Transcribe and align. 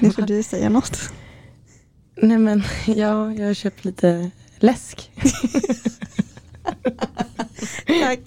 Nu 0.00 0.10
får 0.10 0.22
du 0.22 0.42
säga 0.42 0.68
något. 0.68 1.12
Nej 2.16 2.38
men 2.38 2.62
ja, 2.86 3.32
jag 3.32 3.46
har 3.46 3.54
köpt 3.54 3.84
lite 3.84 4.30
läsk. 4.58 5.10
Tack. 7.86 8.20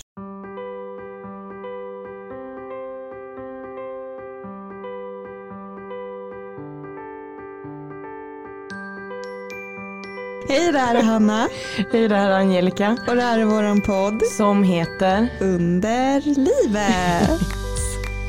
Hej, 10.50 10.72
det 10.72 10.80
här 10.80 10.96
är 10.96 11.04
Hanna 11.04 11.50
Hej, 11.92 12.08
det 12.08 12.16
här 12.16 12.30
är 12.30 12.36
Angelica. 12.36 12.98
och 13.08 13.16
det 13.16 13.22
här 13.22 13.40
är 13.40 13.46
våran 13.46 13.82
podd 13.82 14.22
Som 14.38 14.64
heter... 14.64 15.28
Under 15.40 16.22
livet. 16.22 17.61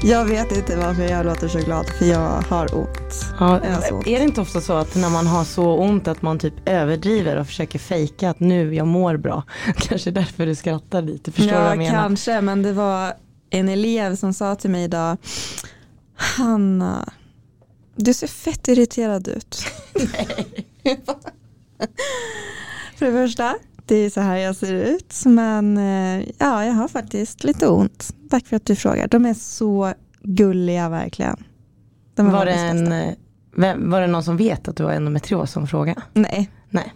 Jag 0.04 0.24
vet 0.24 0.52
inte 0.52 0.76
varför 0.76 1.02
jag 1.02 1.26
låter 1.26 1.48
så 1.48 1.58
glad, 1.58 1.86
för 1.88 2.04
jag 2.04 2.42
har 2.42 2.74
ont. 2.74 3.24
Ja, 3.40 3.46
har 3.46 3.92
ont. 3.92 4.06
är 4.06 4.18
det 4.18 4.24
inte 4.24 4.40
ofta 4.40 4.60
så 4.60 4.72
att 4.72 4.94
när 4.94 5.10
man 5.10 5.26
har 5.26 5.44
så 5.44 5.76
ont 5.78 6.08
att 6.08 6.22
man 6.22 6.38
typ 6.38 6.54
överdriver 6.68 7.36
och 7.36 7.46
försöker 7.46 7.78
fejka 7.78 8.30
att 8.30 8.40
nu 8.40 8.74
jag 8.74 8.86
mår 8.86 9.16
bra. 9.16 9.42
Kanske 9.76 10.10
därför 10.10 10.46
du 10.46 10.54
skrattar 10.54 11.02
lite, 11.02 11.32
förstår 11.32 11.52
du 11.52 11.58
vad 11.58 11.66
jag 11.66 11.72
Ja, 11.72 11.76
menar? 11.78 12.02
kanske, 12.02 12.40
men 12.40 12.62
det 12.62 12.72
var 12.72 13.14
en 13.50 13.68
elev 13.68 14.16
som 14.16 14.34
sa 14.34 14.54
till 14.54 14.70
mig 14.70 14.84
idag, 14.84 15.16
Hanna, 16.16 17.12
du 17.96 18.14
ser 18.14 18.26
fett 18.26 18.68
irriterad 18.68 19.28
ut. 19.28 19.64
För 22.98 23.06
det 23.06 23.12
första, 23.12 23.54
det 23.92 23.98
är 23.98 24.10
så 24.10 24.20
här 24.20 24.36
jag 24.36 24.56
ser 24.56 24.74
ut, 24.74 25.14
men 25.24 25.78
eh, 25.78 26.28
ja, 26.38 26.64
jag 26.64 26.72
har 26.72 26.88
faktiskt 26.88 27.44
lite 27.44 27.68
ont. 27.68 28.14
Tack 28.30 28.46
för 28.46 28.56
att 28.56 28.66
du 28.66 28.76
frågar. 28.76 29.08
De 29.08 29.26
är 29.26 29.34
så 29.34 29.92
gulliga 30.22 30.88
verkligen. 30.88 31.44
De 32.14 32.30
Var 32.30 32.44
det, 32.46 32.52
en, 32.52 32.92
eh, 32.92 33.14
vem, 33.56 33.90
var 33.90 34.00
det 34.00 34.06
någon 34.06 34.24
som 34.24 34.36
vet 34.36 34.68
att 34.68 34.76
du 34.76 34.84
har 34.84 34.92
endometrios 34.92 35.50
som 35.52 35.66
fråga? 35.66 36.02
Nej. 36.12 36.50
Nej. 36.70 36.94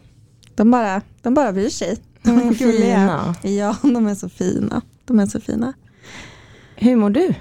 De 0.54 0.70
bara, 0.70 1.02
de 1.22 1.34
bara 1.34 1.52
bryr 1.52 1.68
sig. 1.68 1.96
De 2.22 2.30
är 2.38 2.54
gulliga. 2.58 3.34
fina. 3.42 3.56
Ja, 3.56 3.76
de 3.82 4.06
är 4.06 4.14
så 4.14 4.28
fina. 4.28 4.82
De 5.04 5.20
är 5.20 5.26
så 5.26 5.40
fina. 5.40 5.72
Hur 6.76 6.96
mår 6.96 7.10
du? 7.10 7.34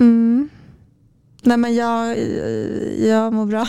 Mm. 0.00 0.48
Nej 1.42 1.56
men 1.56 1.74
jag, 1.74 2.18
jag 2.98 3.32
mår 3.32 3.46
bra. 3.46 3.66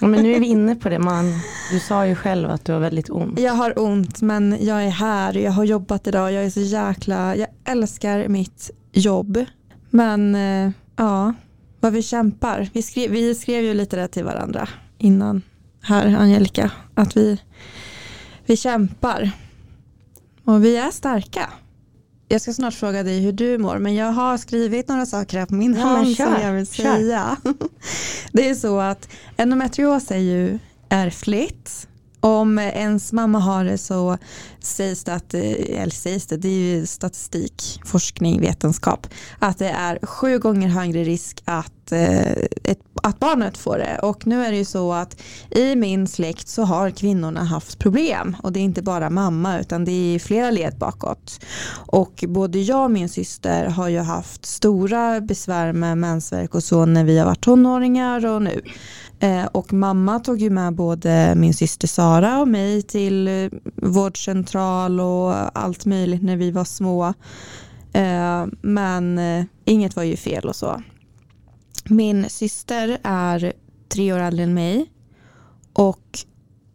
Ja, 0.00 0.06
men 0.06 0.22
nu 0.22 0.34
är 0.34 0.40
vi 0.40 0.46
inne 0.46 0.76
på 0.76 0.88
det. 0.88 0.98
Man, 0.98 1.32
du 1.72 1.80
sa 1.80 2.06
ju 2.06 2.14
själv 2.14 2.50
att 2.50 2.64
du 2.64 2.72
har 2.72 2.80
väldigt 2.80 3.10
ont. 3.10 3.40
Jag 3.40 3.52
har 3.52 3.78
ont 3.78 4.22
men 4.22 4.56
jag 4.60 4.84
är 4.84 4.90
här, 4.90 5.34
jag 5.34 5.52
har 5.52 5.64
jobbat 5.64 6.06
idag, 6.06 6.32
jag 6.32 6.44
är 6.44 6.50
så 6.50 6.60
jäkla, 6.60 7.36
jag 7.36 7.48
älskar 7.64 8.28
mitt 8.28 8.70
jobb. 8.92 9.44
Men 9.90 10.34
eh, 10.34 10.70
ja, 10.96 11.34
vad 11.80 11.92
vi 11.92 12.02
kämpar. 12.02 12.68
Vi 12.72 12.82
skrev, 12.82 13.10
vi 13.10 13.34
skrev 13.34 13.64
ju 13.64 13.74
lite 13.74 13.96
det 13.96 14.08
till 14.08 14.24
varandra 14.24 14.68
innan 14.98 15.42
här 15.80 16.16
Angelica, 16.16 16.70
att 16.94 17.16
vi, 17.16 17.38
vi 18.46 18.56
kämpar. 18.56 19.30
Och 20.44 20.64
vi 20.64 20.76
är 20.76 20.90
starka. 20.90 21.50
Jag 22.28 22.40
ska 22.40 22.52
snart 22.52 22.74
fråga 22.74 23.02
dig 23.02 23.20
hur 23.20 23.32
du 23.32 23.58
mår 23.58 23.78
men 23.78 23.94
jag 23.94 24.12
har 24.12 24.36
skrivit 24.38 24.88
några 24.88 25.06
saker 25.06 25.38
här 25.38 25.46
på 25.46 25.54
min 25.54 25.74
Ja, 25.74 25.80
hand 25.80 26.06
som 26.06 26.14
kör, 26.14 26.40
jag 26.40 26.52
vill 26.52 26.66
kör. 26.66 26.84
säga. 26.96 27.36
Det 28.32 28.48
är 28.48 28.54
så 28.54 28.80
att 28.80 29.08
endometrios 29.36 30.10
är 30.10 30.16
ju 30.18 30.58
ärftligt. 30.88 31.88
Om 32.20 32.58
ens 32.58 33.12
mamma 33.12 33.38
har 33.38 33.64
det 33.64 33.78
så 33.78 34.18
sägs 34.60 35.04
det 35.04 35.14
att, 35.14 35.34
eh, 35.34 35.40
eller 35.80 35.90
sägs 35.90 36.26
det, 36.26 36.36
det 36.36 36.48
är 36.48 36.78
ju 36.78 36.86
statistik, 36.86 37.80
forskning, 37.84 38.40
vetenskap, 38.40 39.06
att 39.38 39.58
det 39.58 39.68
är 39.68 39.98
sju 40.06 40.38
gånger 40.38 40.68
högre 40.68 41.04
risk 41.04 41.42
att, 41.44 41.72
Eh, 41.92 42.30
ett, 42.64 42.78
att 43.02 43.18
barnet 43.18 43.58
får 43.58 43.78
det. 43.78 43.98
Och 44.02 44.26
nu 44.26 44.44
är 44.44 44.50
det 44.50 44.56
ju 44.56 44.64
så 44.64 44.92
att 44.92 45.22
i 45.50 45.76
min 45.76 46.06
släkt 46.06 46.48
så 46.48 46.62
har 46.62 46.90
kvinnorna 46.90 47.44
haft 47.44 47.78
problem 47.78 48.36
och 48.42 48.52
det 48.52 48.60
är 48.60 48.64
inte 48.64 48.82
bara 48.82 49.10
mamma 49.10 49.58
utan 49.58 49.84
det 49.84 50.14
är 50.14 50.18
flera 50.18 50.50
led 50.50 50.78
bakåt. 50.78 51.40
Och 51.72 52.24
både 52.28 52.58
jag 52.58 52.84
och 52.84 52.90
min 52.90 53.08
syster 53.08 53.66
har 53.66 53.88
ju 53.88 53.98
haft 53.98 54.46
stora 54.46 55.20
besvär 55.20 55.72
med 55.72 55.98
mensvärk 55.98 56.54
och 56.54 56.62
så 56.62 56.86
när 56.86 57.04
vi 57.04 57.18
har 57.18 57.26
varit 57.26 57.40
tonåringar 57.40 58.26
och 58.26 58.42
nu. 58.42 58.60
Eh, 59.20 59.44
och 59.44 59.72
mamma 59.72 60.20
tog 60.20 60.38
ju 60.38 60.50
med 60.50 60.74
både 60.74 61.34
min 61.36 61.54
syster 61.54 61.88
Sara 61.88 62.40
och 62.40 62.48
mig 62.48 62.82
till 62.82 63.28
eh, 63.28 63.50
vårdcentral 63.74 65.00
och 65.00 65.58
allt 65.58 65.86
möjligt 65.86 66.22
när 66.22 66.36
vi 66.36 66.50
var 66.50 66.64
små. 66.64 67.14
Men 68.62 69.20
inget 69.64 69.96
var 69.96 70.02
ju 70.02 70.16
fel 70.16 70.44
och 70.44 70.56
så. 70.56 70.82
Min 71.88 72.28
syster 72.28 72.98
är 73.02 73.52
tre 73.88 74.12
år 74.12 74.18
äldre 74.18 74.44
än 74.44 74.54
mig 74.54 74.90
och 75.72 76.18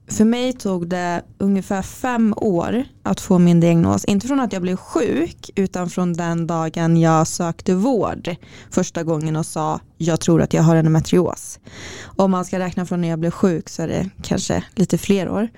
för 0.08 0.26
mig 0.26 0.54
tog 0.54 0.88
det 0.88 1.24
ungefär 1.38 1.82
fem 1.82 2.34
år 2.38 2.84
att 3.04 3.20
få 3.22 3.40
min 3.40 3.60
diagnos. 3.60 4.06
Inte 4.06 4.28
från 4.28 4.40
att 4.40 4.54
jag 4.54 4.62
blev 4.62 4.76
sjuk 4.76 5.50
utan 5.56 5.90
från 5.90 6.14
den 6.14 6.48
dagen 6.48 6.98
jag 6.98 7.28
sökte 7.28 7.76
vård 7.76 8.36
första 8.72 9.04
gången 9.04 9.36
och 9.36 9.46
sa 9.46 9.80
jag 9.98 10.20
tror 10.20 10.42
att 10.42 10.54
jag 10.54 10.64
har 10.64 10.76
endometrios. 10.76 11.60
Om 12.04 12.32
man 12.32 12.46
ska 12.46 12.60
räkna 12.60 12.86
från 12.86 13.02
när 13.02 13.08
jag 13.08 13.20
blev 13.20 13.32
sjuk 13.32 13.70
så 13.70 13.82
är 13.82 13.88
det 13.88 14.10
kanske 14.24 14.64
lite 14.76 14.98
fler 14.98 15.30
år. 15.30 15.50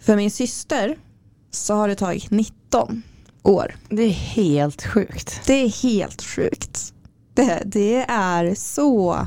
För 0.00 0.16
min 0.16 0.30
syster 0.30 0.96
så 1.50 1.74
har 1.74 1.88
det 1.88 1.94
tagit 1.94 2.30
19 2.30 3.02
år. 3.42 3.76
Det 3.88 4.02
är 4.02 4.10
helt 4.10 4.86
sjukt. 4.86 5.40
Det 5.46 5.52
är 5.52 5.82
helt 5.82 6.22
sjukt. 6.22 6.94
Det, 7.38 7.62
det 7.64 8.04
är 8.08 8.54
så 8.54 9.26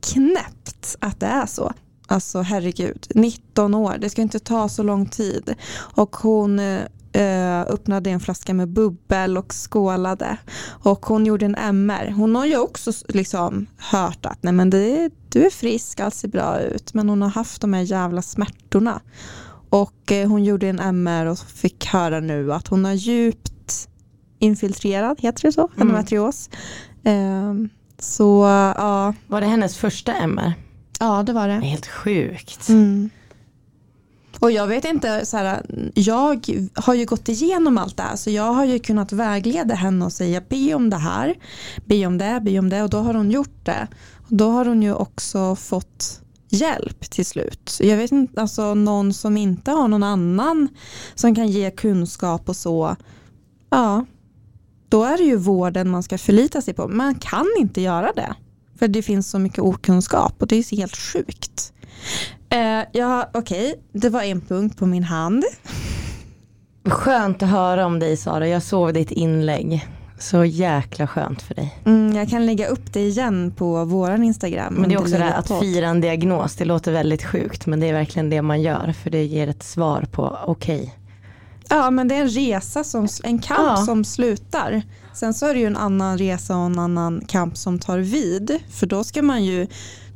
knäppt 0.00 0.96
att 1.00 1.20
det 1.20 1.26
är 1.26 1.46
så. 1.46 1.72
Alltså 2.06 2.40
herregud, 2.40 3.06
19 3.14 3.74
år, 3.74 3.96
det 4.00 4.10
ska 4.10 4.22
inte 4.22 4.38
ta 4.38 4.68
så 4.68 4.82
lång 4.82 5.06
tid. 5.06 5.54
Och 5.76 6.16
hon 6.16 6.58
eh, 6.58 7.60
öppnade 7.60 8.10
en 8.10 8.20
flaska 8.20 8.54
med 8.54 8.68
bubbel 8.68 9.38
och 9.38 9.54
skålade. 9.54 10.36
Och 10.66 11.06
hon 11.06 11.26
gjorde 11.26 11.46
en 11.46 11.54
MR. 11.54 12.10
Hon 12.10 12.34
har 12.34 12.46
ju 12.46 12.58
också 12.58 12.92
liksom 13.08 13.66
hört 13.76 14.26
att 14.26 14.42
nej 14.42 14.52
men 14.52 14.70
det, 14.70 15.10
du 15.28 15.46
är 15.46 15.50
frisk, 15.50 16.00
allt 16.00 16.14
ser 16.14 16.28
bra 16.28 16.60
ut. 16.60 16.94
Men 16.94 17.08
hon 17.08 17.22
har 17.22 17.28
haft 17.28 17.60
de 17.60 17.74
här 17.74 17.82
jävla 17.82 18.22
smärtorna. 18.22 19.00
Och 19.70 20.12
eh, 20.12 20.28
hon 20.28 20.44
gjorde 20.44 20.68
en 20.68 20.80
MR 20.80 21.26
och 21.26 21.38
fick 21.38 21.86
höra 21.86 22.20
nu 22.20 22.52
att 22.52 22.68
hon 22.68 22.84
har 22.84 22.92
djupt 22.92 23.88
infiltrerad, 24.38 25.20
heter 25.20 25.42
det 25.42 25.52
så? 25.52 25.60
Mm. 25.60 25.80
Endometrios. 25.80 26.50
Ehm, 26.52 26.58
så 27.98 28.44
ja, 28.76 29.14
Var 29.26 29.40
det 29.40 29.46
hennes 29.46 29.76
första 29.76 30.14
MR? 30.14 30.52
ja, 31.00 31.22
det 31.22 31.32
var 31.32 31.48
det. 31.48 31.54
helt 31.54 31.86
sjukt. 31.86 32.68
Mm. 32.68 33.10
Och 34.38 34.50
jag 34.50 34.66
vet 34.66 34.84
inte, 34.84 35.26
så 35.26 35.36
här, 35.36 35.66
jag 35.94 36.48
har 36.74 36.94
ju 36.94 37.04
gått 37.04 37.28
igenom 37.28 37.78
allt 37.78 37.96
det 37.96 38.02
här 38.02 38.16
så 38.16 38.30
jag 38.30 38.52
har 38.52 38.64
ju 38.64 38.78
kunnat 38.78 39.12
vägleda 39.12 39.74
henne 39.74 40.04
och 40.04 40.12
säga 40.12 40.42
be 40.48 40.74
om 40.74 40.90
det 40.90 40.96
här, 40.96 41.34
be 41.84 42.06
om 42.06 42.18
det, 42.18 42.40
be 42.42 42.58
om 42.58 42.68
det 42.68 42.82
och 42.82 42.90
då 42.90 42.98
har 42.98 43.14
hon 43.14 43.30
gjort 43.30 43.64
det. 43.64 43.88
Och 44.16 44.36
då 44.36 44.50
har 44.50 44.64
hon 44.64 44.82
ju 44.82 44.94
också 44.94 45.56
fått 45.56 46.20
hjälp 46.48 47.10
till 47.10 47.26
slut. 47.26 47.78
Jag 47.80 47.96
vet 47.96 48.12
inte, 48.12 48.40
alltså 48.40 48.74
någon 48.74 49.14
som 49.14 49.36
inte 49.36 49.70
har 49.70 49.88
någon 49.88 50.02
annan 50.02 50.68
som 51.14 51.34
kan 51.34 51.48
ge 51.48 51.70
kunskap 51.70 52.48
och 52.48 52.56
så, 52.56 52.96
ja, 53.70 54.04
då 54.92 55.04
är 55.04 55.16
det 55.16 55.22
ju 55.22 55.36
vården 55.36 55.90
man 55.90 56.02
ska 56.02 56.18
förlita 56.18 56.60
sig 56.60 56.74
på. 56.74 56.88
Man 56.88 57.14
kan 57.14 57.46
inte 57.58 57.80
göra 57.80 58.12
det. 58.16 58.34
För 58.78 58.88
det 58.88 59.02
finns 59.02 59.30
så 59.30 59.38
mycket 59.38 59.58
okunskap 59.58 60.34
och 60.42 60.46
det 60.46 60.56
är 60.56 60.76
helt 60.76 60.96
sjukt. 60.96 61.72
Eh, 62.50 62.84
ja, 62.92 63.30
okej, 63.34 63.74
det 63.92 64.08
var 64.08 64.22
en 64.22 64.40
punkt 64.40 64.78
på 64.78 64.86
min 64.86 65.04
hand. 65.04 65.44
Skönt 66.84 67.42
att 67.42 67.48
höra 67.48 67.86
om 67.86 67.98
dig 67.98 68.16
Sara. 68.16 68.48
Jag 68.48 68.62
såg 68.62 68.94
ditt 68.94 69.10
inlägg. 69.10 69.88
Så 70.18 70.44
jäkla 70.44 71.06
skönt 71.06 71.42
för 71.42 71.54
dig. 71.54 71.78
Mm, 71.84 72.16
jag 72.16 72.28
kan 72.28 72.46
lägga 72.46 72.68
upp 72.68 72.92
det 72.92 73.00
igen 73.00 73.52
på 73.56 73.84
våran 73.84 74.24
Instagram. 74.24 74.74
Men 74.74 74.88
det 74.88 74.94
är 74.94 75.00
också 75.00 75.16
det 75.16 75.24
här 75.24 75.38
att 75.38 75.60
fira 75.60 75.86
en 75.86 76.00
diagnos. 76.00 76.56
Det 76.56 76.64
låter 76.64 76.92
väldigt 76.92 77.24
sjukt 77.24 77.66
men 77.66 77.80
det 77.80 77.88
är 77.88 77.92
verkligen 77.92 78.30
det 78.30 78.42
man 78.42 78.62
gör. 78.62 78.94
För 79.02 79.10
det 79.10 79.24
ger 79.24 79.48
ett 79.48 79.62
svar 79.62 80.06
på 80.12 80.38
okej. 80.46 80.94
Ja, 81.74 81.90
men 81.90 82.08
det 82.08 82.14
är 82.14 82.20
en 82.22 82.28
resa, 82.28 82.84
som, 82.84 83.08
en 83.22 83.38
kamp 83.38 83.60
Ja. 83.60 83.76
som 83.76 84.04
slutar. 84.04 84.82
Sen 85.14 85.34
så 85.34 85.46
är 85.46 85.54
det 85.54 85.60
ju 85.60 85.66
en 85.66 85.76
annan 85.76 86.18
resa 86.18 86.56
och 86.56 86.66
en 86.66 86.78
annan 86.78 87.24
kamp 87.28 87.56
som 87.56 87.78
tar 87.78 87.98
vid. 87.98 88.58
För 88.70 88.86
då 88.86 89.04
ska 89.04 89.22
man 89.22 89.44
ju 89.44 89.66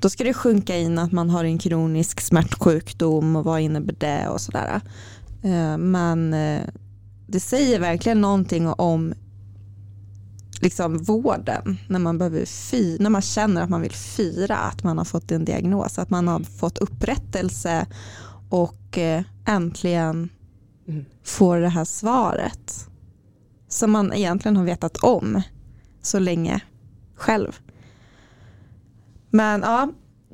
då 0.00 0.10
ska 0.10 0.24
det 0.24 0.34
sjunka 0.34 0.76
in 0.76 0.98
att 0.98 1.12
man 1.12 1.30
har 1.30 1.44
en 1.44 1.58
kronisk 1.58 2.20
smärtsjukdom 2.20 3.36
och 3.36 3.44
vad 3.44 3.60
innebär 3.60 3.94
det 3.98 4.28
och 4.28 4.40
sådär. 4.40 4.80
Eh, 5.42 5.78
Men 5.78 6.34
eh, 6.34 6.62
det 7.26 7.40
säger 7.40 7.80
verkligen 7.80 8.20
någonting 8.20 8.68
om 8.68 9.14
liksom 10.60 10.98
vården 10.98 11.78
när 11.88 11.98
man, 11.98 12.18
behöver 12.18 12.44
fi, 12.44 12.96
när 13.00 13.10
man 13.10 13.22
känner 13.22 13.62
att 13.62 13.70
man 13.70 13.80
vill 13.80 13.92
fira 13.92 14.56
att 14.56 14.82
man 14.82 14.98
har 14.98 15.04
fått 15.04 15.32
en 15.32 15.44
diagnos, 15.44 15.98
att 15.98 16.10
man 16.10 16.28
har 16.28 16.40
fått 16.40 16.78
upprättelse 16.78 17.86
och 18.50 18.98
eh, 18.98 19.22
äntligen 19.46 20.28
Mm. 20.88 21.04
får 21.24 21.58
det 21.58 21.68
här 21.68 21.84
svaret 21.84 22.88
som 23.68 23.90
man 23.90 24.12
egentligen 24.12 24.56
har 24.56 24.64
vetat 24.64 24.96
om 24.96 25.42
så 26.02 26.18
länge 26.18 26.60
själv. 27.14 27.60
Men 29.30 29.60
ja, 29.60 29.88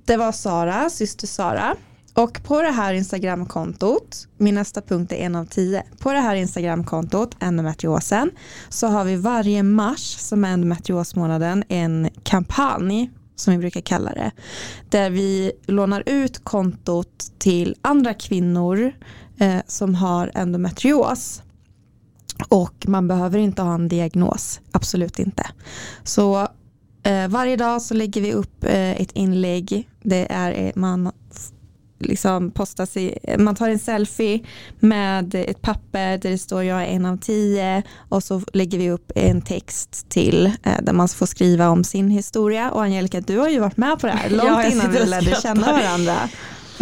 det 0.05 0.17
var 0.17 0.33
Sara, 0.33 0.91
syster 0.91 1.27
Sara. 1.27 1.77
Och 2.15 2.43
på 2.45 2.63
det 2.63 2.71
här 2.71 2.95
Instagramkontot, 2.95 4.29
min 4.39 4.55
nästa 4.55 4.83
punkt 4.83 5.13
är 5.13 5.17
en 5.17 5.37
av 5.37 5.45
tio, 5.45 5.83
på 5.99 6.13
det 6.13 6.19
här 6.19 6.35
Instagramkontot, 6.35 7.37
endometriosen, 7.41 8.31
så 8.69 8.87
har 8.87 9.05
vi 9.05 9.17
varje 9.17 9.63
mars 9.63 10.17
som 10.19 10.45
är 10.45 10.53
endometriosmånaden 10.53 11.65
en 11.69 12.09
kampanj 12.23 13.11
som 13.37 13.53
vi 13.53 13.59
brukar 13.59 13.81
kalla 13.81 14.13
det, 14.13 14.31
där 14.89 15.11
vi 15.11 15.53
lånar 15.67 16.03
ut 16.07 16.45
kontot 16.45 17.33
till 17.39 17.77
andra 17.83 18.15
kvinnor 18.15 18.93
eh, 19.39 19.61
som 19.67 19.95
har 19.95 20.31
endometrios. 20.35 21.43
Och 22.49 22.85
man 22.89 23.09
behöver 23.09 23.39
inte 23.39 23.63
ha 23.63 23.75
en 23.75 23.89
diagnos, 23.89 24.61
absolut 24.71 25.19
inte. 25.19 25.47
Så 26.05 26.49
eh, 27.03 27.29
varje 27.29 27.57
dag 27.57 27.83
så 27.83 27.95
lägger 27.95 28.21
vi 28.21 28.33
upp 28.33 28.65
eh, 28.65 28.91
ett 28.91 29.13
inlägg. 29.13 29.89
Det 30.03 30.33
är 30.33 30.67
eh, 30.67 30.73
man 30.75 31.13
liksom 32.05 32.51
postar 32.51 32.87
sig, 32.87 33.19
man 33.39 33.55
tar 33.55 33.69
en 33.69 33.79
selfie 33.79 34.41
med 34.81 35.35
ett 35.35 35.63
papper 35.63 36.19
där 36.19 36.31
det 36.31 36.39
står 36.39 36.63
jag 36.65 36.83
är 36.83 36.87
en 36.87 37.07
av 37.07 37.17
tio 37.17 37.83
och 38.09 38.25
så 38.25 38.43
lägger 38.53 38.79
vi 38.79 38.91
upp 38.91 39.13
en 39.15 39.43
text 39.43 40.09
till 40.09 40.47
eh, 40.47 40.83
där 40.83 40.93
man 40.93 41.09
får 41.09 41.27
skriva 41.27 41.69
om 41.69 41.85
sin 41.85 42.11
historia 42.11 42.71
och 42.71 42.83
Angelica 42.83 43.21
du 43.21 43.39
har 43.39 43.49
ju 43.49 43.61
varit 43.61 43.77
med 43.77 43.99
på 44.01 44.07
det 44.07 44.13
här 44.13 44.31
långt 44.31 44.49
ja, 44.49 44.67
innan 44.67 44.93
vi 44.93 45.07
lärde 45.07 45.37
känna 45.43 45.73
varandra. 45.73 46.29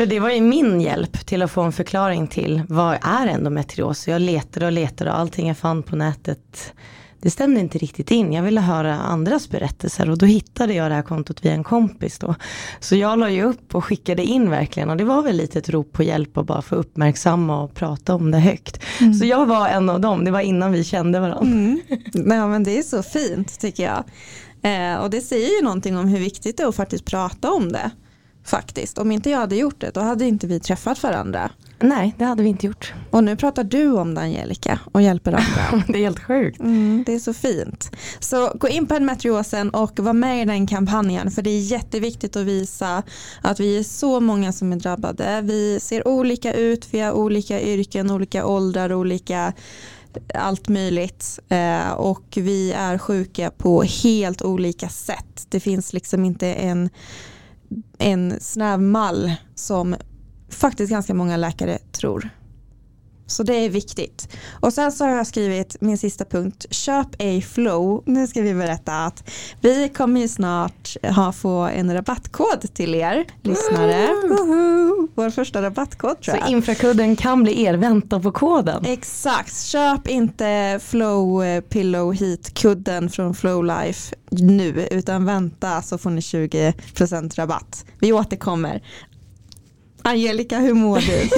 För 0.00 0.06
det 0.06 0.20
var 0.20 0.30
ju 0.30 0.40
min 0.40 0.80
hjälp 0.80 1.26
till 1.26 1.42
att 1.42 1.50
få 1.50 1.62
en 1.62 1.72
förklaring 1.72 2.26
till 2.26 2.62
vad 2.68 2.98
är 3.02 3.26
endometrios. 3.26 4.08
Jag 4.08 4.22
letade 4.22 4.66
och 4.66 4.72
letade 4.72 5.10
och 5.10 5.18
allting 5.18 5.48
jag 5.48 5.58
fann 5.58 5.82
på 5.82 5.96
nätet 5.96 6.72
det 7.22 7.30
stämde 7.30 7.60
inte 7.60 7.78
riktigt 7.78 8.10
in. 8.10 8.32
Jag 8.32 8.42
ville 8.42 8.60
höra 8.60 8.94
andras 8.94 9.48
berättelser 9.48 10.10
och 10.10 10.18
då 10.18 10.26
hittade 10.26 10.74
jag 10.74 10.90
det 10.90 10.94
här 10.94 11.02
kontot 11.02 11.44
via 11.44 11.52
en 11.52 11.64
kompis 11.64 12.18
då. 12.18 12.34
Så 12.80 12.96
jag 12.96 13.18
la 13.18 13.30
ju 13.30 13.42
upp 13.42 13.74
och 13.74 13.84
skickade 13.84 14.24
in 14.24 14.50
verkligen 14.50 14.90
och 14.90 14.96
det 14.96 15.04
var 15.04 15.22
väl 15.22 15.36
lite 15.36 15.58
ett 15.58 15.68
rop 15.68 15.92
på 15.92 16.02
hjälp 16.02 16.38
och 16.38 16.46
bara 16.46 16.62
få 16.62 16.74
uppmärksamma 16.74 17.62
och 17.62 17.74
prata 17.74 18.14
om 18.14 18.30
det 18.30 18.38
högt. 18.38 18.80
Mm. 19.00 19.14
Så 19.14 19.26
jag 19.26 19.46
var 19.46 19.68
en 19.68 19.88
av 19.88 20.00
dem, 20.00 20.24
det 20.24 20.30
var 20.30 20.40
innan 20.40 20.72
vi 20.72 20.84
kände 20.84 21.20
varandra. 21.20 21.40
Mm. 21.40 21.80
Nej, 22.12 22.46
men 22.46 22.64
det 22.64 22.78
är 22.78 22.82
så 22.82 23.02
fint 23.02 23.60
tycker 23.60 23.82
jag. 23.82 24.04
Eh, 24.62 24.96
och 24.96 25.10
det 25.10 25.20
säger 25.20 25.56
ju 25.56 25.64
någonting 25.64 25.98
om 25.98 26.08
hur 26.08 26.18
viktigt 26.18 26.56
det 26.56 26.62
är 26.62 26.68
att 26.68 26.76
faktiskt 26.76 27.04
prata 27.04 27.50
om 27.50 27.72
det. 27.72 27.90
Faktiskt, 28.44 28.98
om 28.98 29.12
inte 29.12 29.30
jag 29.30 29.38
hade 29.38 29.56
gjort 29.56 29.80
det 29.80 29.90
då 29.94 30.00
hade 30.00 30.24
inte 30.24 30.46
vi 30.46 30.60
träffat 30.60 31.02
varandra. 31.02 31.50
Nej, 31.82 32.14
det 32.18 32.24
hade 32.24 32.42
vi 32.42 32.48
inte 32.48 32.66
gjort. 32.66 32.94
Och 33.10 33.24
nu 33.24 33.36
pratar 33.36 33.64
du 33.64 33.92
om 33.92 34.14
det 34.14 34.20
Angelica 34.20 34.78
och 34.92 35.02
hjälper 35.02 35.32
andra. 35.32 35.84
det 35.88 35.98
är 35.98 36.02
helt 36.02 36.24
sjukt. 36.24 36.60
Mm, 36.60 37.04
det 37.06 37.14
är 37.14 37.18
så 37.18 37.34
fint. 37.34 37.90
Så 38.20 38.52
gå 38.54 38.68
in 38.68 38.86
på 38.86 38.94
endometriosen 38.94 39.70
och 39.70 39.98
var 39.98 40.12
med 40.12 40.42
i 40.42 40.44
den 40.44 40.66
kampanjen 40.66 41.30
för 41.30 41.42
det 41.42 41.50
är 41.50 41.60
jätteviktigt 41.60 42.36
att 42.36 42.46
visa 42.46 43.02
att 43.42 43.60
vi 43.60 43.78
är 43.78 43.82
så 43.82 44.20
många 44.20 44.52
som 44.52 44.72
är 44.72 44.76
drabbade. 44.76 45.40
Vi 45.44 45.80
ser 45.80 46.08
olika 46.08 46.54
ut, 46.54 46.88
vi 46.90 47.00
har 47.00 47.12
olika 47.12 47.60
yrken, 47.60 48.10
olika 48.10 48.46
åldrar, 48.46 48.92
olika 48.92 49.52
allt 50.34 50.68
möjligt 50.68 51.38
eh, 51.48 51.90
och 51.90 52.24
vi 52.36 52.72
är 52.72 52.98
sjuka 52.98 53.50
på 53.50 53.82
helt 53.82 54.42
olika 54.42 54.88
sätt. 54.88 55.46
Det 55.48 55.60
finns 55.60 55.92
liksom 55.92 56.24
inte 56.24 56.46
en 56.54 56.90
en 57.98 58.40
snäv 58.40 58.80
mall 58.80 59.32
som 59.54 59.96
faktiskt 60.48 60.90
ganska 60.90 61.14
många 61.14 61.36
läkare 61.36 61.78
tror. 61.78 62.28
Så 63.30 63.42
det 63.42 63.54
är 63.54 63.68
viktigt. 63.68 64.28
Och 64.60 64.72
sen 64.72 64.92
så 64.92 65.04
har 65.04 65.10
jag 65.10 65.26
skrivit 65.26 65.76
min 65.80 65.98
sista 65.98 66.24
punkt, 66.24 66.66
köp 66.70 67.06
a 67.18 67.42
flow. 67.48 68.02
Nu 68.06 68.26
ska 68.26 68.42
vi 68.42 68.54
berätta 68.54 69.04
att 69.04 69.30
vi 69.60 69.88
kommer 69.88 70.20
ju 70.20 70.28
snart 70.28 70.96
ha, 71.16 71.32
få 71.32 71.58
en 71.58 71.94
rabattkod 71.94 72.74
till 72.74 72.94
er 72.94 73.26
lyssnare. 73.42 74.08
Woho! 74.28 75.08
Vår 75.14 75.30
första 75.30 75.62
rabattkod 75.62 76.20
tror 76.20 76.36
jag. 76.36 76.46
Så 76.46 76.52
infrakudden 76.52 77.16
kan 77.16 77.42
bli 77.42 77.62
er, 77.62 77.74
vänta 77.74 78.20
på 78.20 78.32
koden. 78.32 78.84
Exakt, 78.84 79.62
köp 79.62 80.08
inte 80.08 80.80
flow 80.82 81.44
eh, 81.44 81.60
pillow 81.60 82.14
heat 82.14 82.54
kudden 82.54 83.10
från 83.10 83.34
flow 83.34 83.64
life 83.64 84.14
nu 84.30 84.88
utan 84.90 85.24
vänta 85.24 85.82
så 85.82 85.98
får 85.98 86.10
ni 86.10 86.20
20% 86.20 87.36
rabatt. 87.36 87.84
Vi 87.98 88.12
återkommer. 88.12 88.82
Angelica, 90.02 90.58
hur 90.58 90.74
mår 90.74 90.98
du? 90.98 91.30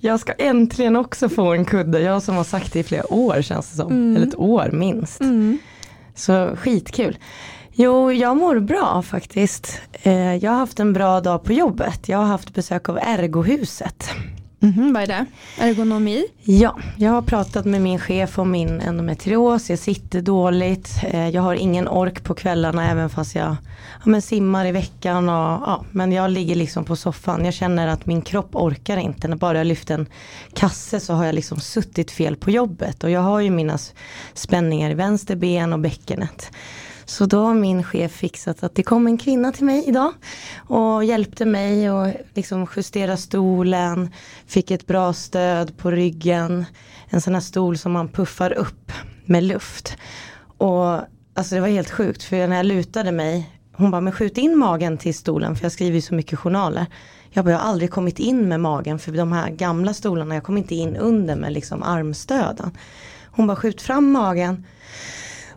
jag 0.00 0.20
ska 0.20 0.32
äntligen 0.32 0.96
också 0.96 1.28
få 1.28 1.52
en 1.52 1.64
kudde. 1.64 2.00
Jag 2.00 2.22
som 2.22 2.36
har 2.36 2.44
sagt 2.44 2.72
det 2.72 2.78
i 2.78 2.82
flera 2.82 3.12
år 3.12 3.42
känns 3.42 3.70
det 3.70 3.76
som. 3.76 3.92
Mm. 3.92 4.16
Eller 4.16 4.26
ett 4.26 4.38
år 4.38 4.70
minst. 4.72 5.20
Mm. 5.20 5.58
Så 6.14 6.56
skitkul. 6.56 7.18
Jo, 7.72 8.12
jag 8.12 8.36
mår 8.36 8.60
bra 8.60 9.02
faktiskt. 9.02 9.80
Eh, 9.92 10.34
jag 10.34 10.50
har 10.50 10.58
haft 10.58 10.80
en 10.80 10.92
bra 10.92 11.20
dag 11.20 11.44
på 11.44 11.52
jobbet. 11.52 12.08
Jag 12.08 12.18
har 12.18 12.24
haft 12.24 12.54
besök 12.54 12.88
av 12.88 12.98
Ergohuset. 12.98 14.10
Mm 14.62 14.74
-hmm, 14.74 14.94
vad 14.94 15.02
är 15.02 15.06
det? 15.06 15.26
Ergonomi? 15.58 16.24
Ja, 16.42 16.78
jag 16.96 17.10
har 17.10 17.22
pratat 17.22 17.64
med 17.64 17.82
min 17.82 17.98
chef 17.98 18.38
om 18.38 18.50
min 18.50 18.80
endometrios. 18.80 19.70
Jag 19.70 19.78
sitter 19.78 20.22
dåligt. 20.22 20.90
Eh, 21.02 21.28
jag 21.28 21.42
har 21.42 21.54
ingen 21.54 21.88
ork 21.88 22.24
på 22.24 22.34
kvällarna 22.34 22.90
även 22.90 23.10
fast 23.10 23.34
jag 23.34 23.56
ja, 24.04 24.10
men 24.10 24.22
simmar 24.22 24.66
i 24.66 24.72
veckan. 24.72 25.28
Och, 25.28 25.62
ja, 25.66 25.84
men 25.90 26.12
jag 26.12 26.30
ligger 26.30 26.54
liksom 26.54 26.84
på 26.84 26.96
soffan. 26.96 27.44
Jag 27.44 27.54
känner 27.54 27.88
att 27.88 28.06
min 28.06 28.22
kropp 28.22 28.56
orkar 28.56 28.96
inte. 28.96 29.28
När 29.28 29.36
bara 29.36 29.58
jag 29.58 29.66
lyft 29.66 29.90
en 29.90 30.06
kasse 30.54 31.00
så 31.00 31.14
har 31.14 31.24
jag 31.24 31.34
liksom 31.34 31.60
suttit 31.60 32.10
fel 32.10 32.36
på 32.36 32.50
jobbet. 32.50 33.04
Och 33.04 33.10
jag 33.10 33.20
har 33.20 33.40
ju 33.40 33.50
mina 33.50 33.78
spänningar 34.34 34.90
i 34.90 34.94
vänster 34.94 35.36
ben 35.36 35.72
och 35.72 35.78
bäckenet. 35.78 36.50
Så 37.12 37.26
då 37.26 37.44
har 37.44 37.54
min 37.54 37.84
chef 37.84 38.12
fixat 38.12 38.62
att 38.62 38.74
det 38.74 38.82
kom 38.82 39.06
en 39.06 39.18
kvinna 39.18 39.52
till 39.52 39.64
mig 39.64 39.84
idag 39.88 40.12
och 40.56 41.04
hjälpte 41.04 41.44
mig 41.44 41.88
att 41.88 42.14
liksom 42.34 42.66
justera 42.76 43.16
stolen, 43.16 44.10
fick 44.46 44.70
ett 44.70 44.86
bra 44.86 45.12
stöd 45.12 45.76
på 45.76 45.90
ryggen, 45.90 46.64
en 47.08 47.20
sån 47.20 47.34
här 47.34 47.40
stol 47.40 47.78
som 47.78 47.92
man 47.92 48.08
puffar 48.08 48.52
upp 48.52 48.92
med 49.24 49.44
luft. 49.44 49.96
Och 50.58 51.00
alltså 51.34 51.54
det 51.54 51.60
var 51.60 51.68
helt 51.68 51.90
sjukt 51.90 52.22
för 52.22 52.46
när 52.46 52.56
jag 52.56 52.66
lutade 52.66 53.12
mig, 53.12 53.50
hon 53.72 53.90
bara 53.90 54.00
men 54.00 54.12
skjut 54.12 54.38
in 54.38 54.58
magen 54.58 54.98
till 54.98 55.14
stolen 55.14 55.56
för 55.56 55.64
jag 55.64 55.72
skriver 55.72 55.94
ju 55.94 56.02
så 56.02 56.14
mycket 56.14 56.38
journaler. 56.38 56.86
Jag 57.30 57.44
bara, 57.44 57.50
jag 57.50 57.58
har 57.58 57.68
aldrig 57.68 57.90
kommit 57.90 58.18
in 58.18 58.48
med 58.48 58.60
magen 58.60 58.98
för 58.98 59.12
de 59.12 59.32
här 59.32 59.50
gamla 59.50 59.94
stolarna, 59.94 60.34
jag 60.34 60.44
kom 60.44 60.58
inte 60.58 60.74
in 60.74 60.96
under 60.96 61.36
med 61.36 61.52
liksom 61.52 61.82
armstöden. 61.82 62.76
Hon 63.26 63.46
bara 63.46 63.56
skjut 63.56 63.82
fram 63.82 64.12
magen 64.12 64.66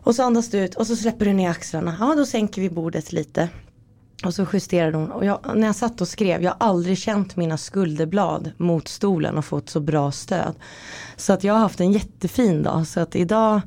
och 0.06 0.14
så 0.14 0.22
andas 0.22 0.50
du 0.50 0.58
ut 0.58 0.74
och 0.74 0.86
så 0.86 0.96
släpper 0.96 1.24
du 1.24 1.32
ner 1.32 1.50
axlarna. 1.50 1.96
Ja, 2.00 2.14
då 2.14 2.26
sänker 2.26 2.62
vi 2.62 2.70
bordet 2.70 3.12
lite. 3.12 3.48
Och 4.24 4.34
så 4.34 4.46
justerade 4.52 4.96
hon. 4.96 5.10
Och 5.10 5.24
jag, 5.24 5.40
när 5.54 5.66
jag 5.66 5.76
satt 5.76 6.00
och 6.00 6.08
skrev, 6.08 6.42
jag 6.42 6.50
har 6.50 6.66
aldrig 6.68 6.98
känt 6.98 7.36
mina 7.36 7.56
skulderblad 7.56 8.52
mot 8.56 8.88
stolen 8.88 9.38
och 9.38 9.44
fått 9.44 9.70
så 9.70 9.80
bra 9.80 10.12
stöd. 10.12 10.54
Så 11.16 11.32
att 11.32 11.44
jag 11.44 11.54
har 11.54 11.60
haft 11.60 11.80
en 11.80 11.92
jättefin 11.92 12.62
dag. 12.62 12.86
Så 12.86 13.00
att 13.00 13.16
idag 13.16 13.60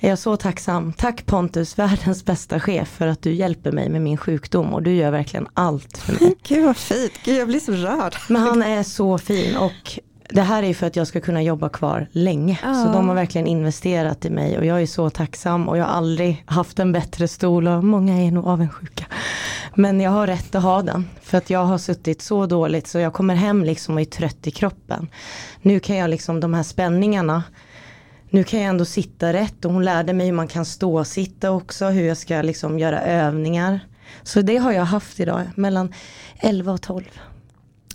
är 0.00 0.08
jag 0.08 0.18
så 0.18 0.36
tacksam. 0.36 0.92
Tack 0.92 1.26
Pontus, 1.26 1.78
världens 1.78 2.24
bästa 2.24 2.60
chef 2.60 2.88
för 2.88 3.06
att 3.06 3.22
du 3.22 3.32
hjälper 3.32 3.72
mig 3.72 3.88
med 3.88 4.00
min 4.00 4.16
sjukdom 4.16 4.74
och 4.74 4.82
du 4.82 4.94
gör 4.94 5.10
verkligen 5.10 5.48
allt 5.54 5.98
för 5.98 6.12
mig. 6.12 6.34
Gud 6.42 6.64
vad 6.64 6.76
fint, 6.76 7.12
Gud 7.24 7.40
jag 7.40 7.48
blir 7.48 7.60
så 7.60 7.72
rörd. 7.72 8.14
Men 8.28 8.42
han 8.42 8.62
är 8.62 8.82
så 8.82 9.18
fin 9.18 9.56
och 9.56 10.00
det 10.34 10.42
här 10.42 10.62
är 10.62 10.74
för 10.74 10.86
att 10.86 10.96
jag 10.96 11.06
ska 11.06 11.20
kunna 11.20 11.42
jobba 11.42 11.68
kvar 11.68 12.08
länge. 12.12 12.58
Ja. 12.62 12.74
Så 12.74 12.92
de 12.92 13.08
har 13.08 13.14
verkligen 13.14 13.46
investerat 13.46 14.24
i 14.24 14.30
mig 14.30 14.58
och 14.58 14.64
jag 14.64 14.82
är 14.82 14.86
så 14.86 15.10
tacksam 15.10 15.68
och 15.68 15.78
jag 15.78 15.84
har 15.84 15.92
aldrig 15.92 16.44
haft 16.46 16.78
en 16.78 16.92
bättre 16.92 17.28
stol 17.28 17.68
och 17.68 17.84
många 17.84 18.22
är 18.22 18.30
nog 18.30 18.46
avundsjuka. 18.46 19.04
Men 19.74 20.00
jag 20.00 20.10
har 20.10 20.26
rätt 20.26 20.54
att 20.54 20.62
ha 20.62 20.82
den. 20.82 21.08
För 21.22 21.38
att 21.38 21.50
jag 21.50 21.64
har 21.64 21.78
suttit 21.78 22.22
så 22.22 22.46
dåligt 22.46 22.86
så 22.86 22.98
jag 22.98 23.12
kommer 23.12 23.34
hem 23.34 23.64
liksom 23.64 23.94
och 23.94 24.00
är 24.00 24.04
trött 24.04 24.46
i 24.46 24.50
kroppen. 24.50 25.08
Nu 25.62 25.80
kan 25.80 25.96
jag 25.96 26.10
liksom 26.10 26.40
de 26.40 26.54
här 26.54 26.62
spänningarna 26.62 27.42
nu 28.32 28.44
kan 28.44 28.60
jag 28.60 28.68
ändå 28.68 28.84
sitta 28.84 29.32
rätt 29.32 29.64
och 29.64 29.72
hon 29.72 29.84
lärde 29.84 30.12
mig 30.12 30.26
hur 30.26 30.32
man 30.32 30.48
kan 30.48 30.64
stå 30.64 31.04
sitta 31.04 31.50
också, 31.50 31.86
hur 31.86 32.04
jag 32.04 32.16
ska 32.16 32.42
liksom 32.42 32.78
göra 32.78 33.02
övningar. 33.02 33.80
Så 34.22 34.42
det 34.42 34.56
har 34.56 34.72
jag 34.72 34.84
haft 34.84 35.20
idag, 35.20 35.42
mellan 35.54 35.94
11 36.38 36.72
och 36.72 36.82
12. 36.82 37.04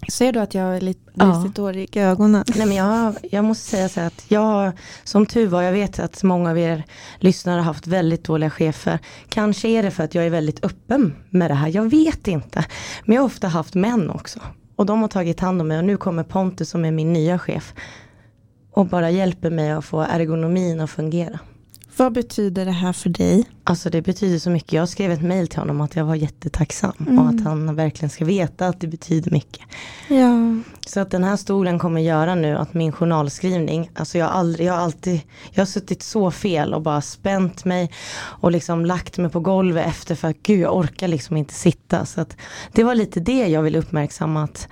Ser 0.09 0.33
du 0.33 0.39
att 0.39 0.53
jag 0.53 0.75
är 0.75 0.81
lite, 0.81 1.11
ja. 1.13 1.43
lite 1.43 1.61
dålig 1.61 1.95
i 1.95 1.99
ögonen? 1.99 2.43
Nej, 2.55 2.67
men 2.67 2.75
jag, 2.75 3.15
jag 3.31 3.45
måste 3.45 3.69
säga 3.69 3.89
så 3.89 4.01
att 4.01 4.25
jag, 4.27 4.71
som 5.03 5.25
tur 5.25 5.47
var, 5.47 5.61
jag 5.61 5.71
vet 5.71 5.99
att 5.99 6.23
många 6.23 6.49
av 6.49 6.57
er 6.57 6.83
lyssnare 7.19 7.59
har 7.59 7.65
haft 7.65 7.87
väldigt 7.87 8.23
dåliga 8.23 8.49
chefer. 8.49 8.99
Kanske 9.29 9.67
är 9.67 9.83
det 9.83 9.91
för 9.91 10.03
att 10.03 10.15
jag 10.15 10.25
är 10.25 10.29
väldigt 10.29 10.65
öppen 10.65 11.15
med 11.29 11.51
det 11.51 11.55
här, 11.55 11.67
jag 11.67 11.89
vet 11.89 12.27
inte. 12.27 12.65
Men 13.05 13.15
jag 13.15 13.21
har 13.21 13.25
ofta 13.25 13.47
haft 13.47 13.73
män 13.73 14.09
också. 14.09 14.39
Och 14.75 14.85
de 14.85 15.01
har 15.01 15.07
tagit 15.07 15.39
hand 15.39 15.61
om 15.61 15.67
mig 15.67 15.77
och 15.77 15.83
nu 15.83 15.97
kommer 15.97 16.23
Pontus 16.23 16.69
som 16.69 16.85
är 16.85 16.91
min 16.91 17.13
nya 17.13 17.39
chef. 17.39 17.73
Och 18.71 18.85
bara 18.85 19.09
hjälper 19.09 19.49
mig 19.49 19.71
att 19.71 19.85
få 19.85 20.01
ergonomin 20.01 20.79
att 20.79 20.89
fungera. 20.89 21.39
Vad 21.97 22.13
betyder 22.13 22.65
det 22.65 22.71
här 22.71 22.93
för 22.93 23.09
dig? 23.09 23.45
Alltså 23.63 23.89
det 23.89 24.01
betyder 24.01 24.39
så 24.39 24.49
mycket. 24.49 24.73
Jag 24.73 24.89
skrev 24.89 25.11
ett 25.11 25.21
mail 25.21 25.47
till 25.47 25.59
honom 25.59 25.81
att 25.81 25.95
jag 25.95 26.05
var 26.05 26.15
jättetacksam 26.15 26.93
mm. 26.99 27.19
och 27.19 27.29
att 27.29 27.43
han 27.43 27.75
verkligen 27.75 28.09
ska 28.09 28.25
veta 28.25 28.67
att 28.67 28.81
det 28.81 28.87
betyder 28.87 29.31
mycket. 29.31 29.61
Ja. 30.07 30.55
Så 30.87 30.99
att 30.99 31.11
den 31.11 31.23
här 31.23 31.35
stolen 31.35 31.79
kommer 31.79 32.01
göra 32.01 32.35
nu 32.35 32.57
att 32.57 32.73
min 32.73 32.91
journalskrivning, 32.91 33.89
alltså 33.93 34.17
jag 34.17 34.25
har 34.25 34.33
aldrig, 34.33 34.67
jag 34.67 34.73
har 34.73 34.79
alltid, 34.79 35.21
jag 35.51 35.61
har 35.61 35.65
suttit 35.65 36.03
så 36.03 36.31
fel 36.31 36.73
och 36.73 36.81
bara 36.81 37.01
spänt 37.01 37.65
mig 37.65 37.91
och 38.17 38.51
liksom 38.51 38.85
lagt 38.85 39.17
mig 39.17 39.31
på 39.31 39.39
golvet 39.39 39.87
efter 39.87 40.15
för 40.15 40.27
att 40.27 40.43
gud 40.43 40.59
jag 40.59 40.75
orkar 40.77 41.07
liksom 41.07 41.37
inte 41.37 41.53
sitta. 41.53 42.05
Så 42.05 42.21
att 42.21 42.37
det 42.71 42.83
var 42.83 42.95
lite 42.95 43.19
det 43.19 43.47
jag 43.47 43.61
vill 43.61 43.75
uppmärksamma 43.75 44.43
att 44.43 44.67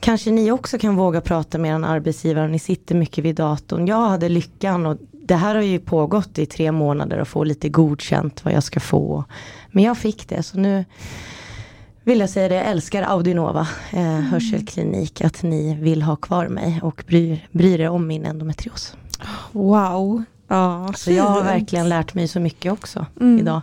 kanske 0.00 0.30
ni 0.30 0.50
också 0.50 0.78
kan 0.78 0.96
våga 0.96 1.20
prata 1.20 1.58
med 1.58 1.74
en 1.74 1.84
arbetsgivare 1.84 2.44
och 2.44 2.50
ni 2.50 2.58
sitter 2.58 2.94
mycket 2.94 3.24
vid 3.24 3.36
datorn. 3.36 3.86
Jag 3.86 4.08
hade 4.08 4.28
lyckan 4.28 4.86
och 4.86 4.98
det 5.28 5.36
här 5.36 5.54
har 5.54 5.62
ju 5.62 5.78
pågått 5.78 6.38
i 6.38 6.46
tre 6.46 6.72
månader 6.72 7.18
och 7.18 7.28
få 7.28 7.44
lite 7.44 7.68
godkänt 7.68 8.44
vad 8.44 8.54
jag 8.54 8.62
ska 8.62 8.80
få. 8.80 9.24
Men 9.70 9.84
jag 9.84 9.98
fick 9.98 10.28
det 10.28 10.42
så 10.42 10.58
nu 10.58 10.84
vill 12.04 12.20
jag 12.20 12.30
säga 12.30 12.48
det, 12.48 12.54
jag 12.54 12.66
älskar 12.66 13.02
Audinova 13.02 13.68
eh, 13.92 14.00
mm. 14.00 14.22
hörselklinik, 14.22 15.20
att 15.20 15.42
ni 15.42 15.74
vill 15.74 16.02
ha 16.02 16.16
kvar 16.16 16.48
mig 16.48 16.80
och 16.82 17.04
bryr, 17.06 17.48
bryr 17.52 17.80
er 17.80 17.88
om 17.88 18.06
min 18.06 18.26
endometrios. 18.26 18.96
Wow. 19.52 20.22
Ja, 20.48 20.92
så 20.96 21.12
jag 21.12 21.24
har 21.24 21.42
verkligen 21.42 21.88
lärt 21.88 22.14
mig 22.14 22.28
så 22.28 22.40
mycket 22.40 22.72
också 22.72 23.06
mm. 23.20 23.38
idag. 23.38 23.60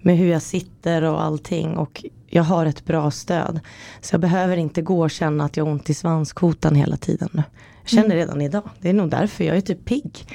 Med 0.00 0.16
hur 0.16 0.26
jag 0.26 0.42
sitter 0.42 1.02
och 1.02 1.22
allting 1.22 1.76
och 1.76 2.04
jag 2.26 2.42
har 2.42 2.66
ett 2.66 2.84
bra 2.84 3.10
stöd. 3.10 3.60
Så 4.00 4.14
jag 4.14 4.20
behöver 4.20 4.56
inte 4.56 4.82
gå 4.82 5.02
och 5.02 5.10
känna 5.10 5.44
att 5.44 5.56
jag 5.56 5.64
har 5.64 5.72
ont 5.72 5.90
i 5.90 5.94
svanskotan 5.94 6.74
hela 6.74 6.96
tiden 6.96 7.28
nu. 7.32 7.42
Jag 7.82 7.90
känner 7.90 8.04
mm. 8.04 8.16
redan 8.16 8.40
idag, 8.40 8.62
det 8.80 8.88
är 8.88 8.92
nog 8.94 9.10
därför 9.10 9.44
jag 9.44 9.56
är 9.56 9.60
typ 9.60 9.84
pigg. 9.84 10.26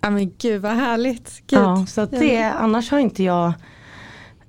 Ja 0.00 0.10
men 0.10 0.32
gud 0.38 0.62
vad 0.62 0.72
härligt. 0.72 1.42
Gud. 1.46 1.60
Ja, 1.60 1.86
så 1.88 2.06
det, 2.06 2.42
annars 2.42 2.90
har 2.90 2.98
inte 2.98 3.22
jag 3.22 3.52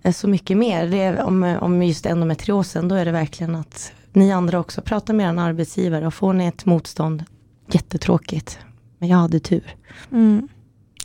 eh, 0.01 0.13
så 0.13 0.27
mycket 0.27 0.57
mer. 0.57 0.87
Det, 0.87 1.23
om, 1.23 1.57
om 1.61 1.83
just 1.83 2.05
endometriosen 2.05 2.87
då 2.87 2.95
är 2.95 3.05
det 3.05 3.11
verkligen 3.11 3.55
att 3.55 3.91
ni 4.13 4.31
andra 4.31 4.59
också 4.59 4.81
pratar 4.81 5.13
med 5.13 5.33
er 5.33 5.39
arbetsgivare 5.39 6.07
och 6.07 6.13
får 6.13 6.33
ni 6.33 6.47
ett 6.47 6.65
motstånd 6.65 7.23
jättetråkigt. 7.71 8.59
Men 8.97 9.09
jag 9.09 9.17
hade 9.17 9.39
tur. 9.39 9.75
Mm. 10.11 10.47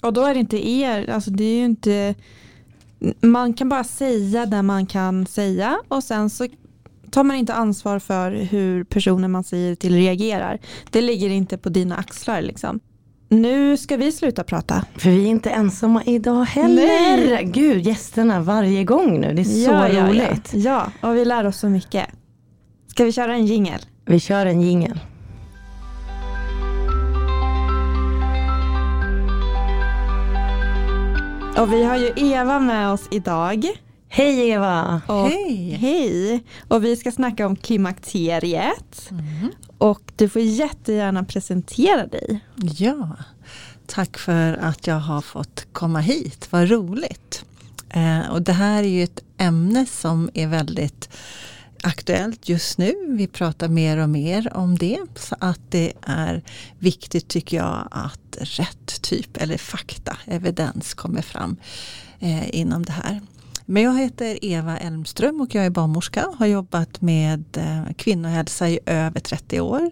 Och 0.02 0.12
då 0.12 0.24
är 0.24 0.34
det 0.34 0.40
inte 0.40 0.68
er, 0.68 1.10
alltså 1.10 1.30
det 1.30 1.44
är 1.44 1.64
inte 1.64 2.14
man 3.20 3.54
kan 3.54 3.68
bara 3.68 3.84
säga 3.84 4.46
det 4.46 4.62
man 4.62 4.86
kan 4.86 5.26
säga 5.26 5.80
och 5.88 6.04
sen 6.04 6.30
så 6.30 6.46
tar 7.10 7.24
man 7.24 7.36
inte 7.36 7.54
ansvar 7.54 7.98
för 7.98 8.32
hur 8.32 8.84
personen 8.84 9.30
man 9.30 9.44
säger 9.44 9.74
till 9.74 9.94
reagerar. 9.94 10.58
Det 10.90 11.00
ligger 11.00 11.30
inte 11.30 11.58
på 11.58 11.68
dina 11.68 11.96
axlar 11.96 12.42
liksom. 12.42 12.80
Nu 13.32 13.76
ska 13.76 13.96
vi 13.96 14.12
sluta 14.12 14.44
prata. 14.44 14.84
För 14.96 15.10
vi 15.10 15.24
är 15.24 15.28
inte 15.28 15.50
ensamma 15.50 16.02
idag 16.04 16.44
heller. 16.44 17.16
Nej. 17.16 17.44
Gud, 17.44 17.86
gästerna 17.86 18.40
varje 18.40 18.84
gång 18.84 19.20
nu. 19.20 19.34
Det 19.34 19.42
är 19.42 19.44
så 19.44 19.70
ja, 19.70 20.08
roligt. 20.08 20.50
Ja, 20.54 20.90
ja, 21.00 21.08
och 21.08 21.16
vi 21.16 21.24
lär 21.24 21.46
oss 21.46 21.56
så 21.56 21.68
mycket. 21.68 22.06
Ska 22.86 23.04
vi 23.04 23.12
köra 23.12 23.34
en 23.34 23.46
jingel? 23.46 23.80
Vi 24.04 24.20
kör 24.20 24.46
en 24.46 24.60
jingel. 24.60 25.00
Och 31.58 31.72
vi 31.72 31.84
har 31.84 31.96
ju 31.96 32.12
Eva 32.16 32.60
med 32.60 32.90
oss 32.92 33.08
idag. 33.10 33.66
Hej 34.08 34.50
Eva! 34.50 35.02
Och, 35.06 35.28
hej! 35.28 35.70
Hej! 35.70 36.44
Och 36.68 36.84
vi 36.84 36.96
ska 36.96 37.12
snacka 37.12 37.46
om 37.46 37.56
klimakteriet. 37.56 39.10
Mm. 39.10 39.50
Och 39.82 40.12
du 40.16 40.28
får 40.28 40.42
jättegärna 40.42 41.24
presentera 41.24 42.06
dig. 42.06 42.40
Ja, 42.56 43.16
tack 43.86 44.18
för 44.18 44.52
att 44.52 44.86
jag 44.86 45.00
har 45.00 45.20
fått 45.20 45.66
komma 45.72 46.00
hit. 46.00 46.48
Vad 46.50 46.70
roligt. 46.70 47.44
Eh, 47.88 48.30
och 48.30 48.42
det 48.42 48.52
här 48.52 48.82
är 48.82 48.88
ju 48.88 49.02
ett 49.02 49.24
ämne 49.38 49.86
som 49.86 50.30
är 50.34 50.46
väldigt 50.46 51.08
aktuellt 51.82 52.48
just 52.48 52.78
nu. 52.78 52.94
Vi 53.08 53.26
pratar 53.26 53.68
mer 53.68 53.96
och 53.96 54.08
mer 54.08 54.56
om 54.56 54.78
det. 54.78 54.98
Så 55.14 55.36
att 55.38 55.60
det 55.70 55.92
är 56.02 56.42
viktigt 56.78 57.28
tycker 57.28 57.56
jag 57.56 57.88
att 57.90 58.36
rätt 58.40 59.02
typ 59.02 59.36
eller 59.36 59.58
fakta, 59.58 60.16
evidens 60.24 60.94
kommer 60.94 61.22
fram 61.22 61.56
eh, 62.20 62.56
inom 62.56 62.84
det 62.84 62.92
här. 62.92 63.20
Men 63.66 63.82
jag 63.82 63.98
heter 63.98 64.44
Eva 64.44 64.78
Elmström 64.78 65.40
och 65.40 65.54
jag 65.54 65.66
är 65.66 65.70
barnmorska. 65.70 66.26
Har 66.38 66.46
jobbat 66.46 67.00
med 67.00 67.56
eh, 67.56 67.94
kvinnohälsa 67.94 68.68
i 68.68 68.78
över 68.86 69.20
30 69.20 69.60
år. 69.60 69.90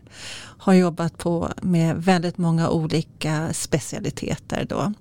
Har 0.58 0.72
jobbat 0.72 1.18
på 1.18 1.48
med 1.62 1.96
väldigt 1.96 2.38
många 2.38 2.70
olika 2.70 3.52
specialiteter 3.52 4.66
då. 4.68 4.92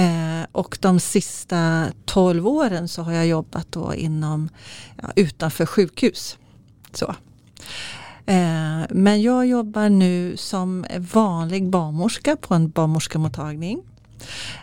Eh, 0.00 0.46
och 0.52 0.78
de 0.80 1.00
sista 1.00 1.86
12 2.04 2.46
åren 2.46 2.88
så 2.88 3.02
har 3.02 3.12
jag 3.12 3.26
jobbat 3.26 3.66
då 3.72 3.94
inom 3.94 4.48
ja, 5.02 5.08
utanför 5.16 5.66
sjukhus. 5.66 6.38
Så. 6.92 7.14
Eh, 8.26 8.82
men 8.90 9.22
jag 9.22 9.46
jobbar 9.46 9.88
nu 9.88 10.36
som 10.36 10.86
vanlig 11.12 11.70
barnmorska 11.70 12.36
på 12.36 12.54
en 12.54 12.70
barnmorskemottagning. 12.70 13.82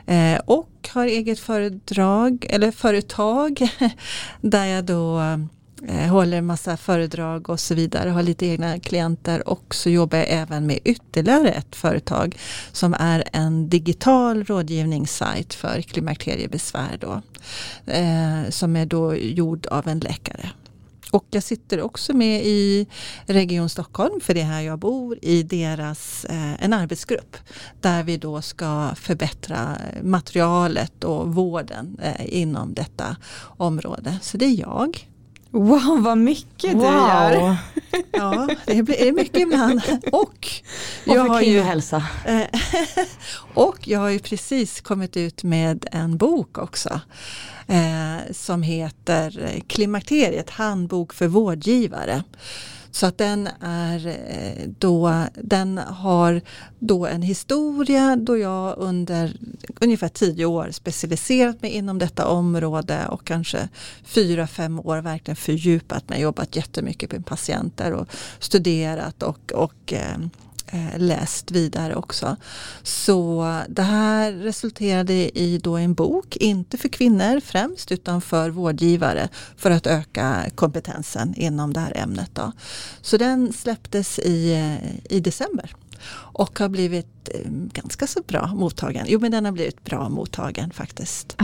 Eh, 0.05 0.39
och 0.45 0.89
har 0.93 1.05
eget 1.05 1.39
föredrag, 1.39 2.45
eller 2.49 2.71
företag 2.71 3.69
där 4.41 4.65
jag 4.65 4.85
då 4.85 5.19
eh, 5.87 6.07
håller 6.07 6.41
massa 6.41 6.77
föredrag 6.77 7.49
och 7.49 7.59
så 7.59 7.75
vidare, 7.75 8.09
har 8.09 8.23
lite 8.23 8.45
egna 8.45 8.79
klienter 8.79 9.49
och 9.49 9.75
så 9.75 9.89
jobbar 9.89 10.17
jag 10.17 10.27
även 10.29 10.67
med 10.67 10.79
ytterligare 10.83 11.49
ett 11.49 11.75
företag 11.75 12.37
som 12.71 12.95
är 12.99 13.23
en 13.31 13.69
digital 13.69 14.43
rådgivningssajt 14.43 15.53
för 15.53 15.81
klimakteriebesvär 15.81 16.97
då. 16.99 17.21
Eh, 17.91 18.49
som 18.49 18.75
är 18.75 18.85
då 18.85 19.15
gjord 19.15 19.67
av 19.67 19.87
en 19.87 19.99
läkare. 19.99 20.49
Och 21.15 21.25
jag 21.29 21.43
sitter 21.43 21.81
också 21.81 22.13
med 22.13 22.45
i 22.45 22.87
Region 23.25 23.69
Stockholm, 23.69 24.21
för 24.21 24.33
det 24.33 24.41
är 24.41 24.45
här 24.45 24.61
jag 24.61 24.79
bor, 24.79 25.17
i 25.21 25.43
deras, 25.43 26.25
eh, 26.25 26.63
en 26.63 26.73
arbetsgrupp. 26.73 27.37
Där 27.81 28.03
vi 28.03 28.17
då 28.17 28.41
ska 28.41 28.89
förbättra 28.95 29.77
materialet 30.03 31.03
och 31.03 31.35
vården 31.35 31.97
eh, 32.01 32.39
inom 32.39 32.73
detta 32.73 33.17
område. 33.57 34.17
Så 34.21 34.37
det 34.37 34.45
är 34.45 34.59
jag. 34.59 35.07
Wow 35.51 36.03
vad 36.03 36.17
mycket 36.17 36.73
wow. 36.73 36.81
du 36.81 36.87
gör. 36.87 37.57
Ja 38.11 38.47
det 38.65 38.83
blir 38.83 39.11
mycket 39.11 39.41
ibland. 39.41 39.81
Och 40.11 40.47
jag 41.03 41.25
har 41.25 41.41
ju 41.41 41.61
hälsa. 41.61 42.03
och 43.53 43.87
jag 43.87 43.99
har 43.99 44.09
ju 44.09 44.19
precis 44.19 44.81
kommit 44.81 45.17
ut 45.17 45.43
med 45.43 45.85
en 45.91 46.17
bok 46.17 46.57
också. 46.57 46.99
Eh, 47.67 48.31
som 48.31 48.63
heter 48.63 49.43
eh, 49.43 49.61
Klimakteriet, 49.67 50.49
handbok 50.49 51.13
för 51.13 51.27
vårdgivare. 51.27 52.23
Så 52.91 53.05
att 53.05 53.17
den, 53.17 53.49
är 53.61 54.07
eh, 54.07 54.69
då, 54.79 55.23
den 55.35 55.77
har 55.77 56.41
då 56.79 57.05
en 57.05 57.21
historia 57.21 58.15
då 58.15 58.37
jag 58.37 58.77
under 58.77 59.37
ungefär 59.81 60.07
tio 60.07 60.45
år 60.45 60.71
specialiserat 60.71 61.61
mig 61.61 61.71
inom 61.71 61.99
detta 61.99 62.27
område 62.27 63.07
och 63.07 63.25
kanske 63.25 63.69
fyra, 64.03 64.47
fem 64.47 64.79
år 64.79 64.97
verkligen 64.97 65.35
fördjupat 65.35 66.09
mig, 66.09 66.21
jobbat 66.21 66.55
jättemycket 66.55 67.11
med 67.11 67.25
patienter 67.25 67.91
och 67.91 68.07
studerat 68.39 69.23
och, 69.23 69.51
och 69.53 69.93
eh, 69.93 70.17
eh, 70.67 70.87
eh, 70.93 70.99
läst 70.99 71.51
vidare 71.51 71.95
också. 71.95 72.35
Så 72.83 73.45
det 73.69 73.81
här 73.81 74.31
resulterade 74.31 75.39
i 75.39 75.59
då 75.63 75.77
en 75.77 75.93
bok, 75.93 76.35
inte 76.35 76.77
för 76.77 76.89
kvinnor 76.89 77.39
främst 77.39 77.91
utan 77.91 78.21
för 78.21 78.49
vårdgivare 78.49 79.29
för 79.57 79.71
att 79.71 79.87
öka 79.87 80.45
kompetensen 80.55 81.35
inom 81.35 81.73
det 81.73 81.79
här 81.79 81.97
ämnet. 81.97 82.29
Då. 82.33 82.51
Så 83.01 83.17
den 83.17 83.53
släpptes 83.53 84.19
i, 84.19 84.77
i 85.09 85.19
december 85.19 85.75
och 86.11 86.59
har 86.59 86.69
blivit 86.69 87.29
eh, 87.33 87.51
ganska 87.51 88.07
så 88.07 88.21
bra 88.27 88.47
mottagen. 88.47 89.05
Jo 89.09 89.19
men 89.19 89.31
den 89.31 89.45
har 89.45 89.51
blivit 89.51 89.83
bra 89.83 90.09
mottagen 90.09 90.71
faktiskt. 90.71 91.35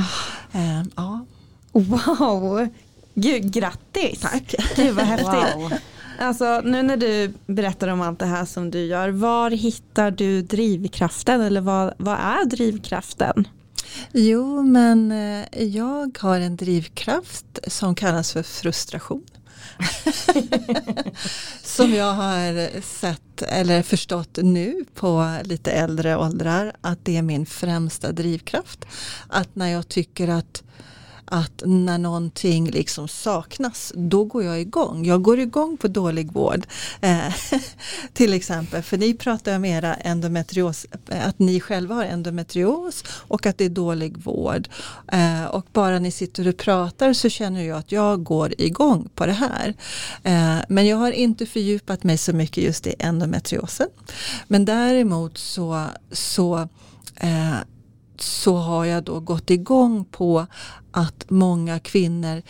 Eh, 0.51 0.83
ja. 0.95 1.25
Wow, 1.71 2.67
Gud, 3.13 3.53
grattis! 3.53 4.19
Tack! 4.19 4.55
Gud 4.75 4.95
vad 4.95 5.05
häftigt. 5.05 5.55
Wow. 5.55 5.71
Alltså, 6.21 6.61
nu 6.63 6.83
när 6.83 6.97
du 6.97 7.33
berättar 7.45 7.87
om 7.87 8.01
allt 8.01 8.19
det 8.19 8.25
här 8.25 8.45
som 8.45 8.71
du 8.71 8.79
gör, 8.79 9.09
var 9.09 9.51
hittar 9.51 10.11
du 10.11 10.41
drivkraften 10.41 11.41
eller 11.41 11.61
vad, 11.61 11.93
vad 11.97 12.17
är 12.19 12.45
drivkraften? 12.45 13.47
Jo, 14.11 14.61
men 14.63 15.11
eh, 15.11 15.63
jag 15.63 16.17
har 16.19 16.39
en 16.39 16.55
drivkraft 16.55 17.59
som 17.67 17.95
kallas 17.95 18.33
för 18.33 18.43
frustration. 18.43 19.23
som 21.63 21.93
jag 21.93 22.13
har 22.13 22.81
sett 22.81 23.41
eller 23.41 23.83
förstått 23.83 24.37
nu 24.41 24.85
på 24.95 25.37
lite 25.43 25.71
äldre 25.71 26.17
åldrar 26.17 26.75
att 26.81 27.05
det 27.05 27.17
är 27.17 27.21
min 27.21 27.45
främsta 27.45 28.11
drivkraft. 28.11 28.85
Att 29.27 29.55
när 29.55 29.67
jag 29.67 29.87
tycker 29.87 30.27
att 30.27 30.63
att 31.31 31.63
när 31.65 31.97
någonting 31.97 32.71
liksom 32.71 33.07
saknas, 33.07 33.93
då 33.95 34.23
går 34.23 34.43
jag 34.43 34.61
igång. 34.61 35.05
Jag 35.05 35.21
går 35.21 35.39
igång 35.39 35.77
på 35.77 35.87
dålig 35.87 36.31
vård. 36.31 36.67
Eh, 37.01 37.33
till 38.13 38.33
exempel, 38.33 38.81
för 38.81 38.97
ni 38.97 39.13
pratar 39.13 39.55
om 39.55 39.65
era 39.65 39.93
endometrios, 39.93 40.85
att 41.07 41.39
ni 41.39 41.59
själva 41.59 41.95
har 41.95 42.03
endometrios 42.03 43.03
och 43.07 43.45
att 43.45 43.57
det 43.57 43.65
är 43.65 43.69
dålig 43.69 44.17
vård. 44.17 44.67
Eh, 45.11 45.45
och 45.45 45.65
bara 45.73 45.99
ni 45.99 46.11
sitter 46.11 46.47
och 46.47 46.57
pratar 46.57 47.13
så 47.13 47.29
känner 47.29 47.63
jag 47.63 47.77
att 47.77 47.91
jag 47.91 48.23
går 48.23 48.53
igång 48.57 49.09
på 49.15 49.25
det 49.25 49.33
här. 49.33 49.73
Eh, 50.23 50.57
men 50.69 50.87
jag 50.87 50.97
har 50.97 51.11
inte 51.11 51.45
fördjupat 51.45 52.03
mig 52.03 52.17
så 52.17 52.33
mycket 52.33 52.63
just 52.63 52.87
i 52.87 52.93
endometriosen. 52.99 53.87
Men 54.47 54.65
däremot 54.65 55.37
så, 55.37 55.85
så 56.11 56.67
eh, 57.15 57.55
så 58.23 58.55
har 58.55 58.85
jag 58.85 59.03
då 59.03 59.19
gått 59.19 59.49
igång 59.49 60.05
på 60.05 60.47
att 60.91 61.29
många 61.29 61.79
kvinnor 61.79 62.41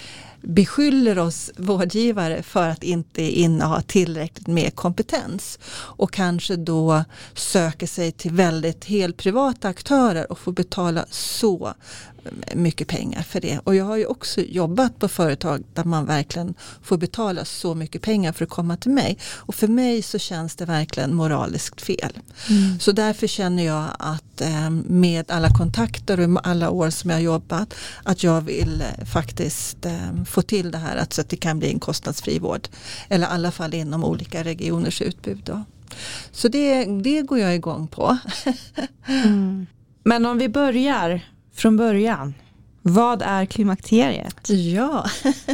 beskyller 0.41 1.19
oss 1.19 1.51
vårdgivare 1.57 2.43
för 2.43 2.69
att 2.69 2.83
inte 2.83 3.21
inneha 3.21 3.81
tillräckligt 3.81 4.47
med 4.47 4.75
kompetens 4.75 5.59
och 5.73 6.13
kanske 6.13 6.55
då 6.55 7.03
söker 7.33 7.87
sig 7.87 8.11
till 8.11 8.31
väldigt 8.31 8.85
helt 8.85 9.17
privata 9.17 9.67
aktörer 9.67 10.31
och 10.31 10.39
får 10.39 10.51
betala 10.51 11.05
så 11.09 11.73
mycket 12.55 12.87
pengar 12.87 13.21
för 13.21 13.41
det. 13.41 13.59
Och 13.63 13.75
jag 13.75 13.85
har 13.85 13.97
ju 13.97 14.05
också 14.05 14.41
jobbat 14.41 14.99
på 14.99 15.07
företag 15.07 15.63
där 15.73 15.83
man 15.83 16.05
verkligen 16.05 16.53
får 16.81 16.97
betala 16.97 17.45
så 17.45 17.75
mycket 17.75 18.01
pengar 18.01 18.31
för 18.31 18.45
att 18.45 18.51
komma 18.51 18.77
till 18.77 18.91
mig. 18.91 19.17
Och 19.23 19.55
för 19.55 19.67
mig 19.67 20.01
så 20.01 20.19
känns 20.19 20.55
det 20.55 20.65
verkligen 20.65 21.15
moraliskt 21.15 21.81
fel. 21.81 22.19
Mm. 22.49 22.79
Så 22.79 22.91
därför 22.91 23.27
känner 23.27 23.63
jag 23.63 23.87
att 23.99 24.41
eh, 24.41 24.69
med 24.69 25.31
alla 25.31 25.49
kontakter 25.49 26.19
och 26.19 26.47
alla 26.47 26.69
år 26.69 26.89
som 26.89 27.09
jag 27.09 27.17
har 27.17 27.23
jobbat 27.23 27.73
att 28.03 28.23
jag 28.23 28.41
vill 28.41 28.81
eh, 28.81 29.05
faktiskt 29.05 29.85
eh, 29.85 30.23
få 30.25 30.41
till 30.41 30.71
det 30.71 30.77
här 30.77 30.97
att, 30.97 31.13
så 31.13 31.21
att 31.21 31.29
det 31.29 31.37
kan 31.37 31.59
bli 31.59 31.71
en 31.71 31.79
kostnadsfri 31.79 32.39
vård. 32.39 32.67
Eller 33.09 33.27
i 33.27 33.29
alla 33.29 33.51
fall 33.51 33.73
inom 33.73 34.03
olika 34.03 34.43
regioners 34.43 35.01
utbud. 35.01 35.41
Då. 35.45 35.63
Så 36.31 36.47
det, 36.47 36.85
det 36.85 37.21
går 37.21 37.39
jag 37.39 37.55
igång 37.55 37.87
på. 37.87 38.17
mm. 39.05 39.67
Men 40.03 40.25
om 40.25 40.37
vi 40.37 40.49
börjar 40.49 41.21
från 41.53 41.77
början. 41.77 42.33
Vad 42.81 43.21
är 43.21 43.45
klimakteriet? 43.45 44.49
Ja, 44.49 45.05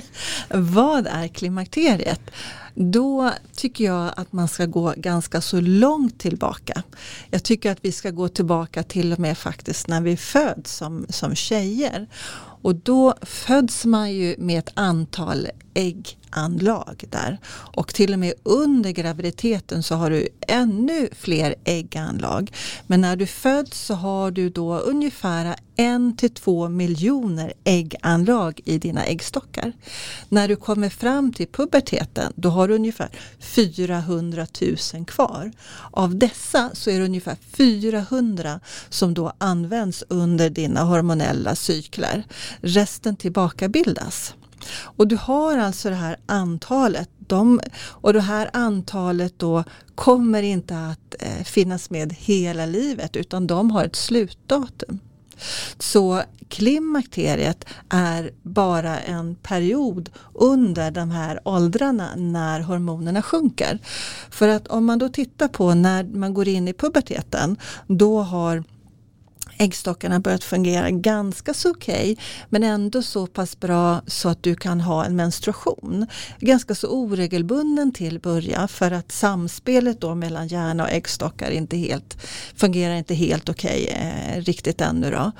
vad 0.49 1.07
är 1.07 1.27
klimakteriet? 1.27 2.21
Då 2.75 3.31
tycker 3.55 3.83
jag 3.83 4.13
att 4.17 4.33
man 4.33 4.47
ska 4.47 4.65
gå 4.65 4.93
ganska 4.97 5.41
så 5.41 5.61
långt 5.61 6.19
tillbaka. 6.19 6.83
Jag 7.29 7.43
tycker 7.43 7.71
att 7.71 7.77
vi 7.81 7.91
ska 7.91 8.11
gå 8.11 8.27
tillbaka 8.27 8.83
till 8.83 9.13
och 9.13 9.19
med 9.19 9.37
faktiskt 9.37 9.87
när 9.87 10.01
vi 10.01 10.17
föds 10.17 10.75
som, 10.75 11.05
som 11.09 11.35
tjejer. 11.35 12.07
Och 12.61 12.75
då 12.75 13.15
föds 13.21 13.85
man 13.85 14.13
ju 14.13 14.35
med 14.37 14.59
ett 14.59 14.71
antal 14.73 15.47
ägg 15.73 16.16
ägganlag 16.35 17.03
där. 17.09 17.37
Och 17.75 17.93
till 17.93 18.13
och 18.13 18.19
med 18.19 18.33
under 18.43 18.91
graviditeten 18.91 19.83
så 19.83 19.95
har 19.95 20.09
du 20.09 20.27
ännu 20.47 21.09
fler 21.11 21.55
ägganlag. 21.63 22.51
Men 22.87 23.01
när 23.01 23.15
du 23.15 23.25
föds 23.25 23.85
så 23.85 23.93
har 23.93 24.31
du 24.31 24.49
då 24.49 24.77
ungefär 24.77 25.55
en 25.75 26.17
till 26.17 26.33
två 26.33 26.69
miljoner 26.69 27.53
ägganlag 27.63 28.61
i 28.65 28.77
dina 28.77 29.05
äggstockar. 29.05 29.73
När 30.29 30.47
du 30.47 30.55
kommer 30.55 30.89
fram 30.89 31.33
till 31.33 31.47
puberteten 31.47 32.33
då 32.35 32.49
har 32.49 32.67
du 32.67 32.75
ungefär 32.75 33.09
400 33.39 34.47
000 34.93 35.05
kvar. 35.05 35.51
Av 35.91 36.15
dessa 36.15 36.69
så 36.73 36.89
är 36.89 36.99
det 36.99 37.05
ungefär 37.05 37.37
400 37.57 38.59
som 38.89 39.13
då 39.13 39.33
används 39.37 40.03
under 40.09 40.49
dina 40.49 40.83
hormonella 40.83 41.55
cykler. 41.55 42.23
Resten 42.61 43.15
tillbakabildas. 43.15 44.33
Och 44.73 45.07
du 45.07 45.15
har 45.15 45.57
alltså 45.57 45.89
det 45.89 45.95
här 45.95 46.17
antalet 46.25 47.09
de, 47.17 47.59
och 47.79 48.13
det 48.13 48.21
här 48.21 48.49
antalet 48.53 49.39
då 49.39 49.63
kommer 49.95 50.43
inte 50.43 50.77
att 50.77 51.15
eh, 51.19 51.43
finnas 51.43 51.89
med 51.89 52.13
hela 52.13 52.65
livet 52.65 53.15
utan 53.15 53.47
de 53.47 53.71
har 53.71 53.85
ett 53.85 53.95
slutdatum. 53.95 54.99
Så 55.79 56.21
klimakteriet 56.49 57.65
är 57.89 58.31
bara 58.43 58.99
en 58.99 59.35
period 59.35 60.09
under 60.33 60.91
de 60.91 61.11
här 61.11 61.39
åldrarna 61.43 62.15
när 62.15 62.59
hormonerna 62.59 63.21
sjunker. 63.21 63.79
För 64.29 64.47
att 64.47 64.67
om 64.67 64.85
man 64.85 64.99
då 64.99 65.09
tittar 65.09 65.47
på 65.47 65.73
när 65.73 66.03
man 66.03 66.33
går 66.33 66.47
in 66.47 66.67
i 66.67 66.73
puberteten 66.73 67.57
då 67.87 68.21
har 68.21 68.63
äggstockarna 69.57 70.19
börjat 70.19 70.43
fungera 70.43 70.91
ganska 70.91 71.53
så 71.53 71.71
okej 71.71 72.11
okay, 72.11 72.15
men 72.49 72.63
ändå 72.63 73.01
så 73.01 73.27
pass 73.27 73.59
bra 73.59 74.01
så 74.07 74.29
att 74.29 74.43
du 74.43 74.55
kan 74.55 74.81
ha 74.81 75.05
en 75.05 75.15
menstruation. 75.15 76.07
Ganska 76.39 76.75
så 76.75 76.87
oregelbunden 76.87 77.91
till 77.91 78.19
början 78.19 78.67
för 78.67 78.91
att 78.91 79.11
samspelet 79.11 80.01
då 80.01 80.15
mellan 80.15 80.47
hjärna 80.47 80.83
och 80.83 80.89
äggstockar 80.89 81.51
inte 81.51 81.77
helt, 81.77 82.17
fungerar 82.55 82.95
inte 82.95 83.13
helt 83.13 83.49
okej 83.49 83.83
okay, 83.83 84.37
eh, 84.37 84.41
riktigt 84.41 84.81
ännu. 84.81 85.11
Då. 85.11 85.31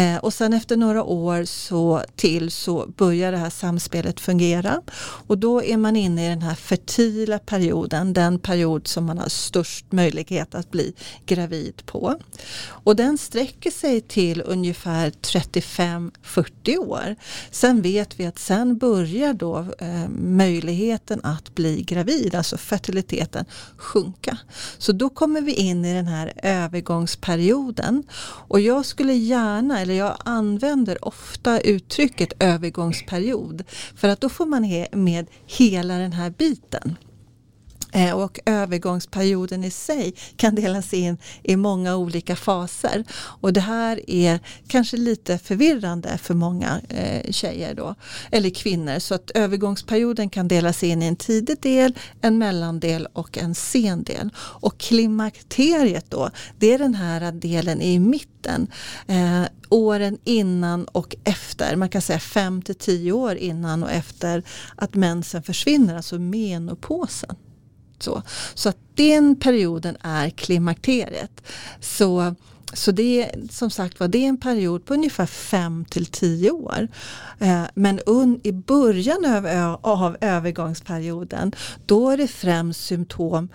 Eh, 0.00 0.16
och 0.16 0.34
sen 0.34 0.52
efter 0.52 0.76
några 0.76 1.04
år 1.04 1.44
så 1.44 2.02
till 2.16 2.50
så 2.50 2.86
börjar 2.96 3.32
det 3.32 3.38
här 3.38 3.50
samspelet 3.50 4.20
fungera 4.20 4.82
och 5.26 5.38
då 5.38 5.62
är 5.62 5.76
man 5.76 5.96
inne 5.96 6.26
i 6.26 6.28
den 6.28 6.42
här 6.42 6.54
fertila 6.54 7.38
perioden, 7.38 8.12
den 8.12 8.38
period 8.38 8.88
som 8.88 9.04
man 9.04 9.18
har 9.18 9.28
störst 9.28 9.92
möjlighet 9.92 10.54
att 10.54 10.70
bli 10.70 10.94
gravid 11.26 11.82
på. 11.86 12.18
Och 12.64 12.96
den 12.96 13.18
sträcker 13.18 13.61
sträcker 13.62 13.78
sig 13.78 14.00
till 14.00 14.42
ungefär 14.46 15.10
35-40 15.10 16.78
år. 16.78 17.16
Sen 17.50 17.82
vet 17.82 18.20
vi 18.20 18.26
att 18.26 18.38
sen 18.38 18.78
börjar 18.78 19.34
då 19.34 19.58
eh, 19.78 20.08
möjligheten 20.08 21.20
att 21.22 21.54
bli 21.54 21.82
gravid, 21.82 22.34
alltså 22.34 22.56
fertiliteten, 22.56 23.44
sjunka. 23.76 24.38
Så 24.78 24.92
då 24.92 25.08
kommer 25.08 25.40
vi 25.40 25.52
in 25.54 25.84
i 25.84 25.94
den 25.94 26.06
här 26.06 26.32
övergångsperioden. 26.42 28.02
Och 28.48 28.60
jag 28.60 28.86
skulle 28.86 29.12
gärna, 29.12 29.80
eller 29.80 29.94
jag 29.94 30.16
använder 30.24 31.04
ofta 31.04 31.60
uttrycket 31.60 32.32
övergångsperiod 32.38 33.64
för 33.96 34.08
att 34.08 34.20
då 34.20 34.28
får 34.28 34.46
man 34.46 34.86
med 34.92 35.26
hela 35.46 35.98
den 35.98 36.12
här 36.12 36.30
biten. 36.30 36.96
Eh, 37.92 38.12
och 38.12 38.40
övergångsperioden 38.46 39.64
i 39.64 39.70
sig 39.70 40.14
kan 40.36 40.54
delas 40.54 40.94
in 40.94 41.18
i 41.42 41.56
många 41.56 41.96
olika 41.96 42.36
faser. 42.36 43.04
Och 43.12 43.52
det 43.52 43.60
här 43.60 44.10
är 44.10 44.40
kanske 44.68 44.96
lite 44.96 45.38
förvirrande 45.38 46.18
för 46.18 46.34
många 46.34 46.80
eh, 46.88 47.32
tjejer 47.32 47.74
då, 47.74 47.94
eller 48.30 48.50
kvinnor. 48.50 48.98
Så 48.98 49.14
att 49.14 49.30
övergångsperioden 49.30 50.30
kan 50.30 50.48
delas 50.48 50.82
in 50.82 51.02
i 51.02 51.06
en 51.06 51.16
tidig 51.16 51.60
del, 51.60 51.98
en 52.20 52.38
mellandel 52.38 53.08
och 53.12 53.38
en 53.38 53.54
sen 53.54 54.02
del. 54.02 54.30
Och 54.36 54.78
klimakteriet 54.78 56.10
då, 56.10 56.30
det 56.58 56.72
är 56.72 56.78
den 56.78 56.94
här 56.94 57.32
delen 57.32 57.80
i 57.80 57.98
mitten. 57.98 58.66
Eh, 59.06 59.42
åren 59.68 60.18
innan 60.24 60.84
och 60.84 61.16
efter, 61.24 61.76
man 61.76 61.88
kan 61.88 62.02
säga 62.02 62.18
5 62.18 62.62
till 62.62 62.74
10 62.74 63.12
år 63.12 63.34
innan 63.34 63.82
och 63.82 63.90
efter 63.90 64.42
att 64.76 64.94
mensen 64.94 65.42
försvinner, 65.42 65.96
alltså 65.96 66.18
menopausen. 66.18 67.36
Så, 68.02 68.22
så 68.54 68.68
att 68.68 68.76
den 68.94 69.36
perioden 69.36 69.96
är 70.00 70.30
klimakteriet. 70.30 71.42
Så, 71.80 72.34
så 72.72 72.92
det 72.92 73.22
är 73.22 73.48
som 73.50 73.70
sagt 73.70 74.00
var 74.00 74.08
det 74.08 74.24
är 74.24 74.28
en 74.28 74.40
period 74.40 74.84
på 74.84 74.94
ungefär 74.94 75.26
5 75.26 75.84
till 75.84 76.06
10 76.06 76.50
år. 76.50 76.88
Eh, 77.38 77.64
men 77.74 78.00
un, 78.06 78.40
i 78.42 78.52
början 78.52 79.24
av, 79.24 79.78
av 79.82 80.16
övergångsperioden 80.20 81.52
då 81.86 82.10
är 82.10 82.16
det 82.16 82.28
främst 82.28 82.84
symptom 82.84 83.48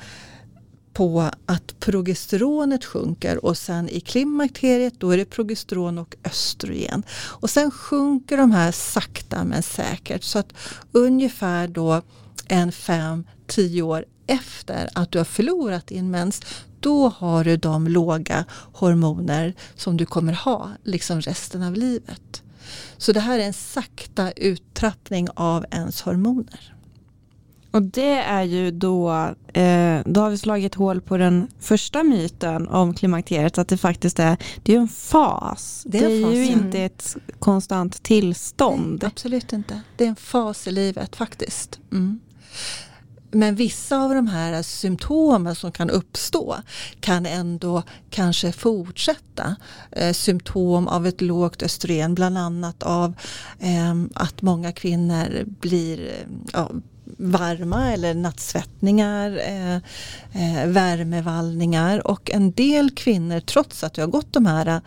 på 0.97 1.29
att 1.45 1.79
progesteronet 1.79 2.85
sjunker 2.85 3.45
och 3.45 3.57
sen 3.57 3.89
i 3.89 3.99
klimakteriet 3.99 4.93
då 4.99 5.11
är 5.11 5.17
det 5.17 5.25
progesteron 5.25 5.97
och 5.97 6.15
östrogen. 6.23 7.03
Och 7.13 7.49
sen 7.49 7.71
sjunker 7.71 8.37
de 8.37 8.51
här 8.51 8.71
sakta 8.71 9.43
men 9.43 9.63
säkert 9.63 10.23
så 10.23 10.39
att 10.39 10.53
ungefär 10.91 11.67
då 11.67 12.01
en 12.47 12.71
5-10 12.71 13.81
år 13.81 14.05
efter 14.27 14.89
att 14.93 15.11
du 15.11 15.17
har 15.17 15.25
förlorat 15.25 15.87
din 15.87 16.11
mens 16.11 16.41
då 16.79 17.09
har 17.09 17.43
du 17.43 17.57
de 17.57 17.87
låga 17.87 18.45
hormoner 18.73 19.53
som 19.75 19.97
du 19.97 20.05
kommer 20.05 20.33
ha 20.33 20.71
liksom 20.83 21.21
resten 21.21 21.63
av 21.63 21.73
livet. 21.73 22.43
Så 22.97 23.11
det 23.11 23.19
här 23.19 23.39
är 23.39 23.43
en 23.43 23.53
sakta 23.53 24.31
uttrappning 24.31 25.27
av 25.35 25.65
ens 25.71 26.01
hormoner. 26.01 26.73
Och 27.71 27.81
det 27.81 28.13
är 28.13 28.43
ju 28.43 28.71
då, 28.71 29.11
eh, 29.53 30.01
då 30.05 30.21
har 30.21 30.29
vi 30.29 30.37
slagit 30.37 30.75
hål 30.75 31.01
på 31.01 31.17
den 31.17 31.47
första 31.59 32.03
myten 32.03 32.67
om 32.67 32.93
klimakteriet, 32.93 33.57
att 33.57 33.67
det 33.67 33.77
faktiskt 33.77 34.19
är, 34.19 34.37
det 34.63 34.75
är 34.75 34.79
en 34.79 34.87
fas. 34.87 35.83
Det 35.87 35.97
är, 35.97 36.09
det 36.09 36.15
är 36.15 36.23
fas, 36.23 36.33
ju 36.33 36.45
ja. 36.45 36.51
inte 36.51 36.79
ett 36.79 37.17
konstant 37.39 38.03
tillstånd. 38.03 38.99
Nej, 39.01 39.07
absolut 39.07 39.53
inte. 39.53 39.81
Det 39.97 40.03
är 40.03 40.09
en 40.09 40.15
fas 40.15 40.67
i 40.67 40.71
livet 40.71 41.15
faktiskt. 41.15 41.79
Mm 41.91 42.19
men 43.31 43.55
vissa 43.55 43.97
av 43.97 44.15
de 44.15 44.27
här 44.27 44.61
symptomen 44.61 45.55
som 45.55 45.71
kan 45.71 45.89
uppstå 45.89 46.57
kan 46.99 47.25
ändå 47.25 47.83
kanske 48.09 48.51
fortsätta. 48.51 49.55
Eh, 49.91 50.13
symptom 50.13 50.87
av 50.87 51.07
ett 51.07 51.21
lågt 51.21 51.63
östrogen, 51.63 52.15
bland 52.15 52.37
annat 52.37 52.83
av 52.83 53.13
eh, 53.59 53.95
att 54.13 54.41
många 54.41 54.71
kvinnor 54.71 55.45
blir 55.45 56.07
eh, 56.07 56.27
ja, 56.53 56.71
varma 57.17 57.93
eller 57.93 58.13
nattsvettningar, 58.13 59.31
eh, 59.37 59.75
eh, 59.75 60.67
värmevallningar 60.67 62.07
och 62.07 62.31
en 62.31 62.51
del 62.51 62.91
kvinnor 62.91 63.39
trots 63.39 63.83
att 63.83 63.93
det 63.93 64.01
har 64.01 64.09
gått 64.09 64.33
de 64.33 64.45
här 64.45 64.67
eh, 64.67 64.79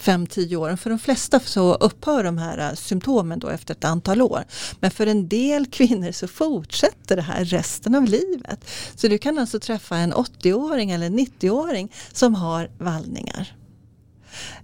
5-10 0.00 0.56
åren, 0.56 0.78
för 0.78 0.90
de 0.90 0.98
flesta 0.98 1.40
så 1.40 1.74
upphör 1.74 2.24
de 2.24 2.38
här 2.38 2.58
eh, 2.58 2.74
symptomen 2.74 3.38
då 3.38 3.48
efter 3.48 3.74
ett 3.74 3.84
antal 3.84 4.22
år. 4.22 4.44
Men 4.80 4.90
för 4.90 5.06
en 5.06 5.28
del 5.28 5.66
kvinnor 5.66 6.12
så 6.12 6.28
fortsätter 6.28 7.16
det 7.16 7.22
här 7.22 7.44
resten 7.44 7.94
av 7.94 8.04
livet. 8.04 8.70
Så 8.96 9.08
du 9.08 9.18
kan 9.18 9.38
alltså 9.38 9.60
träffa 9.60 9.96
en 9.96 10.14
80-åring 10.14 10.90
eller 10.90 11.10
90-åring 11.10 11.92
som 12.12 12.34
har 12.34 12.70
vallningar. 12.78 13.56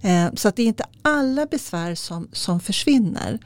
Eh, 0.01 0.33
så 0.33 0.47
att 0.47 0.55
det 0.55 0.63
är 0.63 0.67
inte 0.67 0.85
alla 1.01 1.45
besvär 1.45 1.95
som, 1.95 2.27
som 2.31 2.59
försvinner. 2.59 3.39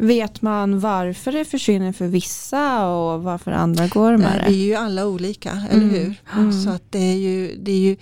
Vet 0.00 0.42
man 0.42 0.80
varför 0.80 1.32
det 1.32 1.44
försvinner 1.44 1.92
för 1.92 2.06
vissa 2.06 2.86
och 2.86 3.22
varför 3.22 3.52
andra 3.52 3.86
går 3.86 4.16
med 4.16 4.40
det? 4.40 4.44
Vi 4.48 4.62
är 4.62 4.66
ju 4.66 4.74
alla 4.74 5.06
olika, 5.06 5.62
eller 5.70 5.82
mm. 5.82 5.94
hur? 5.94 6.14
Mm. 6.36 6.52
Så 6.52 6.70
att 6.70 6.82
det 6.90 6.98
är 6.98 7.16
ju, 7.16 7.56
det 7.56 7.72
är 7.72 7.78
ju 7.78 7.96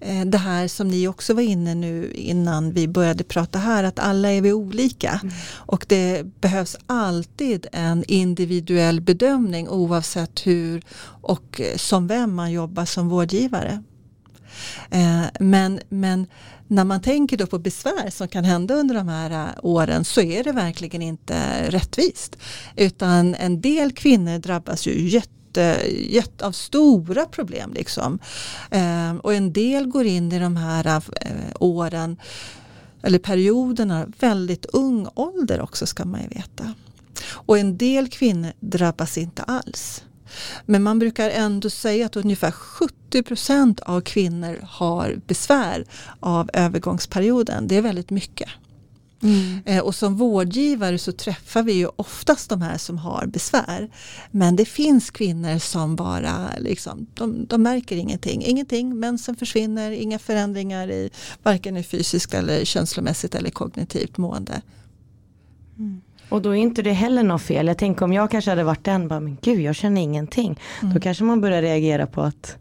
eh, 0.00 0.24
det 0.24 0.38
här 0.38 0.68
som 0.68 0.88
ni 0.88 1.08
också 1.08 1.34
var 1.34 1.42
inne 1.42 1.74
nu 1.74 2.12
innan 2.12 2.72
vi 2.72 2.88
började 2.88 3.24
prata 3.24 3.58
här, 3.58 3.84
att 3.84 3.98
alla 3.98 4.30
är 4.30 4.40
vi 4.40 4.52
olika. 4.52 5.20
Mm. 5.22 5.34
Och 5.54 5.86
det 5.88 6.40
behövs 6.40 6.76
alltid 6.86 7.66
en 7.72 8.04
individuell 8.08 9.00
bedömning 9.00 9.68
oavsett 9.68 10.46
hur 10.46 10.82
och 11.22 11.60
som 11.76 12.06
vem 12.06 12.34
man 12.34 12.52
jobbar 12.52 12.84
som 12.84 13.08
vårdgivare. 13.08 13.82
Eh, 14.90 15.24
men, 15.40 15.80
men 15.88 16.26
när 16.72 16.84
man 16.84 17.00
tänker 17.00 17.36
då 17.36 17.46
på 17.46 17.58
besvär 17.58 18.10
som 18.10 18.28
kan 18.28 18.44
hända 18.44 18.74
under 18.74 18.94
de 18.94 19.08
här 19.08 19.30
äh, 19.30 19.54
åren 19.62 20.04
så 20.04 20.20
är 20.20 20.44
det 20.44 20.52
verkligen 20.52 21.02
inte 21.02 21.70
rättvist. 21.70 22.36
Utan 22.76 23.34
en 23.34 23.60
del 23.60 23.92
kvinnor 23.92 24.38
drabbas 24.38 24.86
ju 24.86 25.08
jätte, 25.08 25.78
jätte 26.08 26.46
av 26.46 26.52
stora 26.52 27.26
problem. 27.26 27.72
Liksom. 27.72 28.18
Eh, 28.70 29.14
och 29.14 29.34
en 29.34 29.52
del 29.52 29.86
går 29.86 30.06
in 30.06 30.32
i 30.32 30.38
de 30.38 30.56
här 30.56 30.86
eh, 30.86 31.02
åren 31.60 32.16
eller 33.02 33.18
perioderna 33.18 34.06
väldigt 34.18 34.66
ung 34.66 35.08
ålder 35.14 35.60
också 35.60 35.86
ska 35.86 36.04
man 36.04 36.22
ju 36.22 36.28
veta. 36.28 36.74
Och 37.24 37.58
en 37.58 37.76
del 37.76 38.08
kvinnor 38.08 38.52
drabbas 38.60 39.18
inte 39.18 39.42
alls. 39.42 40.04
Men 40.66 40.82
man 40.82 40.98
brukar 40.98 41.30
ändå 41.30 41.70
säga 41.70 42.06
att 42.06 42.16
ungefär 42.16 42.50
70 42.50 43.22
procent 43.22 43.80
av 43.80 44.00
kvinnor 44.00 44.58
har 44.68 45.20
besvär 45.26 45.84
av 46.20 46.50
övergångsperioden. 46.52 47.68
Det 47.68 47.76
är 47.76 47.82
väldigt 47.82 48.10
mycket. 48.10 48.48
Mm. 49.22 49.60
Eh, 49.66 49.78
och 49.78 49.94
som 49.94 50.16
vårdgivare 50.16 50.98
så 50.98 51.12
träffar 51.12 51.62
vi 51.62 51.72
ju 51.72 51.88
oftast 51.96 52.50
de 52.50 52.62
här 52.62 52.78
som 52.78 52.98
har 52.98 53.26
besvär. 53.26 53.90
Men 54.30 54.56
det 54.56 54.64
finns 54.64 55.10
kvinnor 55.10 55.58
som 55.58 55.96
bara 55.96 56.50
liksom, 56.58 57.06
de, 57.14 57.46
de 57.46 57.62
märker 57.62 57.96
ingenting. 57.96 58.42
Ingenting, 58.44 59.00
mensen 59.00 59.36
försvinner, 59.36 59.90
inga 59.90 60.18
förändringar 60.18 60.90
i 60.90 61.10
varken 61.42 61.76
i 61.76 61.82
fysiskt 61.82 62.34
eller 62.34 62.64
känslomässigt 62.64 63.34
eller 63.34 63.50
kognitivt 63.50 64.16
mående. 64.16 64.62
Mm. 65.82 66.00
Och 66.28 66.42
då 66.42 66.50
är 66.50 66.54
inte 66.54 66.82
det 66.82 66.92
heller 66.92 67.22
något 67.22 67.42
fel. 67.42 67.66
Jag 67.66 67.78
tänker 67.78 68.04
om 68.04 68.12
jag 68.12 68.30
kanske 68.30 68.50
hade 68.50 68.64
varit 68.64 68.84
den, 68.84 69.08
bara, 69.08 69.20
men 69.20 69.36
gud 69.42 69.60
jag 69.60 69.74
känner 69.74 70.00
ingenting. 70.00 70.58
Mm. 70.82 70.94
Då 70.94 71.00
kanske 71.00 71.24
man 71.24 71.40
börjar 71.40 71.62
reagera 71.62 72.06
på 72.06 72.22
att 72.22 72.56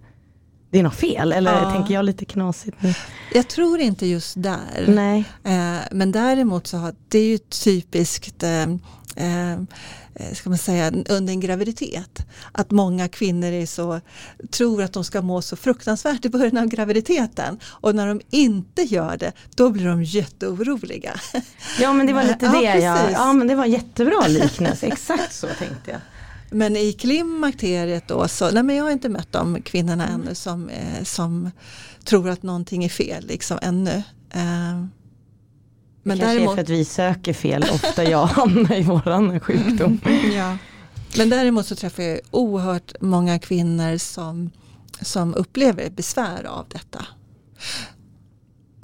det 0.69 0.79
är 0.79 0.83
något 0.83 0.95
fel. 0.95 1.33
Eller 1.33 1.51
ja. 1.51 1.71
tänker 1.71 1.93
jag 1.93 2.05
lite 2.05 2.25
knasigt 2.25 2.77
nu? 2.81 2.93
Jag 3.33 3.47
tror 3.47 3.79
inte 3.79 4.05
just 4.05 4.43
där. 4.43 4.85
Nej. 4.87 5.23
Eh, 5.43 5.81
men 5.91 6.11
däremot 6.11 6.67
så 6.67 6.77
har 6.77 6.95
det 7.07 7.19
är 7.19 7.25
ju 7.25 7.37
typiskt 7.37 8.43
eh, 9.15 9.53
eh, 10.15 10.33
ska 10.33 10.49
man 10.49 10.57
säga, 10.57 10.91
under 11.09 11.33
en 11.33 11.39
graviditet. 11.39 12.25
Att 12.51 12.71
många 12.71 13.07
kvinnor 13.07 13.51
är 13.51 13.65
så, 13.65 14.01
tror 14.49 14.83
att 14.83 14.93
de 14.93 15.03
ska 15.03 15.21
må 15.21 15.41
så 15.41 15.55
fruktansvärt 15.55 16.25
i 16.25 16.29
början 16.29 16.57
av 16.57 16.65
graviditeten 16.65 17.59
och 17.65 17.95
när 17.95 18.07
de 18.07 18.21
inte 18.29 18.81
gör 18.81 19.17
det 19.17 19.31
då 19.55 19.69
blir 19.69 19.85
de 19.85 20.03
jätteoroliga. 20.03 21.19
Ja 21.79 21.93
men 21.93 22.07
det 22.07 22.13
var 22.13 22.23
lite 22.23 22.47
det 22.51 22.61
ja, 22.61 22.75
jag, 22.75 23.11
ja 23.11 23.33
men 23.33 23.47
det 23.47 23.55
var 23.55 23.65
jättebra 23.65 24.27
liknelse, 24.27 24.87
exakt 24.87 25.33
så 25.33 25.47
tänkte 25.59 25.91
jag. 25.91 25.99
Men 26.53 26.77
i 26.77 26.93
klimakteriet 26.93 28.07
då 28.07 28.27
så, 28.27 28.51
nej 28.51 28.63
men 28.63 28.75
jag 28.75 28.83
har 28.83 28.91
inte 28.91 29.09
mött 29.09 29.31
de 29.31 29.61
kvinnorna 29.61 30.07
mm. 30.07 30.21
ännu 30.21 30.35
som, 30.35 30.69
eh, 30.69 31.03
som 31.03 31.51
tror 32.03 32.29
att 32.29 32.43
någonting 32.43 32.83
är 32.83 32.89
fel 32.89 33.25
liksom 33.25 33.59
ännu. 33.61 34.03
Eh, 34.29 34.85
men 36.03 36.17
det 36.17 36.23
kanske 36.23 36.39
däremot... 36.39 36.51
är 36.51 36.55
för 36.55 36.61
att 36.61 36.69
vi 36.69 36.85
söker 36.85 37.33
fel 37.33 37.63
ofta 37.73 38.03
jag 38.03 38.25
hamnar 38.25 38.75
i 38.75 38.83
våran 38.83 39.39
sjukdom. 39.39 40.01
ja. 40.35 40.57
Men 41.17 41.29
däremot 41.29 41.65
så 41.65 41.75
träffar 41.75 42.03
jag 42.03 42.19
oerhört 42.31 42.93
många 43.01 43.39
kvinnor 43.39 43.97
som, 43.97 44.51
som 45.01 45.35
upplever 45.35 45.89
besvär 45.89 46.43
av 46.43 46.65
detta. 46.69 47.05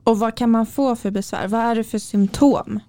Och 0.07 0.19
vad 0.19 0.35
kan 0.35 0.51
man 0.51 0.65
få 0.65 0.95
för 0.95 1.11
besvär? 1.11 1.47
Vad 1.47 1.61
är 1.61 1.75
det 1.75 1.83
för 1.83 1.99
symptom? 1.99 2.79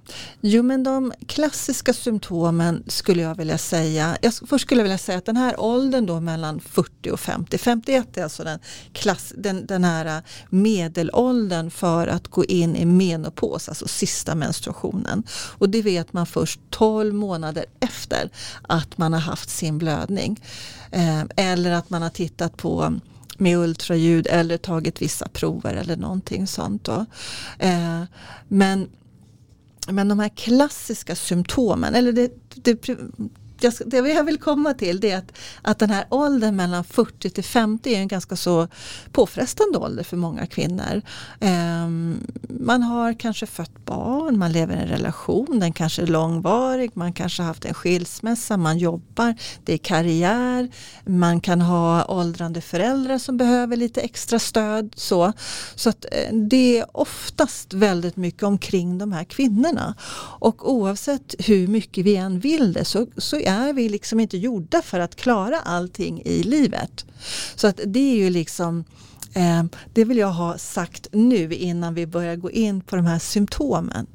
Jo 0.41 0.63
men 0.63 0.83
de 0.83 1.13
klassiska 1.27 1.93
symptomen 1.93 2.85
skulle 2.87 3.23
jag 3.23 3.35
vilja 3.35 3.59
säga. 3.59 4.19
Jag, 4.23 4.35
först 4.35 4.65
skulle 4.65 4.81
jag 4.81 4.85
vilja 4.85 4.99
säga 4.99 5.19
att 5.19 5.25
den 5.25 5.37
här 5.37 5.61
åldern 5.61 6.07
då 6.07 6.21
mellan 6.21 6.61
40 6.61 7.11
och 7.11 7.21
50. 7.21 7.59
51 7.59 8.17
är 8.17 8.23
alltså 8.23 8.45
den, 8.45 8.59
klass, 8.93 9.33
den, 9.37 9.67
den 9.67 9.85
här 9.85 10.17
äh, 10.17 10.23
medelåldern 10.51 11.71
för 11.71 12.07
att 12.07 12.29
gå 12.29 12.45
in 12.45 12.77
i 12.77 12.85
menopaus, 12.85 13.69
alltså 13.69 13.89
sista 13.89 14.35
menstruationen. 14.35 15.23
Och 15.31 15.69
det 15.69 15.83
vet 15.83 16.13
man 16.13 16.27
först 16.27 16.61
12 16.71 17.15
månader 17.15 17.65
efter 17.81 18.31
att 18.63 18.99
man 18.99 19.13
har 19.13 19.21
haft 19.21 19.51
sin 19.51 19.79
blödning. 19.79 20.41
Eh, 20.91 21.23
eller 21.37 21.71
att 21.71 21.91
man 21.91 22.03
har 22.03 22.11
tittat 22.11 22.57
på 22.57 22.99
med 23.41 23.59
ultraljud 23.59 24.27
eller 24.31 24.57
tagit 24.57 25.03
vissa 25.03 25.29
prover 25.29 25.75
eller 25.75 25.97
någonting 25.97 26.47
sånt. 26.47 26.85
Då. 26.85 27.07
Eh, 27.59 28.03
men, 28.49 28.89
men 29.89 30.09
de 30.09 30.19
här 30.19 30.29
klassiska 30.29 31.17
symptomen, 31.17 31.95
eller 31.95 32.13
det, 32.13 32.33
det 32.55 32.89
jag, 33.61 33.73
det 33.87 33.97
jag 33.97 34.25
vill 34.25 34.39
komma 34.39 34.75
till 34.75 35.01
det 35.01 35.11
är 35.11 35.19
att, 35.19 35.33
att 35.63 35.79
den 35.79 35.91
här 35.91 36.07
åldern 36.09 36.57
mellan 36.57 36.85
40 36.85 37.31
till 37.31 37.45
50 37.45 37.95
är 37.95 37.99
en 37.99 38.09
ganska 38.09 38.37
så 38.37 38.69
påfrestande 39.13 39.79
ålder 39.79 40.05
för 40.05 40.17
många 40.17 40.47
kvinnor. 40.47 41.03
Eh, 41.41 41.89
man 42.49 42.83
har 42.83 43.15
kanske 43.15 43.47
fött 43.47 43.85
barn, 43.85 44.39
man 44.39 44.53
lever 44.53 44.77
i 44.77 44.79
en 44.79 44.89
relation, 44.89 45.61
den 45.61 45.73
kanske 45.73 46.03
är 46.03 46.07
långvarig, 46.07 46.91
man 46.95 47.13
kanske 47.13 47.43
har 47.43 47.47
haft 47.47 47.65
en 47.65 47.75
skilsmässa, 47.75 48.57
man 48.57 48.79
jobbar, 48.79 49.35
det 49.65 49.73
är 49.73 49.79
karriär, 49.79 50.69
man 51.05 51.41
kan 51.41 51.61
ha 51.61 52.05
åldrande 52.05 52.61
föräldrar 52.61 53.19
som 53.19 53.37
behöver 53.37 53.77
lite 53.77 54.01
extra 54.01 54.39
stöd. 54.39 54.93
Så, 54.97 55.33
så 55.75 55.91
att, 55.91 56.05
eh, 56.13 56.35
det 56.35 56.79
är 56.79 56.87
oftast 56.93 57.75
väldigt 57.75 58.17
mycket 58.17 58.43
omkring 58.43 58.99
de 58.99 59.13
här 59.13 59.25
kvinnorna. 59.25 59.95
Och 60.41 60.73
oavsett 60.73 61.35
hur 61.39 61.67
mycket 61.67 62.05
vi 62.05 62.17
än 62.17 62.41
vill 62.41 62.73
det 62.73 62.85
så, 62.85 63.07
så 63.17 63.39
är 63.49 63.73
vi 63.73 63.89
liksom 63.89 64.21
inte 64.21 64.39
gjorda 64.39 64.83
för 64.83 65.01
att 65.01 65.17
klara 65.17 65.61
allting 65.61 66.23
i 66.25 66.43
livet. 66.43 67.07
Så 67.55 67.67
att 67.67 67.81
det 67.87 68.13
är 68.13 68.17
ju 68.17 68.31
liksom 68.31 68.85
eh, 69.35 69.65
det 69.95 70.05
vill 70.05 70.19
jag 70.19 70.33
ha 70.33 70.59
sagt 70.59 71.07
nu 71.13 71.55
innan 71.55 71.95
vi 71.95 72.07
börjar 72.07 72.37
gå 72.37 72.51
in 72.51 72.81
på 72.81 72.97
de 72.97 73.07
här 73.07 73.19
symptomen. 73.19 74.07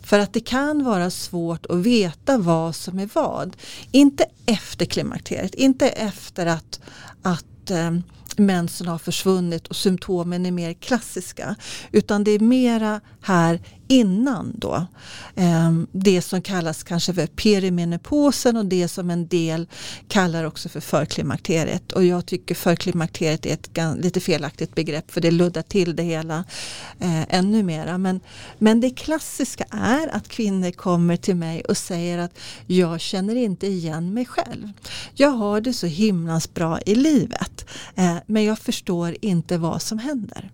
För 0.00 0.18
att 0.18 0.32
det 0.32 0.40
kan 0.40 0.84
vara 0.84 1.10
svårt 1.10 1.66
att 1.66 1.78
veta 1.78 2.38
vad 2.38 2.76
som 2.76 2.98
är 2.98 3.08
vad. 3.12 3.56
Inte 3.90 4.24
efter 4.46 4.86
klimakteriet, 4.86 5.54
inte 5.54 5.88
efter 5.88 6.46
att, 6.46 6.80
att 7.22 7.70
eh, 7.70 7.90
mensen 8.36 8.88
har 8.88 8.98
försvunnit 8.98 9.66
och 9.66 9.76
symptomen 9.76 10.46
är 10.46 10.50
mer 10.50 10.72
klassiska. 10.72 11.56
Utan 11.92 12.24
det 12.24 12.30
är 12.30 12.38
mera 12.38 13.00
här 13.20 13.60
innan 13.88 14.52
då. 14.54 14.86
Ehm, 15.36 15.86
det 15.92 16.22
som 16.22 16.42
kallas 16.42 16.82
kanske 16.82 17.14
för 17.14 17.26
perimenopausen 17.26 18.56
och 18.56 18.66
det 18.66 18.88
som 18.88 19.10
en 19.10 19.28
del 19.28 19.68
kallar 20.08 20.44
också 20.44 20.68
för 20.68 20.80
förklimakteriet. 20.80 21.92
Och 21.92 22.04
jag 22.04 22.26
tycker 22.26 22.54
förklimakteriet 22.54 23.46
är 23.46 23.54
ett 23.54 24.02
lite 24.04 24.20
felaktigt 24.20 24.74
begrepp 24.74 25.10
för 25.10 25.20
det 25.20 25.30
luddar 25.30 25.62
till 25.62 25.96
det 25.96 26.02
hela 26.02 26.44
eh, 26.98 27.34
ännu 27.34 27.62
mera. 27.62 27.98
Men, 27.98 28.20
men 28.58 28.80
det 28.80 28.90
klassiska 28.90 29.64
är 29.70 30.16
att 30.16 30.28
kvinnor 30.28 30.70
kommer 30.70 31.16
till 31.16 31.36
mig 31.36 31.62
och 31.64 31.76
säger 31.76 32.18
att 32.18 32.38
jag 32.66 33.00
känner 33.00 33.34
inte 33.34 33.66
igen 33.66 34.14
mig 34.14 34.26
själv. 34.26 34.72
Jag 35.14 35.30
har 35.30 35.60
det 35.60 35.72
så 35.72 35.86
himlans 35.86 36.54
bra 36.54 36.80
i 36.80 36.94
livet 36.94 37.66
eh, 37.94 38.16
men 38.26 38.44
jag 38.44 38.58
förstår 38.58 39.16
inte 39.20 39.58
vad 39.58 39.82
som 39.82 39.98
händer. 39.98 40.50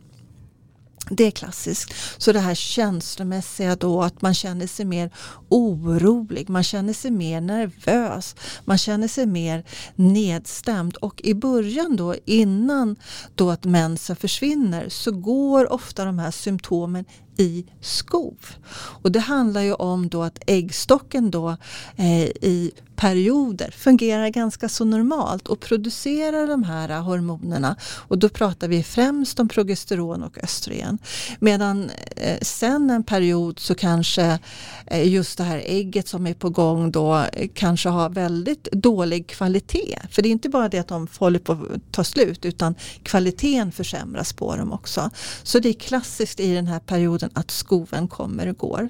Det 1.08 1.24
är 1.24 1.30
klassiskt. 1.30 1.94
Så 2.18 2.32
det 2.32 2.40
här 2.40 2.54
känslomässiga 2.54 3.76
då 3.76 4.02
att 4.02 4.22
man 4.22 4.34
känner 4.34 4.66
sig 4.66 4.84
mer 4.84 5.10
orolig, 5.48 6.48
man 6.48 6.64
känner 6.64 6.92
sig 6.92 7.10
mer 7.10 7.40
nervös, 7.40 8.36
man 8.64 8.78
känner 8.78 9.08
sig 9.08 9.26
mer 9.26 9.64
nedstämd 9.94 10.96
och 10.96 11.20
i 11.24 11.34
början 11.34 11.96
då 11.96 12.14
innan 12.24 12.96
då 13.34 13.50
att 13.50 13.64
mensen 13.64 14.16
försvinner 14.16 14.88
så 14.88 15.12
går 15.12 15.72
ofta 15.72 16.04
de 16.04 16.18
här 16.18 16.30
symptomen 16.30 17.04
i 17.40 17.64
skov. 17.80 18.36
Och 18.72 19.12
det 19.12 19.20
handlar 19.20 19.60
ju 19.60 19.74
om 19.74 20.08
då 20.08 20.22
att 20.22 20.38
äggstocken 20.46 21.30
då 21.30 21.56
eh, 21.96 22.24
i 22.24 22.72
perioder 23.00 23.70
fungerar 23.70 24.28
ganska 24.28 24.68
så 24.68 24.84
normalt 24.84 25.48
och 25.48 25.60
producerar 25.60 26.46
de 26.46 26.62
här 26.62 27.00
hormonerna. 27.00 27.76
Och 27.82 28.18
då 28.18 28.28
pratar 28.28 28.68
vi 28.68 28.82
främst 28.82 29.40
om 29.40 29.48
progesteron 29.48 30.22
och 30.22 30.38
östrogen. 30.44 30.98
Medan 31.38 31.90
eh, 32.16 32.38
sen 32.42 32.90
en 32.90 33.04
period 33.04 33.58
så 33.58 33.74
kanske 33.74 34.38
eh, 34.86 35.08
just 35.08 35.38
det 35.38 35.44
här 35.44 35.62
ägget 35.64 36.08
som 36.08 36.26
är 36.26 36.34
på 36.34 36.50
gång 36.50 36.90
då 36.90 37.16
eh, 37.32 37.48
kanske 37.54 37.88
har 37.88 38.10
väldigt 38.10 38.68
dålig 38.72 39.26
kvalitet. 39.26 39.98
För 40.10 40.22
det 40.22 40.28
är 40.28 40.30
inte 40.30 40.48
bara 40.48 40.68
det 40.68 40.78
att 40.78 40.88
de 40.88 41.08
håller 41.18 41.38
på 41.38 41.52
att 41.52 41.92
ta 41.92 42.04
slut 42.04 42.44
utan 42.44 42.74
kvaliteten 43.02 43.72
försämras 43.72 44.32
på 44.32 44.56
dem 44.56 44.72
också. 44.72 45.10
Så 45.42 45.58
det 45.58 45.68
är 45.68 45.72
klassiskt 45.72 46.40
i 46.40 46.54
den 46.54 46.66
här 46.66 46.80
perioden 46.80 47.29
att 47.34 47.50
skoven 47.50 48.08
kommer 48.08 48.46
och 48.46 48.56
går. 48.56 48.88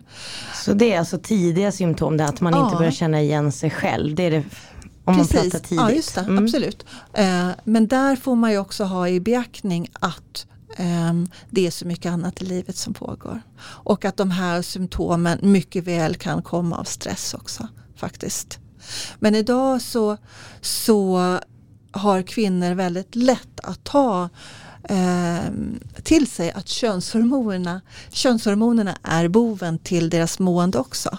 Så 0.55 0.73
det 0.73 0.93
är 0.93 0.99
alltså 0.99 1.19
tidiga 1.19 1.73
symptom, 1.73 2.17
det 2.17 2.25
att 2.25 2.41
man 2.41 2.53
ja. 2.53 2.65
inte 2.65 2.77
börjar 2.77 2.91
känna 2.91 3.21
igen 3.21 3.53
sig 3.53 3.71
själv. 3.71 4.15
Det 4.15 4.23
är 4.23 4.31
det 4.31 4.45
om 5.05 5.17
Precis. 5.17 5.35
man 5.35 5.43
pratar 5.43 5.59
tidigt. 5.59 5.81
Ja, 5.81 5.93
just 5.93 6.15
det, 6.15 6.21
mm. 6.21 6.45
absolut. 6.45 6.87
Eh, 7.15 7.49
men 7.65 7.87
där 7.87 8.17
får 8.17 8.37
man 8.37 8.51
ju 8.51 8.59
också 8.59 8.85
ha 8.85 9.09
i 9.09 9.21
beaktning 9.21 9.89
att 9.93 10.47
ehm, 10.77 11.29
det 11.51 11.67
är 11.67 11.71
så 11.71 11.87
mycket 11.87 12.13
annat 12.13 12.43
i 12.43 12.45
livet 12.45 12.77
som 12.77 12.95
pågår. 12.95 13.43
Och 13.63 14.05
att 14.05 14.17
de 14.17 14.31
här 14.31 14.63
symptomen 14.63 15.39
mycket 15.43 15.85
väl 15.85 16.15
kan 16.15 16.43
komma 16.43 16.77
av 16.77 16.85
stress 16.85 17.35
också 17.35 17.69
faktiskt. 17.97 18.59
Men 19.19 19.35
idag 19.35 19.83
så, 19.83 20.17
så 20.61 21.39
har 21.93 22.23
kvinnor 22.23 22.75
väldigt 22.75 23.15
lätt 23.15 23.61
att 23.63 23.85
ta 23.85 24.29
eh, 24.83 25.53
till 26.03 26.27
sig 26.27 26.51
att 26.53 26.69
könshormonerna, 26.69 27.81
könshormonerna 28.11 28.97
är 29.03 29.29
boven 29.29 29.79
till 29.79 30.11
deras 30.11 30.39
mående 30.39 30.79
också. 30.79 31.19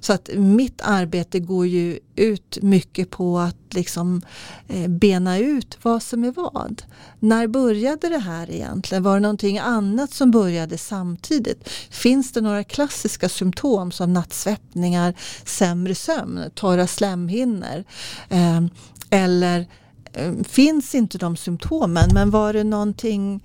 Så 0.00 0.12
att 0.12 0.30
mitt 0.34 0.80
arbete 0.84 1.40
går 1.40 1.66
ju 1.66 1.98
ut 2.16 2.58
mycket 2.62 3.10
på 3.10 3.38
att 3.38 3.56
liksom 3.70 4.22
eh, 4.68 4.88
bena 4.88 5.38
ut 5.38 5.78
vad 5.82 6.02
som 6.02 6.24
är 6.24 6.32
vad. 6.32 6.82
När 7.18 7.46
började 7.46 8.08
det 8.08 8.18
här 8.18 8.50
egentligen? 8.50 9.02
Var 9.02 9.14
det 9.14 9.20
någonting 9.20 9.58
annat 9.58 10.12
som 10.12 10.30
började 10.30 10.78
samtidigt? 10.78 11.68
Finns 11.90 12.32
det 12.32 12.40
några 12.40 12.64
klassiska 12.64 13.28
symptom 13.28 13.92
som 13.92 14.12
nattsvettningar, 14.12 15.14
sämre 15.44 15.94
sömn, 15.94 16.50
torra 16.54 16.86
slemhinnor 16.86 17.84
eh, 18.28 18.60
eller 19.10 19.66
Eh, 20.12 20.32
finns 20.48 20.94
inte 20.94 21.18
de 21.18 21.36
symptomen 21.36 22.10
men 22.14 22.30
var 22.30 22.52
det 22.52 22.64
någonting, 22.64 23.44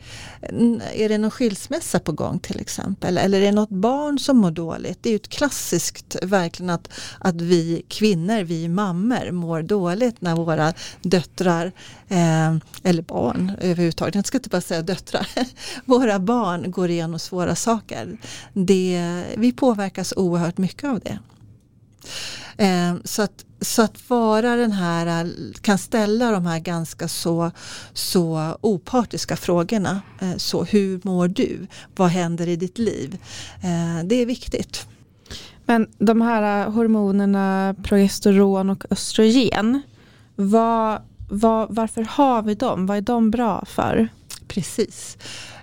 är 0.94 1.10
det 1.10 1.18
någon 1.18 1.32
skilsmässa 1.32 2.00
på 2.00 2.12
gång 2.12 2.40
till 2.40 2.60
exempel 2.60 3.18
eller 3.18 3.38
är 3.38 3.46
det 3.46 3.52
något 3.52 3.70
barn 3.70 4.20
som 4.20 4.38
mår 4.38 4.52
dåligt? 4.52 4.98
Det 5.02 5.10
är 5.10 5.12
ju 5.12 5.16
ett 5.16 5.30
klassiskt 5.30 6.16
verkligen 6.24 6.70
att, 6.70 6.90
att 7.20 7.42
vi 7.42 7.86
kvinnor, 7.88 8.44
vi 8.44 8.70
mammor 8.70 9.32
mår 9.32 9.62
dåligt 9.62 10.22
när 10.22 10.36
våra 10.36 10.74
döttrar 11.02 11.72
eh, 12.08 12.56
eller 12.84 13.02
barn 13.02 13.52
överhuvudtaget, 13.62 14.16
jag 14.16 14.26
ska 14.26 14.38
inte 14.38 14.50
bara 14.50 14.62
säga 14.62 14.82
döttrar, 14.82 15.28
våra 15.86 16.20
barn 16.20 16.72
går 16.72 16.90
igenom 16.90 17.20
svåra 17.20 17.56
saker. 17.56 18.18
Det, 18.54 19.24
vi 19.38 19.52
påverkas 19.52 20.14
oerhört 20.18 20.58
mycket 20.58 20.90
av 20.90 21.00
det. 21.00 21.20
Eh, 22.58 22.96
så, 23.04 23.22
att, 23.22 23.46
så 23.62 23.82
att 23.82 24.10
vara 24.10 24.56
den 24.56 24.72
här, 24.72 25.34
kan 25.62 25.78
ställa 25.78 26.32
de 26.32 26.46
här 26.46 26.60
ganska 26.60 27.08
så, 27.08 27.52
så 27.94 28.58
opartiska 28.62 29.36
frågorna. 29.36 30.02
Eh, 30.22 30.38
så 30.38 30.64
hur 30.64 31.02
mår 31.04 31.28
du? 31.28 31.68
Vad 31.96 32.10
händer 32.10 32.48
i 32.48 32.56
ditt 32.56 32.78
liv? 32.78 33.18
Eh, 33.64 34.06
det 34.06 34.16
är 34.16 34.26
viktigt. 34.26 34.88
Men 35.66 35.88
de 35.98 36.22
här 36.22 36.70
hormonerna 36.70 37.76
progesteron 37.84 38.70
och 38.70 38.86
östrogen. 38.90 39.82
Vad, 40.36 41.02
vad, 41.30 41.76
varför 41.76 42.02
har 42.02 42.42
vi 42.42 42.56
dem? 42.56 42.86
Vad 42.86 42.98
är 42.98 43.02
de 43.02 43.32
bra 43.32 43.66
för? 43.66 44.08
Precis. 44.48 45.18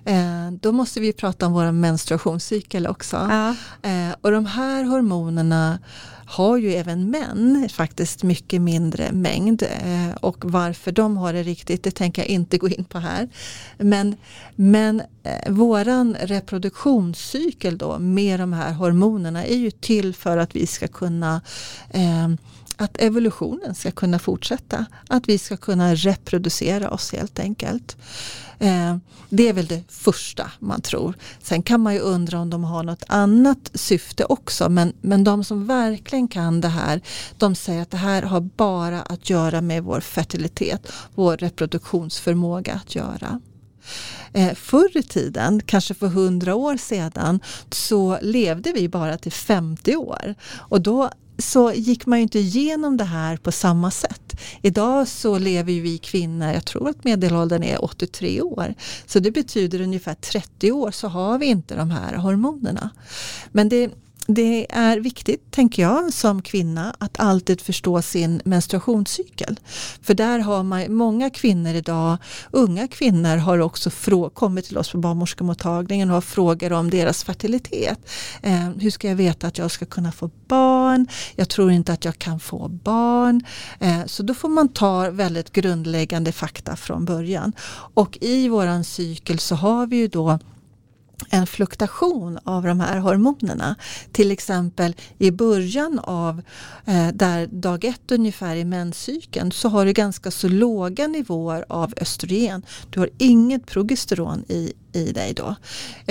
Eh, 0.05 0.51
då 0.61 0.71
måste 0.71 0.99
vi 0.99 1.13
prata 1.13 1.45
om 1.45 1.53
vår 1.53 1.71
menstruationscykel 1.71 2.87
också. 2.87 3.15
Ja. 3.29 3.49
Eh, 3.89 4.15
och 4.21 4.31
de 4.31 4.45
här 4.45 4.83
hormonerna 4.83 5.79
har 6.31 6.57
ju 6.57 6.73
även 6.73 7.09
män 7.09 7.69
faktiskt 7.71 8.23
mycket 8.23 8.61
mindre 8.61 9.11
mängd. 9.11 9.63
Eh, 9.63 10.15
och 10.21 10.51
varför 10.51 10.91
de 10.91 11.17
har 11.17 11.33
det 11.33 11.43
riktigt, 11.43 11.83
det 11.83 11.91
tänker 11.91 12.21
jag 12.21 12.29
inte 12.29 12.57
gå 12.57 12.69
in 12.69 12.83
på 12.83 12.99
här. 12.99 13.29
Men, 13.77 14.15
men 14.55 15.01
eh, 15.23 15.51
våran 15.51 16.15
reproduktionscykel 16.21 17.77
då 17.77 17.99
med 17.99 18.39
de 18.39 18.53
här 18.53 18.73
hormonerna 18.73 19.45
är 19.45 19.55
ju 19.55 19.71
till 19.71 20.15
för 20.15 20.37
att 20.37 20.55
vi 20.55 20.67
ska 20.67 20.87
kunna 20.87 21.41
eh, 21.89 22.29
att 22.81 23.01
evolutionen 23.01 23.75
ska 23.75 23.91
kunna 23.91 24.19
fortsätta. 24.19 24.85
Att 25.09 25.29
vi 25.29 25.37
ska 25.37 25.57
kunna 25.57 25.95
reproducera 25.95 26.89
oss 26.89 27.11
helt 27.11 27.39
enkelt. 27.39 27.97
Eh, 28.59 28.97
det 29.29 29.49
är 29.49 29.53
väl 29.53 29.65
det 29.65 29.83
första 29.87 30.51
man 30.59 30.81
tror. 30.81 31.13
Sen 31.41 31.63
kan 31.63 31.81
man 31.81 31.93
ju 31.93 31.99
undra 31.99 32.39
om 32.39 32.49
de 32.49 32.63
har 32.63 32.83
något 32.83 33.03
annat 33.07 33.71
syfte 33.73 34.25
också. 34.25 34.69
Men, 34.69 34.93
men 35.01 35.23
de 35.23 35.43
som 35.43 35.67
verkligen 35.67 36.27
kan 36.27 36.61
det 36.61 36.67
här, 36.67 37.01
de 37.37 37.55
säger 37.55 37.81
att 37.81 37.91
det 37.91 37.97
här 37.97 38.21
har 38.21 38.41
bara 38.41 39.01
att 39.01 39.29
göra 39.29 39.61
med 39.61 39.83
vår 39.83 39.99
fertilitet, 39.99 40.91
vår 41.15 41.37
reproduktionsförmåga 41.37 42.73
att 42.73 42.95
göra. 42.95 43.39
Eh, 44.33 44.53
förr 44.53 44.97
i 44.97 45.03
tiden, 45.03 45.61
kanske 45.65 45.93
för 45.93 46.07
hundra 46.07 46.55
år 46.55 46.77
sedan, 46.77 47.39
så 47.71 48.19
levde 48.21 48.71
vi 48.71 48.89
bara 48.89 49.17
till 49.17 49.31
50 49.31 49.95
år. 49.95 50.35
Och 50.57 50.81
då 50.81 51.09
så 51.41 51.71
gick 51.73 52.05
man 52.05 52.19
ju 52.19 52.23
inte 52.23 52.39
igenom 52.39 52.97
det 52.97 53.03
här 53.03 53.37
på 53.37 53.51
samma 53.51 53.91
sätt. 53.91 54.39
Idag 54.61 55.07
så 55.07 55.37
lever 55.37 55.71
ju 55.71 55.81
vi 55.81 55.97
kvinnor, 55.97 56.51
jag 56.53 56.65
tror 56.65 56.89
att 56.89 57.03
medelåldern 57.03 57.63
är 57.63 57.83
83 57.83 58.41
år. 58.41 58.73
Så 59.05 59.19
det 59.19 59.31
betyder 59.31 59.81
ungefär 59.81 60.13
30 60.13 60.71
år 60.71 60.91
så 60.91 61.07
har 61.07 61.39
vi 61.39 61.45
inte 61.45 61.75
de 61.75 61.91
här 61.91 62.15
hormonerna. 62.15 62.89
Men 63.51 63.69
det 63.69 63.89
det 64.33 64.67
är 64.69 64.97
viktigt, 64.97 65.51
tänker 65.51 65.81
jag, 65.81 66.13
som 66.13 66.41
kvinna 66.41 66.95
att 66.97 67.19
alltid 67.19 67.61
förstå 67.61 68.01
sin 68.01 68.41
menstruationscykel. 68.45 69.59
För 70.01 70.13
där 70.13 70.39
har 70.39 70.63
man 70.63 70.95
många 70.95 71.29
kvinnor 71.29 71.73
idag, 71.73 72.17
unga 72.51 72.87
kvinnor 72.87 73.37
har 73.37 73.59
också 73.59 73.89
kommit 74.33 74.65
till 74.65 74.77
oss 74.77 74.91
på 74.91 74.97
barnmorskemottagningen 74.97 76.09
och 76.09 76.13
har 76.13 76.21
frågor 76.21 76.73
om 76.73 76.89
deras 76.89 77.23
fertilitet. 77.23 77.99
Eh, 78.41 78.69
hur 78.79 78.91
ska 78.91 79.07
jag 79.07 79.15
veta 79.15 79.47
att 79.47 79.57
jag 79.57 79.71
ska 79.71 79.85
kunna 79.85 80.11
få 80.11 80.29
barn? 80.47 81.07
Jag 81.35 81.49
tror 81.49 81.71
inte 81.71 81.93
att 81.93 82.05
jag 82.05 82.19
kan 82.19 82.39
få 82.39 82.67
barn. 82.67 83.41
Eh, 83.79 84.05
så 84.05 84.23
då 84.23 84.33
får 84.33 84.49
man 84.49 84.69
ta 84.69 85.09
väldigt 85.09 85.51
grundläggande 85.51 86.31
fakta 86.31 86.75
från 86.75 87.05
början. 87.05 87.53
Och 87.93 88.17
i 88.21 88.49
våran 88.49 88.83
cykel 88.83 89.39
så 89.39 89.55
har 89.55 89.87
vi 89.87 89.95
ju 89.95 90.07
då 90.07 90.39
en 91.29 91.47
fluktuation 91.47 92.39
av 92.43 92.63
de 92.63 92.79
här 92.79 92.97
hormonerna. 92.97 93.75
Till 94.11 94.31
exempel 94.31 94.95
i 95.17 95.31
början 95.31 95.99
av 95.99 96.41
eh, 96.85 97.07
där 97.07 97.47
dag 97.47 97.85
ett 97.85 98.11
ungefär 98.11 98.55
i 98.55 98.65
menscykeln 98.65 99.51
så 99.51 99.69
har 99.69 99.85
du 99.85 99.93
ganska 99.93 100.31
så 100.31 100.47
låga 100.47 101.07
nivåer 101.07 101.65
av 101.69 101.93
östrogen. 101.97 102.65
Du 102.89 102.99
har 102.99 103.09
inget 103.17 103.65
progesteron 103.65 104.45
i, 104.47 104.73
i 104.93 105.11
dig 105.11 105.33
då. 105.33 105.55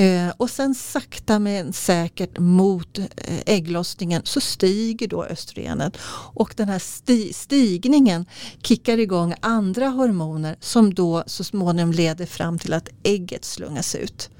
Eh, 0.02 0.28
och 0.36 0.50
sen 0.50 0.74
sakta 0.74 1.38
men 1.38 1.72
säkert 1.72 2.38
mot 2.38 2.98
eh, 2.98 3.06
ägglossningen 3.46 4.22
så 4.24 4.40
stiger 4.40 5.08
då 5.08 5.24
östrogenet 5.24 5.96
och 6.34 6.54
den 6.56 6.68
här 6.68 6.78
sti 6.78 7.32
stigningen 7.32 8.26
kickar 8.62 8.98
igång 8.98 9.34
andra 9.40 9.88
hormoner 9.88 10.56
som 10.60 10.94
då 10.94 11.24
så 11.26 11.44
småningom 11.44 11.92
leder 11.92 12.26
fram 12.26 12.58
till 12.58 12.72
att 12.72 12.88
ägget 13.02 13.44
slungas 13.44 13.94
ut. 13.94 14.30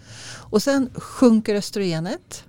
Och 0.51 0.63
sen 0.63 0.91
sjunker 0.95 1.55
östrogenet 1.55 2.45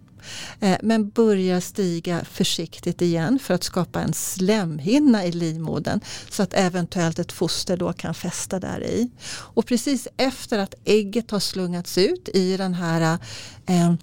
eh, 0.60 0.78
men 0.84 1.10
börjar 1.10 1.60
stiga 1.60 2.26
försiktigt 2.26 3.02
igen 3.02 3.40
för 3.40 3.54
att 3.54 3.64
skapa 3.64 4.02
en 4.02 4.14
slemhinna 4.14 5.26
i 5.26 5.32
livmodern 5.32 6.00
så 6.30 6.44
att 6.44 6.54
eventuellt 6.54 7.20
ett 7.20 7.32
foster 7.32 7.78
då 7.78 7.94
kan 7.94 8.14
fästa 8.14 8.60
där 8.60 8.84
i. 8.84 9.10
Och 9.30 9.66
precis 9.66 10.08
efter 10.18 10.60
att 10.60 10.76
ägget 10.86 11.32
har 11.32 11.40
slungats 11.40 11.98
ut 11.98 12.30
i 12.34 12.58
den 12.58 12.74
här, 12.74 13.18
eh, 13.66 13.94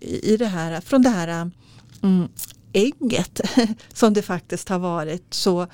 i 0.00 0.36
det 0.36 0.46
här 0.46 0.80
från 0.80 1.02
det 1.02 1.10
här 1.10 1.50
mm, 2.02 2.28
ägget 2.74 3.40
som 3.92 4.14
det 4.14 4.22
faktiskt 4.22 4.68
har 4.68 4.78
varit 4.78 5.34
så 5.34 5.66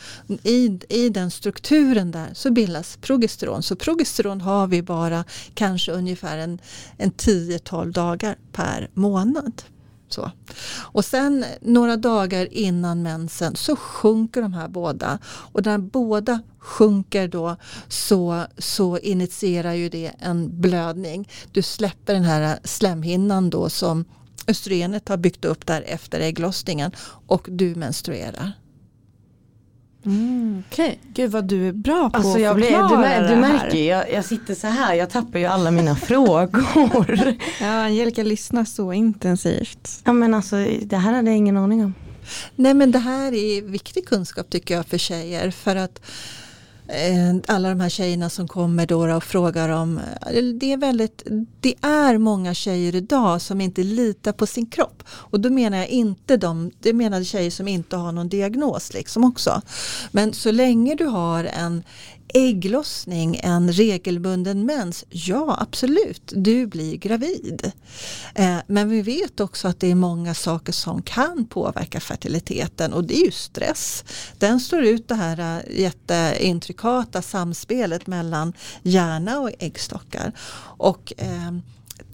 i, 0.43 0.79
i 0.89 1.09
den 1.09 1.31
strukturen 1.31 2.11
där 2.11 2.31
så 2.35 2.51
bildas 2.51 2.99
progesteron. 3.01 3.63
Så 3.63 3.77
progesteron 3.77 4.41
har 4.41 4.67
vi 4.67 4.83
bara 4.83 5.25
kanske 5.55 5.93
ungefär 5.93 6.39
en, 6.39 6.59
en 6.97 7.13
10-12 7.13 7.93
dagar 7.93 8.37
per 8.53 8.91
månad. 8.95 9.63
Så. 10.09 10.31
Och 10.79 11.05
sen 11.05 11.45
några 11.61 11.97
dagar 11.97 12.55
innan 12.55 13.03
mensen 13.03 13.57
så 13.57 13.77
sjunker 13.77 14.43
de 14.43 14.53
här 14.53 14.69
båda. 14.69 15.19
Och 15.25 15.67
när 15.67 15.79
båda 15.79 16.41
sjunker 16.59 17.29
då 17.29 17.57
så, 17.89 18.45
så 18.59 18.99
initierar 18.99 19.73
ju 19.73 19.89
det 19.89 20.13
en 20.19 20.61
blödning. 20.61 21.29
Du 21.53 21.63
släpper 21.63 22.15
den 22.15 22.25
här 22.25 22.59
slemhinnan 22.65 23.51
då 23.51 23.71
som 23.71 24.05
östrogenet 24.46 25.09
har 25.09 25.16
byggt 25.16 25.44
upp 25.44 25.66
där 25.66 25.83
efter 25.87 26.20
ägglossningen 26.20 26.90
och 27.26 27.46
du 27.50 27.74
menstruerar. 27.74 28.53
Mm, 30.07 30.62
Okej, 30.70 30.87
okay. 30.87 31.12
gud 31.14 31.31
vad 31.31 31.44
du 31.44 31.68
är 31.68 31.72
bra 31.72 32.11
på 32.11 32.16
alltså 32.16 32.35
att 32.35 32.40
jag 32.40 32.59
förklara 32.61 32.88
blir, 32.88 32.96
du, 32.96 33.03
mär, 33.03 33.29
du 33.29 33.37
märker 33.37 33.76
ju, 33.76 33.85
jag, 33.85 34.12
jag, 34.12 34.24
sitter 34.24 34.55
så 34.55 34.66
här, 34.66 34.94
jag 34.94 35.11
tappar 35.11 35.38
ju 35.38 35.44
alla 35.44 35.70
mina 35.70 35.96
frågor. 36.07 37.35
Ja, 37.61 37.85
Angelica 37.85 38.22
lyssnar 38.22 38.64
så 38.64 38.92
intensivt. 38.92 40.03
Ja 40.05 40.12
men 40.12 40.35
alltså 40.35 40.57
det 40.83 40.96
här 40.96 41.12
hade 41.12 41.31
jag 41.31 41.37
ingen 41.37 41.57
aning 41.57 41.85
om. 41.85 41.94
Nej 42.57 42.74
men 42.74 42.90
det 42.90 42.98
här 42.98 43.33
är 43.33 43.62
viktig 43.62 44.09
kunskap 44.09 44.50
tycker 44.50 44.74
jag 44.74 44.87
för 44.87 44.98
tjejer 44.98 45.50
för 45.50 45.76
att 45.76 46.00
Eh, 46.00 46.50
Eh, 46.92 47.35
alla 47.46 47.68
de 47.68 47.81
här 47.81 47.88
tjejerna 47.88 48.31
som 48.31 48.48
kommer 48.48 48.87
då 48.87 49.16
och 49.16 49.24
frågar 49.24 49.68
om, 49.68 49.98
eh, 49.98 50.42
det 50.61 50.72
är, 50.72 50.76
väldigt, 50.76 51.22
det 51.61 51.74
är 51.81 52.18
många 52.18 52.55
tjejer 52.55 52.94
idag 52.94 53.42
som 53.42 53.61
inte 53.61 53.83
litar 53.83 54.33
på 54.33 54.46
sin 54.46 54.66
kropp. 54.66 55.03
Och 55.09 55.40
då 55.40 55.50
menar 55.50 55.79
jag 55.79 55.88
inte 55.88 56.37
de, 56.37 56.70
det 56.81 56.92
menar 56.92 57.24
tjejer 57.24 57.50
som 57.50 57.68
inte 57.68 57.96
har 57.96 58.12
någon 58.12 58.29
diagnos 58.29 58.92
liksom 58.92 59.24
också. 59.24 59.62
Men 60.11 60.33
så 60.33 60.50
länge 60.50 60.94
du 60.94 61.05
har 61.05 61.44
en 61.44 61.83
ägglossning, 62.35 63.40
en 63.43 63.73
regelbunden 63.73 64.66
mens, 64.66 65.05
ja 65.09 65.57
absolut, 65.61 66.33
du 66.37 66.66
blir 66.66 66.97
gravid. 66.97 67.73
Eh, 68.35 68.57
men 68.66 68.88
vi 68.88 69.03
vet 69.03 69.40
också 69.40 69.69
att 69.69 69.81
det 69.81 69.90
är 69.90 69.95
många 69.95 70.35
saker 70.35 70.73
som 70.73 71.03
kan 71.03 71.47
påverka 71.47 72.01
fertiliteten 72.01 72.93
och 72.93 73.05
det 73.05 73.21
är 73.21 73.25
ju 73.25 73.31
stress. 73.31 74.05
Den 74.38 74.61
slår 74.61 74.83
ut 74.83 75.09
det 75.09 75.14
här 75.14 75.38
eh, 75.38 75.81
jätteintrikata 75.81 77.23
samspelet 77.23 78.07
mellan 78.07 78.53
hjärna 78.83 79.40
och 79.40 79.51
äggstockar. 79.59 80.33
Och 80.79 81.12
eh, 81.16 81.53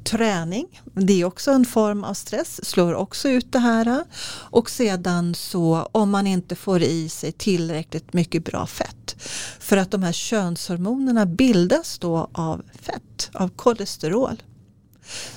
träning, 0.06 0.82
det 0.94 1.20
är 1.20 1.24
också 1.24 1.50
en 1.50 1.64
form 1.64 2.04
av 2.04 2.14
stress, 2.14 2.64
slår 2.64 2.94
också 2.94 3.28
ut 3.28 3.52
det 3.52 3.58
här. 3.58 4.04
Och 4.28 4.70
sedan 4.70 5.34
så 5.34 5.88
om 5.92 6.10
man 6.10 6.26
inte 6.26 6.56
får 6.56 6.82
i 6.82 7.08
sig 7.08 7.32
tillräckligt 7.32 8.12
mycket 8.12 8.44
bra 8.44 8.66
fett. 8.66 9.16
För 9.58 9.76
att 9.76 9.90
de 9.90 10.02
här 10.02 10.12
könshormonerna 10.12 11.26
bildas 11.26 11.98
då 11.98 12.30
av 12.32 12.62
fett, 12.82 13.30
av 13.32 13.48
kolesterol. 13.48 14.42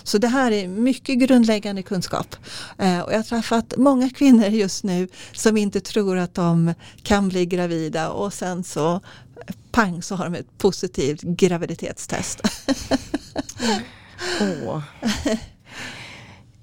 Så 0.04 0.18
det 0.18 0.28
här 0.28 0.52
är 0.52 0.68
mycket 0.68 1.20
grundläggande 1.20 1.84
kunskap. 1.84 2.36
Eh, 2.78 3.00
och 3.00 3.12
jag 3.12 3.18
har 3.18 3.24
träffat 3.24 3.74
många 3.78 4.10
kvinnor 4.10 4.46
just 4.46 4.84
nu 4.84 5.08
som 5.34 5.58
inte 5.58 5.82
tror 5.82 6.18
att 6.18 6.36
de 6.36 6.74
kan 7.04 7.30
bli 7.30 7.46
gravida 7.46 8.10
och 8.10 8.34
sen 8.34 8.64
så 8.64 9.02
pang 9.72 10.02
så 10.02 10.16
har 10.16 10.26
de 10.26 10.36
ett 10.36 10.58
positivt 10.58 11.22
graviditetstest. 11.22 12.42
Mm. 13.62 13.82
Åh. 14.42 14.82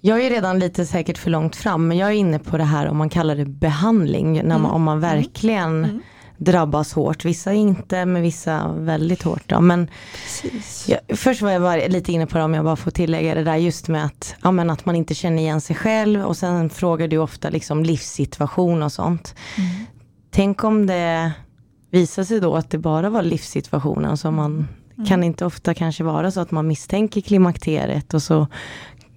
Jag 0.00 0.24
är 0.24 0.30
redan 0.30 0.58
lite 0.58 0.86
säkert 0.86 1.18
för 1.18 1.30
långt 1.30 1.56
fram 1.56 1.88
men 1.88 1.96
jag 1.96 2.08
är 2.08 2.14
inne 2.14 2.38
på 2.38 2.56
det 2.56 2.64
här 2.64 2.88
om 2.88 2.96
man 2.96 3.08
kallar 3.08 3.36
det 3.36 3.44
behandling. 3.44 4.32
När 4.32 4.42
man, 4.42 4.60
mm. 4.60 4.70
Om 4.70 4.82
man 4.82 4.98
mm. 4.98 5.10
verkligen 5.16 5.84
mm. 5.84 6.02
drabbas 6.36 6.92
hårt. 6.92 7.24
Vissa 7.24 7.52
inte 7.52 8.06
men 8.06 8.22
vissa 8.22 8.72
väldigt 8.72 9.22
hårt. 9.22 9.42
Då. 9.46 9.60
Men 9.60 9.88
jag, 10.86 11.18
först 11.18 11.42
var 11.42 11.50
jag 11.50 11.62
bara 11.62 11.86
lite 11.86 12.12
inne 12.12 12.26
på 12.26 12.38
det 12.38 12.44
om 12.44 12.54
jag 12.54 12.64
bara 12.64 12.76
får 12.76 12.90
tillägga 12.90 13.34
det 13.34 13.44
där 13.44 13.56
just 13.56 13.88
med 13.88 14.04
att, 14.04 14.34
ja, 14.42 14.50
men 14.50 14.70
att 14.70 14.86
man 14.86 14.96
inte 14.96 15.14
känner 15.14 15.42
igen 15.42 15.60
sig 15.60 15.76
själv 15.76 16.24
och 16.24 16.36
sen 16.36 16.70
frågar 16.70 17.08
du 17.08 17.18
ofta 17.18 17.50
liksom 17.50 17.82
livssituation 17.82 18.82
och 18.82 18.92
sånt. 18.92 19.34
Mm. 19.58 19.86
Tänk 20.30 20.64
om 20.64 20.86
det 20.86 21.32
visar 21.90 22.24
sig 22.24 22.40
då 22.40 22.56
att 22.56 22.70
det 22.70 22.78
bara 22.78 23.10
var 23.10 23.22
livssituationen 23.22 24.16
som 24.16 24.34
man 24.34 24.68
Mm. 24.96 25.06
Kan 25.06 25.24
inte 25.24 25.44
ofta 25.44 25.74
kanske 25.74 26.04
vara 26.04 26.30
så 26.30 26.40
att 26.40 26.50
man 26.50 26.66
misstänker 26.66 27.20
klimakteriet 27.20 28.14
och 28.14 28.22
så 28.22 28.46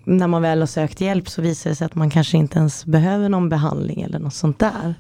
när 0.03 0.27
man 0.27 0.41
väl 0.41 0.59
har 0.59 0.67
sökt 0.67 1.01
hjälp 1.01 1.29
så 1.29 1.41
visar 1.41 1.69
det 1.69 1.75
sig 1.75 1.85
att 1.85 1.95
man 1.95 2.09
kanske 2.09 2.37
inte 2.37 2.59
ens 2.59 2.85
behöver 2.85 3.29
någon 3.29 3.49
behandling 3.49 4.01
eller 4.01 4.19
något 4.19 4.33
sånt 4.33 4.59
där. 4.59 4.95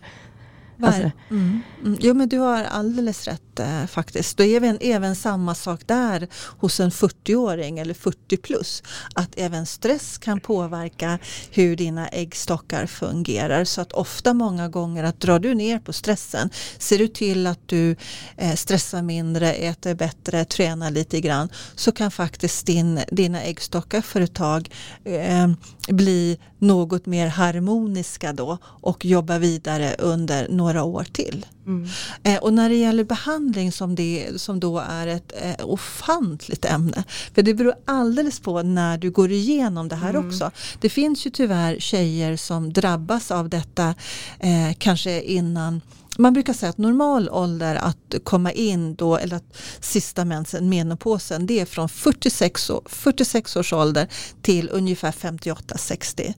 Alltså. 0.81 1.11
Mm. 1.29 1.61
Mm. 1.83 1.97
Jo 2.01 2.13
men 2.13 2.29
du 2.29 2.37
har 2.37 2.63
alldeles 2.63 3.27
rätt 3.27 3.48
eh, 3.59 3.85
faktiskt. 3.85 4.37
Då 4.37 4.43
är 4.43 4.55
även, 4.55 4.77
även 4.81 5.15
samma 5.15 5.55
sak 5.55 5.81
där 5.85 6.27
hos 6.57 6.79
en 6.79 6.89
40-åring 6.89 7.79
eller 7.79 7.93
40 7.93 8.37
plus. 8.37 8.83
Att 9.15 9.29
även 9.37 9.65
stress 9.65 10.17
kan 10.17 10.39
påverka 10.39 11.19
hur 11.51 11.75
dina 11.75 12.07
äggstockar 12.07 12.85
fungerar. 12.85 13.65
Så 13.65 13.81
att 13.81 13.91
ofta 13.91 14.33
många 14.33 14.69
gånger 14.69 15.03
att 15.03 15.19
drar 15.19 15.39
du 15.39 15.53
ner 15.53 15.79
på 15.79 15.93
stressen, 15.93 16.49
ser 16.77 16.97
du 16.97 17.07
till 17.07 17.47
att 17.47 17.67
du 17.67 17.95
eh, 18.37 18.55
stressar 18.55 19.01
mindre, 19.01 19.53
äter 19.53 19.95
bättre, 19.95 20.45
tränar 20.45 20.91
lite 20.91 21.21
grann 21.21 21.49
så 21.75 21.91
kan 21.91 22.11
faktiskt 22.11 22.65
din, 22.65 22.99
dina 23.11 23.43
äggstockar 23.43 24.01
för 24.01 24.21
ett 24.21 24.33
tag 24.33 24.69
eh, 25.03 25.47
bli 25.87 26.37
något 26.59 27.05
mer 27.05 27.27
harmoniska 27.27 28.33
då 28.33 28.57
och 28.63 29.05
jobba 29.05 29.37
vidare 29.37 29.95
under 29.99 30.47
några 30.49 30.83
år 30.83 31.03
till. 31.03 31.45
Mm. 31.69 31.89
Eh, 32.23 32.37
och 32.37 32.53
när 32.53 32.69
det 32.69 32.75
gäller 32.75 33.03
behandling 33.03 33.71
som, 33.71 33.95
det, 33.95 34.29
som 34.35 34.59
då 34.59 34.79
är 34.79 35.07
ett 35.07 35.33
eh, 35.41 35.65
ofantligt 35.65 36.65
ämne. 36.65 37.03
För 37.33 37.41
det 37.41 37.53
beror 37.53 37.73
alldeles 37.85 38.39
på 38.39 38.63
när 38.63 38.97
du 38.97 39.11
går 39.11 39.31
igenom 39.31 39.87
det 39.87 39.95
här 39.95 40.09
mm. 40.09 40.27
också. 40.27 40.51
Det 40.79 40.89
finns 40.89 41.25
ju 41.25 41.29
tyvärr 41.29 41.79
tjejer 41.79 42.35
som 42.35 42.73
drabbas 42.73 43.31
av 43.31 43.49
detta 43.49 43.95
eh, 44.39 44.73
kanske 44.77 45.21
innan 45.21 45.81
man 46.19 46.33
brukar 46.33 46.53
säga 46.53 46.69
att 46.69 46.77
normal 46.77 47.29
ålder 47.29 47.75
att 47.75 48.15
komma 48.23 48.51
in 48.51 48.95
då, 48.95 49.17
eller 49.17 49.35
att 49.35 49.57
sista 49.79 50.25
mensen, 50.25 50.69
menopausen, 50.69 51.45
det 51.45 51.59
är 51.59 51.65
från 51.65 51.89
46, 51.89 52.71
46 52.85 53.55
års 53.55 53.73
ålder 53.73 54.07
till 54.41 54.69
ungefär 54.71 55.11
58-60. 55.11 56.33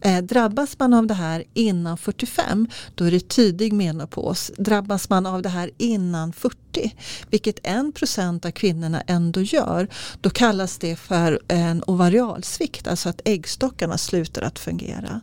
Eh, 0.00 0.22
drabbas 0.22 0.78
man 0.78 0.94
av 0.94 1.06
det 1.06 1.14
här 1.14 1.44
innan 1.54 1.98
45, 1.98 2.68
då 2.94 3.04
är 3.04 3.10
det 3.10 3.28
tidig 3.28 3.72
menopaus. 3.72 4.52
Drabbas 4.56 5.08
man 5.08 5.26
av 5.26 5.42
det 5.42 5.48
här 5.48 5.70
innan 5.78 6.32
40, 6.32 6.94
vilket 7.30 7.58
1 7.62 7.94
% 7.94 8.44
av 8.44 8.50
kvinnorna 8.50 9.00
ändå 9.00 9.40
gör, 9.40 9.88
då 10.20 10.30
kallas 10.30 10.78
det 10.78 10.96
för 10.96 11.40
en 11.48 11.82
ovarialsvikt, 11.86 12.86
alltså 12.86 13.08
att 13.08 13.20
äggstockarna 13.24 13.98
slutar 13.98 14.42
att 14.42 14.58
fungera. 14.58 15.20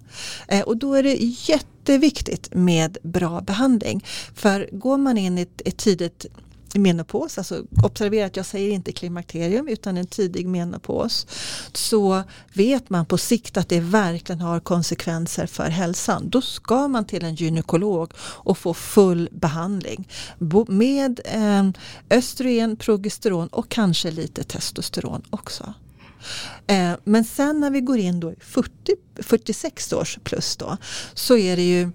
Eh, 0.47 0.61
och 0.61 0.77
då 0.77 0.93
är 0.93 1.03
det 1.03 1.15
jätte 1.19 1.70
jätteviktigt 1.81 2.49
med 2.53 2.97
bra 3.03 3.41
behandling. 3.41 4.05
För 4.35 4.69
går 4.71 4.97
man 4.97 5.17
in 5.17 5.37
i 5.37 5.41
ett, 5.41 5.61
ett 5.65 5.77
tidigt 5.77 6.25
menopaus, 6.75 7.37
alltså 7.37 7.63
observera 7.83 8.25
att 8.25 8.35
jag 8.35 8.45
säger 8.45 8.71
inte 8.71 8.91
klimakterium 8.91 9.67
utan 9.67 9.97
en 9.97 10.07
tidig 10.07 10.47
menopaus, 10.47 11.27
så 11.73 12.23
vet 12.53 12.89
man 12.89 13.05
på 13.05 13.17
sikt 13.17 13.57
att 13.57 13.69
det 13.69 13.79
verkligen 13.79 14.41
har 14.41 14.59
konsekvenser 14.59 15.47
för 15.47 15.69
hälsan. 15.69 16.29
Då 16.29 16.41
ska 16.41 16.87
man 16.87 17.05
till 17.05 17.25
en 17.25 17.35
gynekolog 17.35 18.11
och 18.19 18.57
få 18.57 18.73
full 18.73 19.29
behandling 19.31 20.07
med 20.67 21.19
eh, 21.25 21.69
östrogen, 22.17 22.75
progesteron 22.75 23.47
och 23.47 23.69
kanske 23.69 24.11
lite 24.11 24.43
testosteron 24.43 25.21
också. 25.29 25.73
Eh, 26.67 26.93
men 27.03 27.23
sen 27.23 27.59
när 27.59 27.69
vi 27.69 27.81
går 27.81 27.97
in 27.97 28.19
då 28.19 28.31
i 28.31 28.35
40, 28.39 28.71
46 29.15 29.93
års 29.93 30.19
plus 30.23 30.57
då 30.57 30.77
så 31.13 31.37
är 31.37 31.55
det 31.55 31.67
ju 31.67 31.91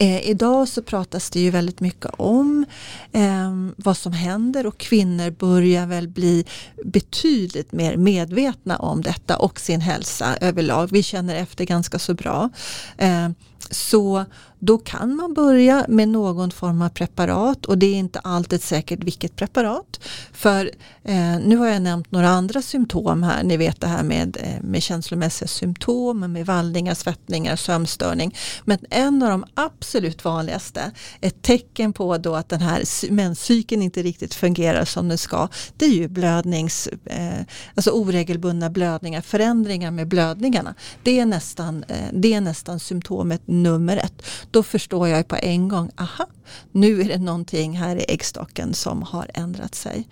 Eh, 0.00 0.28
idag 0.28 0.68
så 0.68 0.82
pratas 0.82 1.30
det 1.30 1.40
ju 1.40 1.50
väldigt 1.50 1.80
mycket 1.80 2.10
om 2.16 2.66
eh, 3.12 3.52
vad 3.76 3.96
som 3.96 4.12
händer 4.12 4.66
och 4.66 4.78
kvinnor 4.78 5.30
börjar 5.30 5.86
väl 5.86 6.08
bli 6.08 6.44
betydligt 6.84 7.72
mer 7.72 7.96
medvetna 7.96 8.76
om 8.76 9.02
detta 9.02 9.36
och 9.36 9.60
sin 9.60 9.80
hälsa 9.80 10.36
överlag. 10.40 10.88
Vi 10.92 11.02
känner 11.02 11.34
efter 11.34 11.64
ganska 11.64 11.98
så 11.98 12.14
bra. 12.14 12.50
Eh, 12.96 13.28
så 13.70 14.24
då 14.58 14.78
kan 14.78 15.16
man 15.16 15.34
börja 15.34 15.84
med 15.88 16.08
någon 16.08 16.50
form 16.50 16.82
av 16.82 16.88
preparat 16.88 17.66
och 17.66 17.78
det 17.78 17.86
är 17.86 17.94
inte 17.94 18.18
alltid 18.18 18.62
säkert 18.62 19.04
vilket 19.04 19.36
preparat. 19.36 20.00
För 20.32 20.70
eh, 21.04 21.38
nu 21.44 21.56
har 21.56 21.66
jag 21.66 21.82
nämnt 21.82 22.10
några 22.10 22.28
andra 22.28 22.62
symptom 22.62 23.22
här. 23.22 23.42
Ni 23.42 23.56
vet 23.56 23.80
det 23.80 23.86
här 23.86 24.02
med, 24.02 24.36
eh, 24.40 24.62
med 24.62 24.82
känslomässiga 24.82 25.48
symptom, 25.48 26.32
med 26.32 26.46
vallningar, 26.46 26.94
svettningar, 26.94 27.56
sömnstörning. 27.56 28.36
Men 28.64 28.78
en 28.90 29.22
av 29.22 29.30
de 29.30 29.44
absolut 29.54 30.24
vanligaste, 30.24 30.90
ett 31.20 31.42
tecken 31.42 31.92
på 31.92 32.18
då 32.18 32.34
att 32.34 32.48
den 32.48 32.60
här 32.60 33.10
menscykeln 33.10 33.82
inte 33.82 34.02
riktigt 34.02 34.34
fungerar 34.34 34.84
som 34.84 35.08
den 35.08 35.18
ska, 35.18 35.48
det 35.76 35.84
är 35.84 35.94
ju 35.94 36.08
blödnings, 36.08 36.88
eh, 37.04 37.40
alltså 37.74 37.90
oregelbundna 37.90 38.70
blödningar, 38.70 39.20
förändringar 39.20 39.90
med 39.90 40.08
blödningarna. 40.08 40.74
Det 41.02 41.20
är 41.20 41.26
nästan, 41.26 41.84
eh, 41.88 41.96
det 42.12 42.34
är 42.34 42.40
nästan 42.40 42.80
symptomet 42.80 43.42
nummer 43.62 43.96
ett. 43.96 44.22
Då 44.50 44.62
förstår 44.62 45.08
jag 45.08 45.28
på 45.28 45.36
en 45.36 45.68
gång, 45.68 45.90
aha, 45.96 46.26
nu 46.72 47.00
är 47.00 47.04
det 47.04 47.18
någonting 47.18 47.78
här 47.78 47.96
i 47.96 48.04
äggstocken 48.08 48.74
som 48.74 49.02
har 49.02 49.30
ändrat 49.34 49.74
sig. 49.74 50.08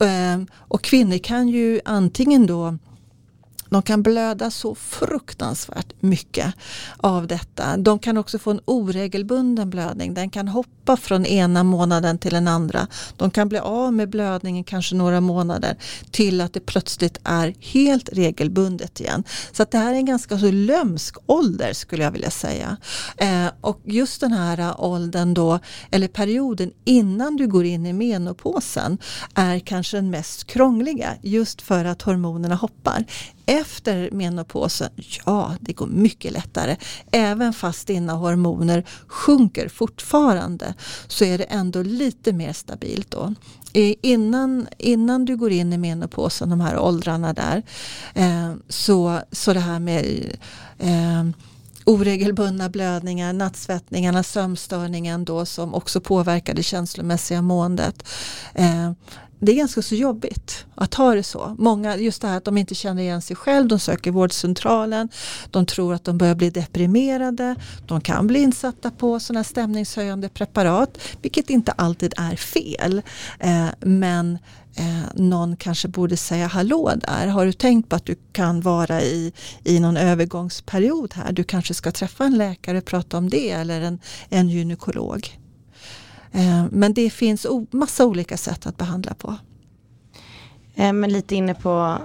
Ehm, 0.00 0.46
och 0.54 0.82
kvinnor 0.82 1.18
kan 1.18 1.48
ju 1.48 1.80
antingen 1.84 2.46
då 2.46 2.78
de 3.70 3.82
kan 3.82 4.02
blöda 4.02 4.50
så 4.50 4.74
fruktansvärt 4.74 5.92
mycket 6.00 6.54
av 6.96 7.26
detta. 7.26 7.76
De 7.76 7.98
kan 7.98 8.18
också 8.18 8.38
få 8.38 8.50
en 8.50 8.60
oregelbunden 8.64 9.70
blödning. 9.70 10.14
Den 10.14 10.30
kan 10.30 10.48
hoppa 10.48 10.68
från 10.96 11.26
ena 11.26 11.64
månaden 11.64 12.18
till 12.18 12.32
den 12.32 12.48
andra. 12.48 12.86
De 13.16 13.30
kan 13.30 13.48
bli 13.48 13.58
av 13.58 13.92
med 13.92 14.10
blödningen 14.10 14.64
kanske 14.64 14.94
några 14.94 15.20
månader 15.20 15.76
till 16.10 16.40
att 16.40 16.52
det 16.52 16.60
plötsligt 16.60 17.18
är 17.24 17.54
helt 17.60 18.08
regelbundet 18.12 19.00
igen. 19.00 19.24
Så 19.52 19.62
att 19.62 19.70
det 19.70 19.78
här 19.78 19.92
är 19.92 19.96
en 19.96 20.04
ganska 20.04 20.38
så 20.38 20.50
lömsk 20.50 21.16
ålder 21.26 21.72
skulle 21.72 22.04
jag 22.04 22.10
vilja 22.10 22.30
säga. 22.30 22.76
Eh, 23.16 23.46
och 23.60 23.80
just 23.84 24.20
den 24.20 24.32
här 24.32 24.80
åldern 24.80 25.34
då, 25.34 25.58
eller 25.90 26.08
perioden 26.08 26.70
innan 26.84 27.36
du 27.36 27.46
går 27.46 27.64
in 27.64 27.86
i 27.86 27.92
menopausen 27.92 28.98
är 29.34 29.58
kanske 29.58 29.96
den 29.96 30.10
mest 30.10 30.46
krångliga 30.46 31.14
just 31.22 31.62
för 31.62 31.84
att 31.84 32.02
hormonerna 32.02 32.54
hoppar 32.54 33.04
efter 33.48 34.10
menopausen, 34.12 34.88
ja 35.26 35.54
det 35.60 35.72
går 35.72 35.86
mycket 35.86 36.32
lättare. 36.32 36.76
Även 37.12 37.52
fast 37.52 37.86
dina 37.86 38.12
hormoner 38.12 38.84
sjunker 39.06 39.68
fortfarande 39.68 40.74
så 41.08 41.24
är 41.24 41.38
det 41.38 41.44
ändå 41.44 41.82
lite 41.82 42.32
mer 42.32 42.52
stabilt 42.52 43.10
då. 43.10 43.34
Innan, 44.02 44.68
innan 44.78 45.24
du 45.24 45.36
går 45.36 45.52
in 45.52 45.72
i 45.72 45.78
menopausen, 45.78 46.50
de 46.50 46.60
här 46.60 46.78
åldrarna 46.78 47.32
där, 47.32 47.62
eh, 48.14 48.54
så, 48.68 49.20
så 49.32 49.52
det 49.52 49.60
här 49.60 49.80
med 49.80 50.04
eh, 50.78 51.24
oregelbundna 51.84 52.68
blödningar, 52.68 53.32
nattsvettningarna, 53.32 54.22
sömnstörningen 54.22 55.24
då 55.24 55.46
som 55.46 55.74
också 55.74 56.00
påverkar 56.00 56.54
det 56.54 56.62
känslomässiga 56.62 57.42
måendet. 57.42 58.08
Eh, 58.54 58.92
det 59.40 59.52
är 59.52 59.56
ganska 59.56 59.82
så 59.82 59.94
jobbigt 59.94 60.66
att 60.74 60.94
ha 60.94 61.14
det 61.14 61.22
så. 61.22 61.56
Många, 61.58 61.96
just 61.96 62.22
det 62.22 62.28
här 62.28 62.36
att 62.36 62.44
de 62.44 62.58
inte 62.58 62.74
känner 62.74 63.02
igen 63.02 63.22
sig 63.22 63.36
själv, 63.36 63.68
de 63.68 63.78
söker 63.78 64.10
vårdcentralen, 64.10 65.08
de 65.50 65.66
tror 65.66 65.94
att 65.94 66.04
de 66.04 66.18
börjar 66.18 66.34
bli 66.34 66.50
deprimerade, 66.50 67.54
de 67.86 68.00
kan 68.00 68.26
bli 68.26 68.38
insatta 68.38 68.90
på 68.90 69.20
sådana 69.20 69.44
stämningshöjande 69.44 70.28
preparat, 70.28 70.98
vilket 71.22 71.50
inte 71.50 71.72
alltid 71.72 72.14
är 72.16 72.36
fel. 72.36 73.02
Eh, 73.38 73.68
men 73.80 74.38
eh, 74.74 75.02
någon 75.14 75.56
kanske 75.56 75.88
borde 75.88 76.16
säga 76.16 76.46
hallå 76.46 76.92
där, 76.96 77.26
har 77.26 77.46
du 77.46 77.52
tänkt 77.52 77.88
på 77.88 77.96
att 77.96 78.06
du 78.06 78.16
kan 78.32 78.60
vara 78.60 79.02
i, 79.02 79.32
i 79.64 79.80
någon 79.80 79.96
övergångsperiod 79.96 81.14
här, 81.14 81.32
du 81.32 81.44
kanske 81.44 81.74
ska 81.74 81.92
träffa 81.92 82.24
en 82.24 82.38
läkare 82.38 82.78
och 82.78 82.84
prata 82.84 83.18
om 83.18 83.28
det 83.30 83.50
eller 83.50 83.80
en, 83.80 83.98
en 84.28 84.48
gynekolog. 84.48 85.38
Eh, 86.32 86.64
men 86.70 86.94
det 86.94 87.10
finns 87.10 87.46
massa 87.70 88.06
olika 88.06 88.36
sätt 88.36 88.66
att 88.66 88.76
behandla 88.76 89.14
på. 89.14 89.34
Eh, 90.74 90.92
men 90.92 91.12
lite 91.12 91.36
inne 91.36 91.54
på 91.54 91.98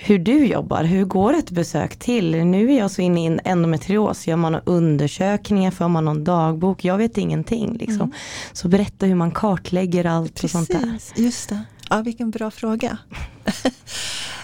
hur 0.00 0.18
du 0.18 0.46
jobbar, 0.46 0.84
hur 0.84 1.04
går 1.04 1.34
ett 1.34 1.50
besök 1.50 1.96
till? 1.96 2.44
Nu 2.44 2.72
är 2.72 2.78
jag 2.78 2.90
så 2.90 3.02
inne 3.02 3.22
i 3.22 3.26
en 3.26 3.40
endometrios, 3.44 4.26
gör 4.26 4.36
man 4.36 4.54
undersökningar, 4.54 5.70
för 5.70 5.88
man 5.88 6.04
någon 6.04 6.24
dagbok? 6.24 6.84
Jag 6.84 6.98
vet 6.98 7.18
ingenting. 7.18 7.76
Liksom. 7.76 7.96
Mm. 7.96 8.12
Så 8.52 8.68
berätta 8.68 9.06
hur 9.06 9.14
man 9.14 9.30
kartlägger 9.30 10.04
allt 10.04 10.34
Precis, 10.34 10.44
och 10.44 10.66
sånt 10.66 10.82
där. 10.82 11.22
Just 11.22 11.48
det, 11.48 11.62
ja, 11.90 12.02
vilken 12.02 12.30
bra 12.30 12.50
fråga. 12.50 12.98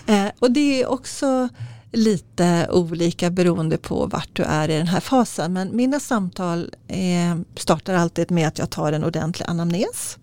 Eh, 0.07 0.27
och 0.39 0.51
det 0.51 0.83
är 0.83 0.87
också 0.87 1.49
lite 1.95 2.69
olika 2.71 3.31
beroende 3.31 3.77
på 3.79 4.07
vart 4.07 4.29
du 4.33 4.43
är 4.43 4.71
i 4.71 4.79
den 4.79 4.87
här 4.87 5.01
fasen. 5.01 5.53
Men 5.53 5.77
mina 5.77 6.01
samtal 6.01 6.75
eh, 6.89 7.37
startar 7.57 7.95
alltid 7.95 8.31
med 8.31 8.49
att 8.49 8.59
jag 8.59 8.71
tar 8.71 8.93
en 8.93 9.05
ordentlig 9.05 9.47
anamnes. 9.49 10.19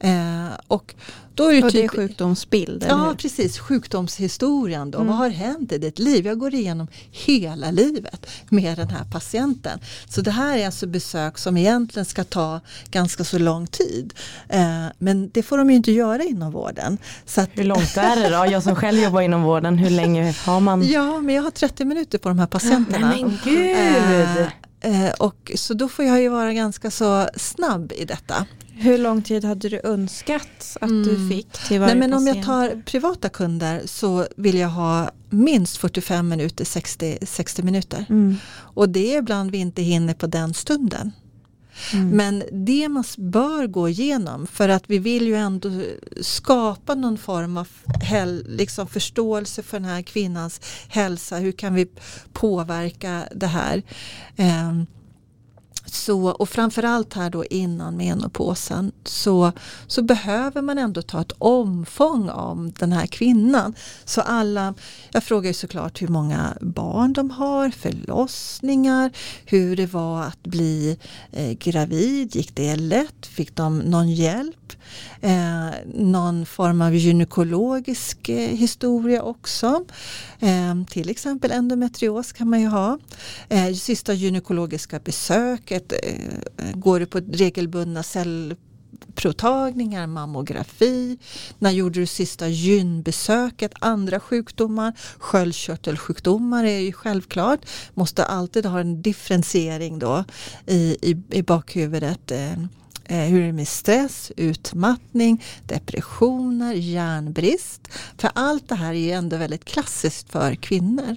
Eh, 0.00 0.46
och 0.66 0.94
då 1.34 1.44
är 1.44 1.54
det, 1.54 1.62
typ, 1.62 1.72
det 1.72 1.84
är 1.84 1.88
sjukdomsbild? 1.88 2.86
Ja, 2.88 3.14
precis. 3.18 3.58
Sjukdomshistorien. 3.58 4.90
Då. 4.90 4.98
Mm. 4.98 5.08
Vad 5.08 5.16
har 5.16 5.28
hänt 5.28 5.72
i 5.72 5.78
ditt 5.78 5.98
liv? 5.98 6.26
Jag 6.26 6.38
går 6.38 6.54
igenom 6.54 6.88
hela 7.10 7.70
livet 7.70 8.26
med 8.48 8.78
den 8.78 8.88
här 8.88 9.04
patienten. 9.04 9.78
Så 10.08 10.20
det 10.20 10.30
här 10.30 10.58
är 10.58 10.66
alltså 10.66 10.86
besök 10.86 11.38
som 11.38 11.56
egentligen 11.56 12.06
ska 12.06 12.24
ta 12.24 12.60
ganska 12.90 13.24
så 13.24 13.38
lång 13.38 13.66
tid. 13.66 14.14
Eh, 14.48 14.86
men 14.98 15.30
det 15.30 15.42
får 15.42 15.58
de 15.58 15.70
ju 15.70 15.76
inte 15.76 15.92
göra 15.92 16.22
inom 16.22 16.52
vården. 16.52 16.98
Så 17.26 17.40
att, 17.40 17.50
hur 17.52 17.64
långt 17.64 17.96
är 17.96 18.16
det 18.16 18.36
då? 18.36 18.52
Jag 18.52 18.62
som 18.62 18.76
själv 18.76 18.98
jobbar 18.98 19.20
inom 19.20 19.42
vården, 19.42 19.78
hur 19.78 19.90
länge 19.90 20.34
har 20.44 20.60
man? 20.60 20.88
Ja, 20.88 21.20
men 21.20 21.34
jag 21.34 21.42
har 21.42 21.50
30 21.50 21.84
minuter 21.84 22.18
på 22.18 22.28
de 22.28 22.38
här 22.38 22.46
patienterna. 22.46 23.08
Men 23.08 23.38
gud! 23.44 24.38
Eh, 24.38 24.46
och, 25.18 25.52
så 25.54 25.74
då 25.74 25.88
får 25.88 26.04
jag 26.04 26.22
ju 26.22 26.28
vara 26.28 26.52
ganska 26.52 26.90
så 26.90 27.28
snabb 27.36 27.92
i 27.96 28.04
detta. 28.04 28.46
Hur 28.74 28.98
lång 28.98 29.22
tid 29.22 29.44
hade 29.44 29.68
du 29.68 29.80
önskat 29.84 30.76
att 30.80 30.90
mm. 30.90 31.02
du 31.02 31.28
fick 31.28 31.52
till 31.52 31.80
varje 31.80 31.94
Nej, 31.94 32.08
men 32.08 32.10
patient? 32.10 32.28
Om 32.28 32.36
jag 32.36 32.44
tar 32.46 32.82
privata 32.82 33.28
kunder 33.28 33.82
så 33.84 34.26
vill 34.36 34.58
jag 34.58 34.68
ha 34.68 35.10
minst 35.30 35.76
45 35.76 36.28
minuter, 36.28 36.64
60, 36.64 37.18
60 37.22 37.62
minuter. 37.62 38.06
Mm. 38.08 38.36
Och 38.54 38.88
det 38.88 39.14
är 39.14 39.18
ibland 39.18 39.50
vi 39.50 39.58
inte 39.58 39.82
hinner 39.82 40.14
på 40.14 40.26
den 40.26 40.54
stunden. 40.54 41.12
Mm. 41.92 42.08
Men 42.08 42.42
det 42.52 42.88
man 42.88 43.04
bör 43.18 43.66
gå 43.66 43.88
igenom 43.88 44.46
för 44.46 44.68
att 44.68 44.84
vi 44.86 44.98
vill 44.98 45.26
ju 45.26 45.34
ändå 45.34 45.70
skapa 46.20 46.94
någon 46.94 47.18
form 47.18 47.56
av 47.56 47.68
liksom 48.46 48.86
förståelse 48.88 49.62
för 49.62 49.80
den 49.80 49.88
här 49.88 50.02
kvinnans 50.02 50.60
hälsa. 50.88 51.36
Hur 51.36 51.52
kan 51.52 51.74
vi 51.74 51.86
påverka 52.32 53.28
det 53.34 53.46
här? 53.46 53.82
Um, 54.36 54.86
så, 55.92 56.30
och 56.30 56.48
framförallt 56.48 57.14
här 57.14 57.30
då 57.30 57.44
innan 57.44 57.96
menopausen 57.96 58.92
så, 59.04 59.52
så 59.86 60.02
behöver 60.02 60.62
man 60.62 60.78
ändå 60.78 61.02
ta 61.02 61.20
ett 61.20 61.32
omfång 61.38 62.28
om 62.28 62.72
den 62.78 62.92
här 62.92 63.06
kvinnan. 63.06 63.74
Så 64.04 64.20
alla, 64.20 64.74
jag 65.10 65.24
frågar 65.24 65.48
ju 65.48 65.54
såklart 65.54 66.02
hur 66.02 66.08
många 66.08 66.56
barn 66.60 67.12
de 67.12 67.30
har, 67.30 67.70
förlossningar, 67.70 69.10
hur 69.44 69.76
det 69.76 69.86
var 69.86 70.22
att 70.22 70.42
bli 70.42 70.98
eh, 71.32 71.52
gravid, 71.52 72.36
gick 72.36 72.54
det 72.54 72.76
lätt, 72.76 73.26
fick 73.26 73.56
de 73.56 73.78
någon 73.78 74.10
hjälp? 74.10 74.72
Eh, 75.20 75.70
någon 75.94 76.46
form 76.46 76.82
av 76.82 76.94
gynekologisk 76.94 78.28
eh, 78.28 78.56
historia 78.56 79.22
också. 79.22 79.84
Eh, 80.40 80.84
till 80.90 81.10
exempel 81.10 81.52
endometrios 81.52 82.32
kan 82.32 82.50
man 82.50 82.60
ju 82.60 82.66
ha. 82.66 82.98
Eh, 83.48 83.74
sista 83.74 84.12
gynekologiska 84.12 85.00
besöket, 85.00 85.92
eh, 85.92 85.98
går 86.74 87.00
du 87.00 87.06
på 87.06 87.18
regelbundna 87.18 88.02
cellprovtagningar, 88.02 90.06
mammografi. 90.06 91.18
När 91.58 91.70
gjorde 91.70 92.00
du 92.00 92.06
sista 92.06 92.48
gynbesöket? 92.48 93.72
Andra 93.80 94.20
sjukdomar, 94.20 94.92
sköldkörtelsjukdomar 95.18 96.64
är 96.64 96.78
ju 96.78 96.92
självklart. 96.92 97.60
Måste 97.94 98.24
alltid 98.24 98.66
ha 98.66 98.80
en 98.80 99.02
differentiering 99.02 99.98
då 99.98 100.24
i, 100.66 100.96
i, 101.02 101.16
i 101.30 101.42
bakhuvudet. 101.42 102.30
Eh, 102.30 102.52
Eh, 103.04 103.18
hur 103.18 103.42
är 103.42 103.46
det 103.46 103.52
med 103.52 103.68
stress, 103.68 104.32
utmattning, 104.36 105.44
depressioner, 105.66 106.74
järnbrist. 106.74 107.88
För 108.18 108.30
allt 108.34 108.68
det 108.68 108.74
här 108.74 108.94
är 108.94 109.16
ändå 109.16 109.36
väldigt 109.36 109.64
klassiskt 109.64 110.32
för 110.32 110.54
kvinnor. 110.54 111.16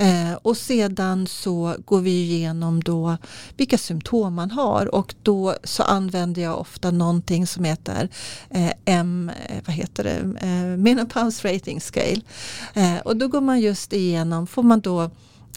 Eh, 0.00 0.32
och 0.42 0.56
sedan 0.56 1.26
så 1.26 1.74
går 1.84 2.00
vi 2.00 2.10
igenom 2.10 2.82
då 2.82 3.16
vilka 3.56 3.78
symptom 3.78 4.34
man 4.34 4.50
har 4.50 4.94
och 4.94 5.14
då 5.22 5.54
så 5.64 5.82
använder 5.82 6.42
jag 6.42 6.60
ofta 6.60 6.90
någonting 6.90 7.46
som 7.46 7.64
heter 7.64 8.08
eh, 8.50 8.72
M, 8.84 9.30
eh, 9.46 9.62
vad 9.66 9.74
heter 9.76 10.04
det, 10.04 10.46
eh, 10.46 10.78
Menopause 10.78 11.54
Rating 11.54 11.80
Scale. 11.80 12.20
Eh, 12.74 12.98
och 13.04 13.16
då 13.16 13.28
går 13.28 13.40
man 13.40 13.60
just 13.60 13.92
igenom, 13.92 14.46
får 14.46 14.62
man 14.62 14.80
då 14.80 15.10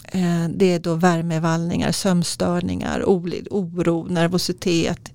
Eh, 0.04 0.48
det 0.48 0.72
är 0.72 0.78
då 0.78 0.94
värmevallningar, 0.94 1.92
sömnstörningar, 1.92 3.02
oro, 3.02 4.06
nervositet, 4.10 5.12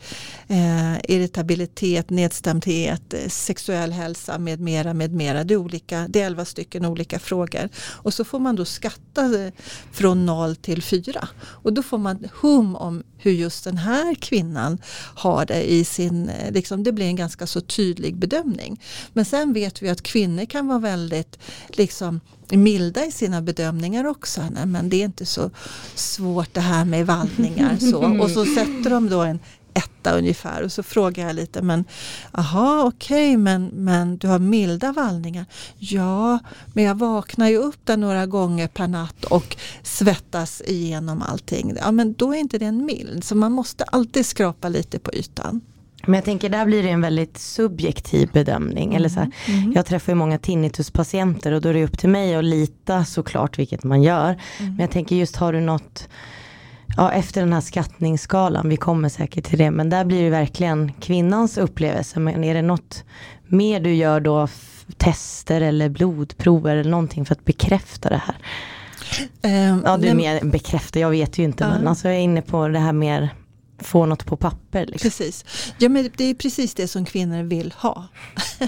eh, 0.47 0.97
irritabilitet, 1.03 2.09
nedstämdhet, 2.09 3.13
eh, 3.13 3.29
sexuell 3.29 3.91
hälsa 3.91 4.37
med 4.37 4.59
mera, 4.59 4.93
med 4.93 5.13
mera. 5.13 5.43
Det 5.43 5.53
är, 5.53 5.57
olika, 5.57 6.05
det 6.09 6.21
är 6.21 6.25
elva 6.25 6.45
stycken 6.45 6.85
olika 6.85 7.19
frågor. 7.19 7.69
Och 7.77 8.13
så 8.13 8.23
får 8.23 8.39
man 8.39 8.55
då 8.55 8.65
skatta 8.65 9.51
från 9.91 10.25
noll 10.25 10.55
till 10.55 10.83
fyra. 10.83 11.27
Och 11.39 11.73
då 11.73 11.83
får 11.83 11.97
man 11.97 12.27
hum 12.41 12.75
om 12.75 13.03
hur 13.17 13.31
just 13.31 13.63
den 13.63 13.77
här 13.77 14.15
kvinnan 14.15 14.77
har 15.15 15.45
det 15.45 15.71
i 15.71 15.83
sin, 15.83 16.31
liksom, 16.49 16.83
det 16.83 16.91
blir 16.91 17.05
en 17.05 17.15
ganska 17.15 17.47
så 17.47 17.61
tydlig 17.61 18.15
bedömning. 18.15 18.81
Men 19.13 19.25
sen 19.25 19.53
vet 19.53 19.81
vi 19.81 19.89
att 19.89 20.01
kvinnor 20.01 20.45
kan 20.45 20.67
vara 20.67 20.79
väldigt 20.79 21.39
liksom 21.67 22.19
milda 22.51 23.05
i 23.05 23.11
sina 23.11 23.41
bedömningar 23.41 24.05
också. 24.05 24.41
Nej, 24.51 24.65
men 24.65 24.89
det 24.89 25.01
är 25.01 25.05
inte 25.05 25.25
så 25.25 25.49
svårt 25.95 26.53
det 26.53 26.61
här 26.61 26.85
med 26.85 27.05
vallningar. 27.05 27.77
Så. 27.77 28.19
Och 28.23 28.29
så 28.29 28.45
sätter 28.45 28.89
de 28.89 29.09
då 29.09 29.21
en 29.21 29.39
etta 29.77 30.17
ungefär 30.17 30.63
och 30.63 30.71
så 30.71 30.83
frågar 30.83 31.27
jag 31.27 31.35
lite 31.35 31.61
men 31.61 31.85
aha 32.31 32.83
okej 32.83 33.31
okay, 33.31 33.37
men, 33.37 33.67
men 33.73 34.17
du 34.17 34.27
har 34.27 34.39
milda 34.39 34.91
vallningar. 34.91 35.45
Ja 35.77 36.39
men 36.73 36.83
jag 36.83 36.95
vaknar 36.95 37.47
ju 37.47 37.57
upp 37.57 37.79
där 37.83 37.97
några 37.97 38.25
gånger 38.25 38.67
per 38.67 38.87
natt 38.87 39.25
och 39.25 39.57
svettas 39.83 40.61
igenom 40.65 41.21
allting. 41.21 41.73
Ja 41.81 41.91
men 41.91 42.13
då 42.13 42.33
är 42.33 42.37
inte 42.37 42.57
det 42.57 42.65
en 42.65 42.85
mild 42.85 43.23
så 43.23 43.35
man 43.35 43.51
måste 43.51 43.83
alltid 43.83 44.25
skrapa 44.25 44.69
lite 44.69 44.99
på 44.99 45.13
ytan. 45.13 45.61
Men 46.05 46.13
jag 46.13 46.25
tänker 46.25 46.49
där 46.49 46.65
blir 46.65 46.83
det 46.83 46.89
en 46.89 47.01
väldigt 47.01 47.37
subjektiv 47.37 48.29
bedömning. 48.33 48.83
Mm. 48.83 48.95
Eller 48.95 49.09
så 49.09 49.19
här, 49.19 49.31
mm. 49.47 49.71
Jag 49.75 49.85
träffar 49.85 50.11
ju 50.11 50.15
många 50.15 50.37
tinnituspatienter 50.37 51.51
och 51.51 51.61
då 51.61 51.69
är 51.69 51.73
det 51.73 51.83
upp 51.83 51.97
till 51.97 52.09
mig 52.09 52.35
att 52.35 52.43
lita 52.43 53.05
såklart 53.05 53.59
vilket 53.59 53.83
man 53.83 54.03
gör. 54.03 54.29
Mm. 54.29 54.41
Men 54.71 54.79
jag 54.79 54.91
tänker 54.91 55.15
just 55.15 55.35
har 55.35 55.53
du 55.53 55.61
något 55.61 56.09
Ja, 56.97 57.11
efter 57.11 57.41
den 57.41 57.53
här 57.53 57.61
skattningsskalan, 57.61 58.69
vi 58.69 58.77
kommer 58.77 59.09
säkert 59.09 59.45
till 59.45 59.57
det, 59.57 59.71
men 59.71 59.89
där 59.89 60.05
blir 60.05 60.23
det 60.23 60.29
verkligen 60.29 60.93
kvinnans 60.93 61.57
upplevelse. 61.57 62.19
Men 62.19 62.43
är 62.43 62.53
det 62.53 62.61
något 62.61 63.03
mer 63.47 63.79
du 63.79 63.93
gör 63.93 64.19
då, 64.19 64.47
tester 64.97 65.61
eller 65.61 65.89
blodprover 65.89 66.75
eller 66.75 66.91
någonting 66.91 67.25
för 67.25 67.35
att 67.35 67.45
bekräfta 67.45 68.09
det 68.09 68.21
här? 68.25 68.35
Um, 69.71 69.83
ja, 69.85 69.97
du 69.97 70.07
är 70.07 70.15
mer 70.15 70.45
bekräfta, 70.45 70.99
jag 70.99 71.09
vet 71.09 71.37
ju 71.37 71.43
inte, 71.43 71.63
uh. 71.63 71.69
men 71.69 71.87
alltså 71.87 72.07
jag 72.07 72.17
är 72.17 72.21
inne 72.21 72.41
på 72.41 72.67
det 72.67 72.79
här 72.79 72.93
mer 72.93 73.29
få 73.79 74.05
något 74.05 74.25
på 74.25 74.37
papper. 74.37 74.85
Liksom. 74.85 75.09
Precis. 75.09 75.45
Ja, 75.77 75.89
men 75.89 76.09
det 76.17 76.23
är 76.23 76.33
precis 76.33 76.73
det 76.73 76.87
som 76.87 77.05
kvinnor 77.05 77.43
vill 77.43 77.73
ha. 77.77 78.07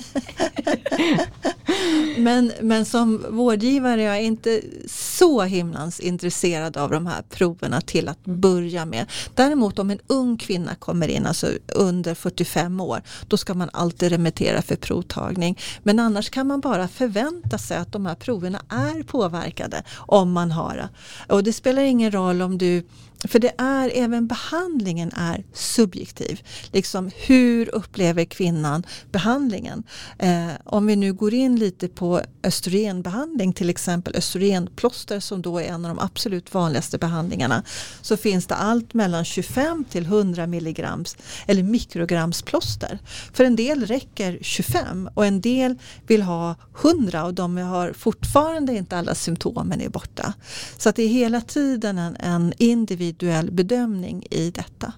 men, 2.18 2.52
men 2.62 2.86
som 2.86 3.26
vårdgivare 3.30 4.02
är 4.02 4.06
jag 4.06 4.24
inte 4.24 4.62
så 4.88 5.42
himlans 5.42 6.00
intresserad 6.00 6.78
av 6.78 6.92
de 6.92 7.08
här 7.08 7.22
proverna 7.30 7.82
till 7.82 8.08
att 8.08 8.26
börja 8.26 8.86
med. 8.86 9.06
Däremot 9.36 9.80
om 9.80 9.90
en 9.90 10.00
ung 10.08 10.38
kvinna 10.38 10.76
kommer 10.76 11.08
in, 11.08 11.26
alltså 11.26 11.48
under 11.76 12.16
45 12.16 12.80
år, 12.80 13.02
då 13.28 13.38
ska 13.38 13.54
man 13.54 13.70
alltid 13.74 14.10
remittera 14.10 14.62
för 14.62 14.76
provtagning. 14.76 15.60
Men 15.84 16.00
annars 16.00 16.30
kan 16.30 16.48
man 16.48 16.60
bara 16.60 16.88
förvänta 16.88 17.58
sig 17.58 17.78
att 17.78 17.92
de 17.92 18.06
här 18.06 18.16
proverna 18.16 18.62
är 18.70 19.04
påverkade 19.04 19.84
om 19.96 20.32
man 20.32 20.52
har 20.52 20.76
det. 20.76 20.90
Och 21.34 21.44
det 21.44 21.54
spelar 21.54 21.82
ingen 21.82 22.12
roll 22.12 22.42
om 22.42 22.58
du 22.58 22.84
för 23.28 23.40
det 23.40 23.54
är, 23.58 23.92
även 23.96 24.28
behandlingen 24.28 25.12
är 25.16 25.44
subjektiv. 25.54 26.42
Liksom 26.72 27.12
hur 27.16 27.76
upplever 27.76 28.26
kvinnan 28.26 28.84
behandlingen? 29.12 29.84
Eh, 30.18 30.50
om 30.64 30.86
vi 30.86 30.96
nu 30.96 31.14
går 31.14 31.34
in 31.34 31.56
lite 31.56 31.88
på 31.88 32.22
östrogenbehandling, 32.44 33.54
till 33.54 33.70
exempel 33.70 34.16
östrogenplåster 34.16 35.20
som 35.20 35.42
då 35.42 35.60
är 35.60 35.64
en 35.64 35.86
av 35.86 35.96
de 35.96 36.04
absolut 36.04 36.54
vanligaste 36.54 36.98
behandlingarna. 36.98 37.64
Så 38.02 38.18
finns 38.18 38.48
det 38.48 38.56
allt 38.56 38.94
mellan 38.94 39.26
25 39.26 39.86
till 39.90 40.06
100 40.06 40.48
milligrams 40.48 41.18
eller 41.48 41.64
mikrograms 41.64 42.42
plåster. 42.42 43.00
För 43.34 43.44
en 43.44 43.56
del 43.56 43.86
räcker 43.86 44.38
25 44.42 45.10
och 45.14 45.26
en 45.26 45.42
del 45.42 45.76
vill 46.08 46.22
ha 46.22 46.56
100 46.82 47.26
och 47.26 47.34
de 47.34 47.58
har 47.58 47.94
fortfarande 47.94 48.74
inte 48.74 48.98
alla 48.98 49.16
symptomen 49.16 49.82
är 49.82 49.90
borta. 49.90 50.34
Så 50.78 50.90
att 50.90 50.96
det 50.96 51.04
är 51.04 51.08
hela 51.08 51.42
tiden 51.42 51.98
en, 51.98 52.16
en 52.20 52.54
individ 52.58 53.09
individuell 53.10 53.52
bedömning 53.52 54.24
i 54.32 54.52
detta. 54.52 54.94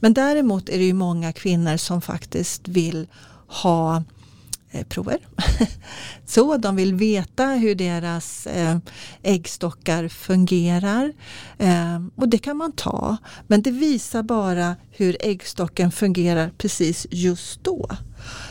Men 0.00 0.14
däremot 0.14 0.68
är 0.68 0.78
det 0.78 0.84
ju 0.84 0.92
många 0.92 1.32
kvinnor 1.32 1.76
som 1.76 2.02
faktiskt 2.02 2.68
vill 2.68 3.06
ha 3.46 4.02
eh, 4.70 4.86
prover. 4.86 5.18
Så 6.26 6.56
de 6.56 6.76
vill 6.76 6.94
veta 6.94 7.46
hur 7.46 7.74
deras 7.74 8.46
eh, 8.46 8.78
äggstockar 9.22 10.08
fungerar. 10.08 11.12
Eh, 11.58 12.02
och 12.16 12.28
det 12.28 12.38
kan 12.38 12.56
man 12.56 12.72
ta. 12.72 13.16
Men 13.46 13.62
det 13.62 13.70
visar 13.70 14.22
bara 14.22 14.76
hur 14.90 15.16
äggstocken 15.20 15.92
fungerar 15.92 16.50
precis 16.58 17.06
just 17.10 17.64
då. 17.64 17.88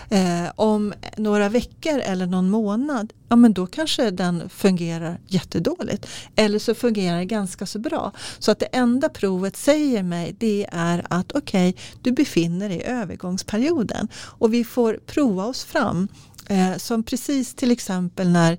Eh, 0.09 0.51
om 0.55 0.93
några 1.17 1.49
veckor 1.49 1.99
eller 1.99 2.25
någon 2.25 2.49
månad, 2.49 3.13
ja 3.29 3.35
men 3.35 3.53
då 3.53 3.67
kanske 3.67 4.11
den 4.11 4.49
fungerar 4.49 5.19
jättedåligt. 5.27 6.07
Eller 6.35 6.59
så 6.59 6.75
fungerar 6.75 7.17
det 7.17 7.25
ganska 7.25 7.65
så 7.65 7.79
bra. 7.79 8.11
Så 8.39 8.51
att 8.51 8.59
det 8.59 8.65
enda 8.65 9.09
provet 9.09 9.57
säger 9.57 10.03
mig 10.03 10.35
det 10.39 10.67
är 10.71 11.05
att 11.09 11.31
okej, 11.31 11.69
okay, 11.69 11.83
du 12.01 12.11
befinner 12.11 12.69
dig 12.69 12.77
i 12.77 12.83
övergångsperioden. 12.83 14.07
Och 14.15 14.53
vi 14.53 14.63
får 14.63 14.99
prova 15.05 15.45
oss 15.45 15.63
fram 15.63 16.07
Eh, 16.47 16.77
som 16.77 17.03
precis 17.03 17.55
till 17.55 17.71
exempel 17.71 18.29
när 18.29 18.57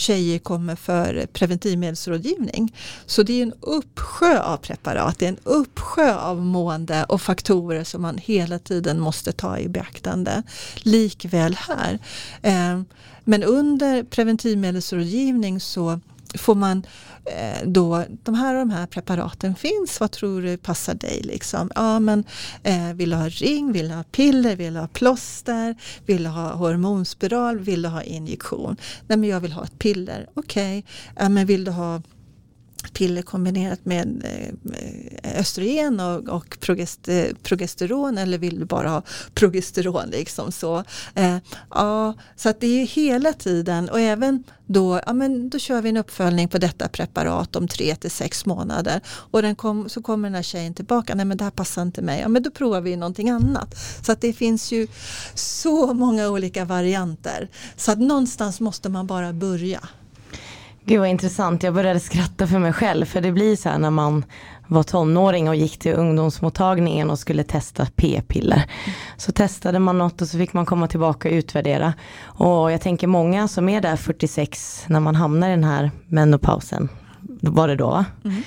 tjejer 0.00 0.38
kommer 0.38 0.76
för 0.76 1.26
preventivmedelsrådgivning. 1.26 2.76
Så 3.06 3.22
det 3.22 3.38
är 3.38 3.42
en 3.42 3.54
uppsjö 3.60 4.40
av 4.40 4.56
preparat, 4.56 5.18
det 5.18 5.24
är 5.24 5.28
en 5.28 5.38
uppsjö 5.44 6.14
av 6.14 6.42
mående 6.44 7.04
och 7.04 7.22
faktorer 7.22 7.84
som 7.84 8.02
man 8.02 8.18
hela 8.18 8.58
tiden 8.58 9.00
måste 9.00 9.32
ta 9.32 9.58
i 9.58 9.68
beaktande. 9.68 10.42
Likväl 10.76 11.56
här. 11.68 11.98
Eh, 12.42 12.82
men 13.24 13.42
under 13.42 14.02
preventivmedelsrådgivning 14.02 15.60
så 15.60 16.00
får 16.34 16.54
man 16.54 16.86
eh, 17.24 17.66
då, 17.68 18.04
de 18.22 18.34
här 18.34 18.54
och 18.54 18.60
de 18.60 18.70
här 18.70 18.86
preparaten 18.86 19.54
finns, 19.54 20.00
vad 20.00 20.10
tror 20.10 20.42
du 20.42 20.56
passar 20.56 20.94
dig? 20.94 21.20
Liksom? 21.24 21.70
Ja, 21.74 22.00
men, 22.00 22.24
eh, 22.62 22.92
vill 22.94 23.10
du 23.10 23.16
ha 23.16 23.28
ring, 23.28 23.72
vill 23.72 23.88
du 23.88 23.94
ha 23.94 24.02
piller, 24.02 24.56
vill 24.56 24.74
du 24.74 24.80
ha 24.80 24.88
plåster, 24.88 25.74
vill 26.06 26.22
du 26.22 26.28
ha 26.28 26.52
hormonspiral, 26.52 27.58
vill 27.58 27.82
du 27.82 27.88
ha 27.88 28.02
injektion? 28.02 28.76
Nej 29.06 29.18
men 29.18 29.28
jag 29.28 29.40
vill 29.40 29.52
ha 29.52 29.64
ett 29.64 29.78
piller, 29.78 30.26
okej, 30.34 30.78
okay. 30.78 30.92
ja, 31.24 31.28
men 31.28 31.46
vill 31.46 31.64
du 31.64 31.70
ha 31.70 32.02
piller 32.92 33.22
kombinerat 33.22 33.84
med 33.84 34.24
eh, 34.24 35.40
östrogen 35.40 36.00
och, 36.00 36.28
och 36.28 36.68
eh, 37.08 37.26
progesteron 37.42 38.18
eller 38.18 38.38
vill 38.38 38.58
du 38.58 38.64
bara 38.64 38.88
ha 38.88 39.02
progesteron 39.34 40.08
liksom 40.10 40.52
så. 40.52 40.84
Eh, 41.14 41.36
ja, 41.70 42.14
så 42.36 42.48
att 42.48 42.60
det 42.60 42.82
är 42.82 42.86
hela 42.86 43.32
tiden 43.32 43.88
och 43.88 44.00
även 44.00 44.44
då, 44.66 45.00
ja 45.06 45.12
men 45.12 45.48
då 45.48 45.58
kör 45.58 45.82
vi 45.82 45.88
en 45.88 45.96
uppföljning 45.96 46.48
på 46.48 46.58
detta 46.58 46.88
preparat 46.88 47.56
om 47.56 47.68
tre 47.68 47.96
till 47.96 48.10
sex 48.10 48.46
månader 48.46 49.00
och 49.06 49.42
den 49.42 49.56
kom, 49.56 49.88
så 49.88 50.02
kommer 50.02 50.28
den 50.28 50.34
här 50.34 50.42
tjejen 50.42 50.74
tillbaka, 50.74 51.14
nej 51.14 51.24
men 51.24 51.36
det 51.36 51.44
här 51.44 51.50
passar 51.50 51.82
inte 51.82 52.02
mig, 52.02 52.20
ja 52.20 52.28
men 52.28 52.42
då 52.42 52.50
provar 52.50 52.80
vi 52.80 52.96
någonting 52.96 53.30
annat. 53.30 53.74
Så 54.06 54.12
att 54.12 54.20
det 54.20 54.32
finns 54.32 54.72
ju 54.72 54.86
så 55.34 55.94
många 55.94 56.28
olika 56.28 56.64
varianter 56.64 57.48
så 57.76 57.92
att 57.92 57.98
någonstans 57.98 58.60
måste 58.60 58.88
man 58.88 59.06
bara 59.06 59.32
börja. 59.32 59.88
Gud 60.86 61.00
vad 61.00 61.08
intressant, 61.08 61.62
jag 61.62 61.74
började 61.74 62.00
skratta 62.00 62.46
för 62.46 62.58
mig 62.58 62.72
själv 62.72 63.04
för 63.04 63.20
det 63.20 63.32
blir 63.32 63.56
så 63.56 63.68
här 63.68 63.78
när 63.78 63.90
man 63.90 64.24
var 64.66 64.82
tonåring 64.82 65.48
och 65.48 65.56
gick 65.56 65.78
till 65.78 65.92
ungdomsmottagningen 65.94 67.10
och 67.10 67.18
skulle 67.18 67.44
testa 67.44 67.86
p-piller. 67.96 68.64
Så 69.16 69.32
testade 69.32 69.78
man 69.78 69.98
något 69.98 70.22
och 70.22 70.28
så 70.28 70.38
fick 70.38 70.52
man 70.52 70.66
komma 70.66 70.88
tillbaka 70.88 71.28
och 71.28 71.34
utvärdera. 71.34 71.94
Och 72.22 72.72
jag 72.72 72.80
tänker 72.80 73.06
många 73.06 73.48
som 73.48 73.68
är 73.68 73.80
där 73.80 73.96
46 73.96 74.84
när 74.86 75.00
man 75.00 75.14
hamnar 75.14 75.48
i 75.48 75.50
den 75.50 75.64
här 75.64 75.90
menopausen, 76.06 76.88
var 77.40 77.68
det 77.68 77.76
då 77.76 77.90
va? 77.90 78.04
Mm 78.24 78.42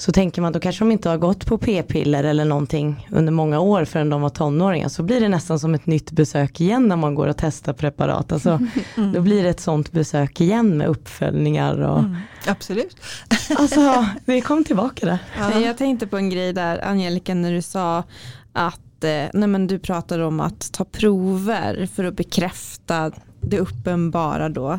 så 0.00 0.12
tänker 0.12 0.42
man 0.42 0.52
då 0.52 0.60
kanske 0.60 0.84
de 0.84 0.92
inte 0.92 1.08
har 1.08 1.16
gått 1.16 1.46
på 1.46 1.58
p-piller 1.58 2.24
eller 2.24 2.44
någonting 2.44 3.08
under 3.10 3.32
många 3.32 3.60
år 3.60 3.84
förrän 3.84 4.10
de 4.10 4.20
var 4.20 4.28
tonåringar. 4.28 4.88
Så 4.88 5.02
blir 5.02 5.20
det 5.20 5.28
nästan 5.28 5.58
som 5.58 5.74
ett 5.74 5.86
nytt 5.86 6.10
besök 6.10 6.60
igen 6.60 6.88
när 6.88 6.96
man 6.96 7.14
går 7.14 7.26
och 7.26 7.36
testar 7.36 7.72
preparat. 7.72 8.32
Alltså, 8.32 8.50
mm. 8.96 9.12
Då 9.12 9.20
blir 9.20 9.42
det 9.42 9.48
ett 9.48 9.60
sånt 9.60 9.92
besök 9.92 10.40
igen 10.40 10.76
med 10.76 10.88
uppföljningar. 10.88 11.80
Och... 11.80 11.98
Mm. 11.98 12.16
Absolut. 12.46 12.96
alltså, 13.56 14.06
vi 14.24 14.40
kom 14.40 14.64
tillbaka 14.64 15.06
där. 15.06 15.18
Ja. 15.38 15.60
Jag 15.60 15.78
tänkte 15.78 16.06
på 16.06 16.16
en 16.16 16.30
grej 16.30 16.52
där 16.52 16.84
Angelica 16.84 17.34
när 17.34 17.52
du 17.52 17.62
sa 17.62 18.04
att 18.52 19.04
eh, 19.04 19.24
nej 19.34 19.48
men 19.48 19.66
du 19.66 19.78
pratade 19.78 20.24
om 20.24 20.40
att 20.40 20.72
ta 20.72 20.84
prover 20.84 21.86
för 21.86 22.04
att 22.04 22.14
bekräfta 22.14 23.12
det 23.40 23.58
uppenbara 23.58 24.48
då. 24.48 24.78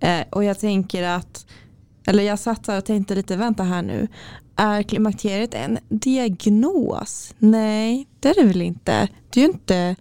Eh, 0.00 0.20
och 0.30 0.44
jag 0.44 0.58
tänker 0.58 1.02
att 1.02 1.46
eller 2.06 2.24
jag 2.24 2.38
satt 2.38 2.68
och 2.68 2.84
tänkte 2.84 3.14
lite, 3.14 3.36
vänta 3.36 3.62
här 3.62 3.82
nu. 3.82 4.08
Är 4.56 4.82
klimakteriet 4.82 5.54
en 5.54 5.78
diagnos? 5.88 7.34
Nej, 7.38 8.08
det 8.20 8.28
är 8.28 8.34
det 8.34 8.44
väl 8.44 8.62
inte. 8.62 9.08
Det 9.30 9.40
är 9.40 9.44
ju 9.44 9.50
inte 9.50 9.96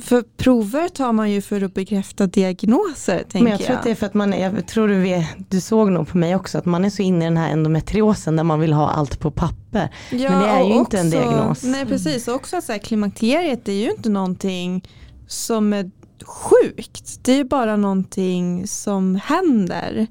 för 0.00 0.22
prover 0.36 0.88
tar 0.88 1.12
man 1.12 1.30
ju 1.30 1.42
för 1.42 1.62
att 1.62 1.74
bekräfta 1.74 2.26
diagnoser. 2.26 3.24
Men 3.32 3.42
jag, 3.42 3.50
jag 3.50 3.60
tror 3.60 3.76
att 3.76 3.82
det 3.82 3.90
är 3.90 3.94
för 3.94 4.06
att 4.06 4.14
man, 4.14 4.32
jag 4.32 4.66
tror 4.66 4.88
du, 4.88 5.00
vet, 5.00 5.26
du 5.48 5.60
såg 5.60 5.90
nog 5.90 6.08
på 6.08 6.18
mig 6.18 6.36
också, 6.36 6.58
att 6.58 6.64
man 6.64 6.84
är 6.84 6.90
så 6.90 7.02
inne 7.02 7.24
i 7.24 7.28
den 7.28 7.36
här 7.36 7.52
endometriosen 7.52 8.36
där 8.36 8.44
man 8.44 8.60
vill 8.60 8.72
ha 8.72 8.90
allt 8.90 9.20
på 9.20 9.30
papper. 9.30 9.94
Ja, 10.10 10.30
Men 10.30 10.40
det 10.40 10.48
är 10.48 10.64
ju 10.64 10.74
inte 10.74 10.98
en 10.98 11.10
diagnos. 11.10 11.62
Nej 11.62 11.86
precis, 11.86 12.28
och 12.28 12.34
också 12.34 12.56
att 12.56 12.64
så 12.64 12.72
här, 12.72 12.78
klimakteriet 12.78 13.68
är 13.68 13.72
ju 13.72 13.90
inte 13.90 14.08
någonting 14.08 14.88
som 15.26 15.72
är 15.72 15.90
sjukt. 16.24 17.24
Det 17.24 17.32
är 17.32 17.36
ju 17.36 17.44
bara 17.44 17.76
någonting 17.76 18.66
som 18.66 19.20
händer. 19.24 20.06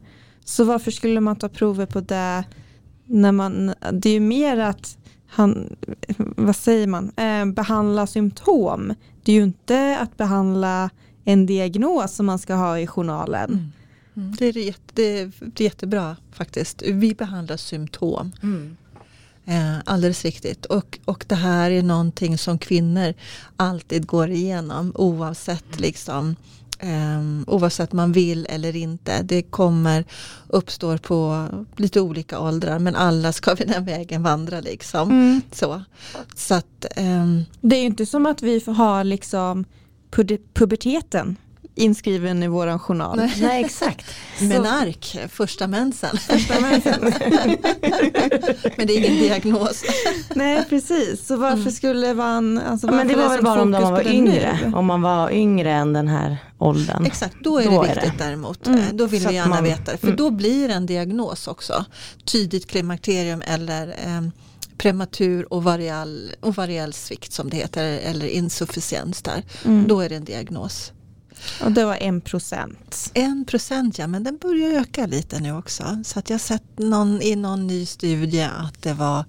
Så 0.46 0.64
varför 0.64 0.92
skulle 0.92 1.20
man 1.20 1.36
ta 1.36 1.50
prover 1.50 1.86
på 1.86 2.00
det 2.02 2.44
när 3.06 3.32
man, 3.32 3.74
det 3.92 4.10
är 4.10 4.14
ju 4.14 4.20
mer 4.20 4.58
att 4.58 4.98
han, 5.28 5.76
vad 6.18 6.56
säger 6.56 6.88
man, 6.88 7.12
eh, 7.16 7.46
behandla 7.46 8.08
symptom. 8.08 8.94
Det 9.24 9.32
är 9.32 9.36
ju 9.36 9.44
inte 9.44 9.98
att 10.00 10.18
behandla 10.18 10.90
en 11.26 11.46
diagnos 11.46 12.16
som 12.16 12.26
man 12.26 12.40
ska 12.40 12.56
ha 12.56 12.80
i 12.80 12.88
journalen. 12.88 13.50
Mm. 13.50 13.72
Mm. 14.16 14.36
Det, 14.40 14.46
är 14.46 14.58
jätte, 14.58 14.82
det, 14.94 15.20
är, 15.20 15.32
jättebra 15.56 16.16
faktiskt. 16.32 16.82
Vi 16.82 17.16
behandlar 17.16 17.58
symptom. 17.58 18.32
Mm. 18.44 18.78
Eh, 19.46 19.80
alldeles 19.86 20.26
riktigt. 20.26 20.66
Och, 20.66 21.00
och 21.06 21.26
det 21.28 21.36
här 21.36 21.72
är 21.72 21.84
någonting 21.84 22.38
som 22.38 22.60
kvinnor 22.60 23.14
alltid 23.56 24.08
går 24.08 24.30
igenom 24.30 24.92
oavsett 24.96 25.80
liksom 25.80 26.36
Um, 26.84 27.46
oavsett 27.48 27.94
man 27.94 28.12
vill 28.12 28.48
eller 28.50 28.76
inte. 28.76 29.22
Det 29.22 29.42
kommer 29.42 30.06
uppstår 30.48 30.98
på 30.98 31.48
lite 31.76 32.02
olika 32.02 32.40
åldrar 32.40 32.80
men 32.80 32.96
alla 32.96 33.34
ska 33.34 33.54
vi 33.54 33.66
den 33.66 33.86
vägen 33.86 34.24
vandra 34.24 34.60
liksom. 34.60 35.10
Mm. 35.10 35.42
Så. 35.52 35.84
Så 36.36 36.56
att, 36.56 36.86
um, 36.98 37.46
det 37.62 37.76
är 37.76 37.80
ju 37.80 37.86
inte 37.86 38.06
som 38.06 38.26
att 38.26 38.42
vi 38.42 38.60
får 38.60 38.74
ha 38.74 39.04
liksom 39.04 39.66
puberteten 40.54 41.38
inskriven 41.82 42.44
i 42.44 42.48
våran 42.48 42.80
journal. 42.80 43.18
Nej, 43.18 43.38
Nej 43.42 43.64
exakt. 43.66 44.06
Menark, 44.42 45.18
första 45.30 45.68
mensen. 45.68 46.18
Första 46.18 46.60
mensen. 46.60 47.02
men 48.78 48.88
det 48.88 48.94
är 48.94 48.98
ingen 48.98 49.24
diagnos. 49.24 49.84
Nej 50.36 50.66
precis, 50.70 51.28
så 51.28 51.36
varför 51.36 51.62
mm. 51.62 51.72
skulle 51.72 52.14
man... 52.14 52.58
Alltså, 52.58 52.88
ja, 52.88 52.94
men 52.94 53.08
det 53.08 53.16
var 53.16 53.30
väl 53.30 53.44
bara 53.44 53.62
om 53.62 53.72
man 53.72 53.94
var 53.94 54.08
yngre. 54.08 54.60
Nu? 54.66 54.74
Om 54.78 54.86
man 54.86 55.02
var 55.02 55.32
yngre 55.32 55.72
än 55.72 55.94
den 55.94 56.08
här 56.08 56.38
åldern. 56.58 57.06
Exakt, 57.06 57.36
då 57.44 57.58
är 57.58 57.66
då 57.66 57.82
det 57.82 57.88
viktigt 57.88 58.04
är 58.04 58.18
det. 58.18 58.24
däremot. 58.24 58.68
Mm. 58.68 58.98
Då 58.98 59.06
vill 59.06 59.24
så 59.24 59.30
vi 59.30 59.36
gärna 59.36 59.50
man, 59.50 59.64
veta 59.64 59.92
det. 59.92 59.98
För 59.98 60.08
mm. 60.08 60.18
då 60.18 60.30
blir 60.30 60.68
det 60.68 60.74
en 60.74 60.86
diagnos 60.86 61.48
också. 61.48 61.86
Tidigt 62.26 62.68
klimakterium 62.68 63.42
eller 63.46 63.88
eh, 63.88 64.22
prematur 64.78 65.54
ovarial, 65.54 66.32
ovariell 66.42 66.94
svikt 66.94 67.34
som 67.34 67.50
det 67.50 67.58
heter 67.58 67.84
eller 67.84 68.28
insufficiens 68.28 69.22
där. 69.22 69.44
Mm. 69.66 69.88
Då 69.88 70.02
är 70.02 70.10
det 70.10 70.16
en 70.16 70.26
diagnos. 70.26 70.92
Och 71.64 71.72
det 71.72 71.86
var 71.86 71.96
en 71.96 72.22
procent. 72.22 73.12
En 73.14 73.46
procent 73.46 73.98
ja, 73.98 74.08
men 74.08 74.24
den 74.24 74.38
börjar 74.38 74.82
öka 74.82 75.06
lite 75.06 75.40
nu 75.40 75.58
också. 75.58 76.04
Så 76.04 76.20
att 76.20 76.30
jag 76.30 76.34
har 76.34 76.40
sett 76.40 76.80
någon, 76.80 77.22
i 77.22 77.36
någon 77.36 77.68
ny 77.68 77.86
studie 77.86 78.42
att 78.42 78.82
det 78.82 78.94
var, 78.94 79.26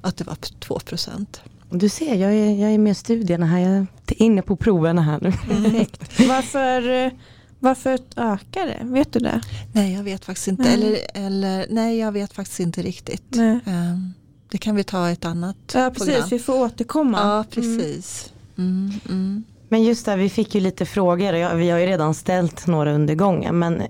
att 0.00 0.16
det 0.16 0.24
var 0.24 0.36
2 0.60 0.78
procent. 0.78 1.40
Du 1.70 1.88
ser, 1.88 2.14
jag 2.14 2.32
är, 2.34 2.54
jag 2.60 2.72
är 2.72 2.78
med 2.78 2.90
i 2.90 2.94
studierna 2.94 3.46
här. 3.46 3.58
Jag 3.58 3.72
är 3.72 3.86
inne 4.22 4.42
på 4.42 4.56
proverna 4.56 5.02
här 5.02 5.18
nu. 5.22 5.32
Mm. 5.50 5.86
varför, 6.28 7.10
varför 7.58 7.98
ökar 8.16 8.66
det? 8.66 8.80
Vet 8.82 9.12
du 9.12 9.18
det? 9.18 9.40
Nej, 9.72 9.92
jag 9.92 10.02
vet 10.02 10.24
faktiskt 10.24 10.48
inte. 10.48 10.62
Nej. 10.62 10.74
Eller, 10.74 11.26
eller, 11.26 11.66
nej, 11.70 11.98
jag 11.98 12.12
vet 12.12 12.32
faktiskt 12.32 12.60
inte 12.60 12.82
riktigt. 12.82 13.24
Nej. 13.28 13.58
Um, 13.66 14.14
det 14.48 14.58
kan 14.58 14.76
vi 14.76 14.84
ta 14.84 15.10
ett 15.10 15.24
annat 15.24 15.56
Ja, 15.74 15.90
precis. 15.90 16.06
Program. 16.06 16.28
Vi 16.30 16.38
får 16.38 16.54
återkomma. 16.54 17.18
Ja, 17.18 17.44
precis. 17.50 18.32
Mm. 18.56 18.90
Mm, 18.90 19.00
mm. 19.08 19.44
Men 19.68 19.82
just 19.82 20.06
det, 20.06 20.16
vi 20.16 20.28
fick 20.28 20.54
ju 20.54 20.60
lite 20.60 20.86
frågor 20.86 21.54
vi 21.54 21.70
har 21.70 21.78
ju 21.78 21.86
redan 21.86 22.14
ställt 22.14 22.66
några 22.66 22.92
under 22.92 23.14
gången. 23.14 23.58
Men 23.58 23.82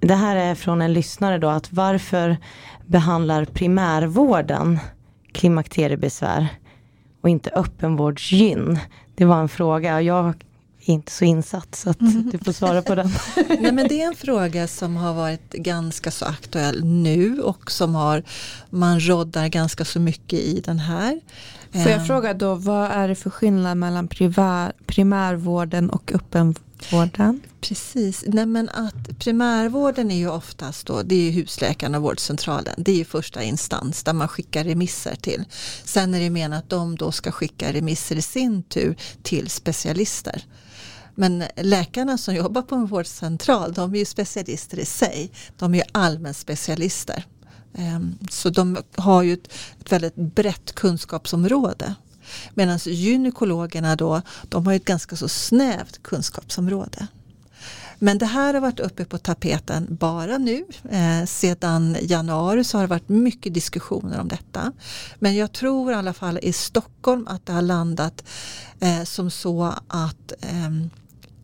det 0.00 0.14
här 0.14 0.36
är 0.36 0.54
från 0.54 0.82
en 0.82 0.92
lyssnare 0.92 1.38
då 1.38 1.48
att 1.48 1.72
varför 1.72 2.36
behandlar 2.86 3.44
primärvården 3.44 4.78
klimakteriebesvär 5.32 6.48
och 7.20 7.28
inte 7.28 7.50
öppenvårdsgyn? 7.50 8.78
Det 9.14 9.24
var 9.24 9.40
en 9.40 9.48
fråga 9.48 9.94
och 9.94 10.02
jag 10.02 10.26
är 10.86 10.94
inte 10.94 11.12
så 11.12 11.24
insatt 11.24 11.74
så 11.74 11.90
att 11.90 12.00
mm. 12.00 12.30
du 12.30 12.38
får 12.38 12.52
svara 12.52 12.82
på 12.82 12.94
den. 12.94 13.10
Nej, 13.60 13.72
men 13.72 13.88
det 13.88 14.02
är 14.02 14.06
en 14.06 14.14
fråga 14.14 14.66
som 14.66 14.96
har 14.96 15.14
varit 15.14 15.52
ganska 15.52 16.10
så 16.10 16.24
aktuell 16.24 16.84
nu 16.84 17.40
och 17.40 17.70
som 17.70 17.94
har 17.94 18.22
man 18.70 19.00
roddar 19.00 19.48
ganska 19.48 19.84
så 19.84 20.00
mycket 20.00 20.38
i 20.38 20.60
den 20.60 20.78
här. 20.78 21.20
Får 21.82 21.92
jag 21.92 22.06
fråga 22.06 22.34
då, 22.34 22.54
vad 22.54 22.90
är 22.90 23.08
det 23.08 23.14
för 23.14 23.30
skillnad 23.30 23.76
mellan 23.76 24.08
primär, 24.08 24.72
primärvården 24.86 25.90
och 25.90 26.12
öppenvården? 26.14 27.40
Precis, 27.60 28.24
Nej, 28.26 28.46
men 28.46 28.68
att 28.68 29.18
primärvården 29.18 30.10
är 30.10 30.16
ju 30.16 30.30
oftast 30.30 30.86
då, 30.86 31.02
det 31.02 31.28
är 31.28 31.30
husläkaren 31.30 31.94
och 31.94 32.02
vårdcentralen. 32.02 32.74
Det 32.76 32.92
är 32.92 32.96
ju 32.96 33.04
första 33.04 33.42
instans 33.42 34.02
där 34.04 34.12
man 34.12 34.28
skickar 34.28 34.64
remisser 34.64 35.14
till. 35.14 35.44
Sen 35.84 36.14
är 36.14 36.20
det 36.20 36.30
menat 36.30 36.64
att 36.64 36.70
de 36.70 36.96
då 36.96 37.12
ska 37.12 37.32
skicka 37.32 37.72
remisser 37.72 38.16
i 38.16 38.22
sin 38.22 38.62
tur 38.62 38.96
till 39.22 39.50
specialister. 39.50 40.44
Men 41.14 41.44
läkarna 41.56 42.18
som 42.18 42.34
jobbar 42.34 42.62
på 42.62 42.74
en 42.74 42.86
vårdcentral, 42.86 43.72
de 43.72 43.94
är 43.94 43.98
ju 43.98 44.04
specialister 44.04 44.78
i 44.78 44.84
sig. 44.84 45.30
De 45.58 45.74
är 45.74 45.78
ju 45.78 45.84
allmänspecialister. 45.92 47.24
Ehm, 47.74 48.18
så 48.30 48.50
de 48.50 48.76
har 48.96 49.22
ju 49.22 49.32
ett, 49.32 49.52
ett 49.80 49.92
väldigt 49.92 50.16
brett 50.16 50.74
kunskapsområde. 50.74 51.94
Medan 52.54 52.78
gynekologerna 52.84 53.96
då, 53.96 54.22
de 54.48 54.66
har 54.66 54.74
ett 54.74 54.84
ganska 54.84 55.16
så 55.16 55.28
snävt 55.28 56.02
kunskapsområde. 56.02 57.06
Men 57.98 58.18
det 58.18 58.26
här 58.26 58.54
har 58.54 58.60
varit 58.60 58.80
uppe 58.80 59.04
på 59.04 59.18
tapeten 59.18 59.86
bara 59.90 60.38
nu. 60.38 60.64
Eh, 60.90 61.24
sedan 61.26 61.96
januari 62.02 62.64
så 62.64 62.78
har 62.78 62.82
det 62.82 62.88
varit 62.88 63.08
mycket 63.08 63.54
diskussioner 63.54 64.20
om 64.20 64.28
detta. 64.28 64.72
Men 65.18 65.36
jag 65.36 65.52
tror 65.52 65.92
i 65.92 65.94
alla 65.94 66.12
fall 66.12 66.38
i 66.42 66.52
Stockholm 66.52 67.26
att 67.28 67.46
det 67.46 67.52
har 67.52 67.62
landat 67.62 68.24
eh, 68.80 69.02
som 69.04 69.30
så 69.30 69.74
att 69.88 70.32
eh, 70.40 70.70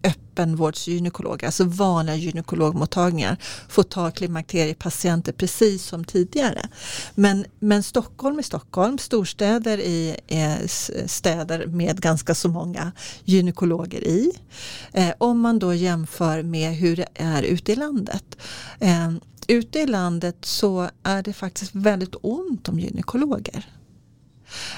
öppenvårdsgynekologer, 0.02 1.46
alltså 1.46 1.64
vanliga 1.64 2.16
gynekologmottagningar, 2.16 3.36
får 3.68 3.82
ta 3.82 4.10
klimakteriepatienter 4.10 5.32
precis 5.32 5.84
som 5.84 6.04
tidigare. 6.04 6.68
Men, 7.14 7.44
men 7.58 7.82
Stockholm 7.82 8.38
är 8.38 8.42
Stockholm, 8.42 8.98
storstäder 8.98 9.78
i 9.78 10.16
städer 11.06 11.66
med 11.66 12.00
ganska 12.00 12.34
så 12.34 12.48
många 12.48 12.92
gynekologer 13.24 14.04
i. 14.04 14.32
Eh, 14.92 15.12
om 15.18 15.40
man 15.40 15.58
då 15.58 15.74
jämför 15.74 16.42
med 16.42 16.74
hur 16.74 16.96
det 16.96 17.08
är 17.14 17.42
ute 17.42 17.72
i 17.72 17.76
landet. 17.76 18.36
Eh, 18.78 19.10
ute 19.48 19.80
i 19.80 19.86
landet 19.86 20.36
så 20.40 20.88
är 21.02 21.22
det 21.22 21.32
faktiskt 21.32 21.74
väldigt 21.74 22.14
ont 22.22 22.68
om 22.68 22.80
gynekologer. 22.80 23.79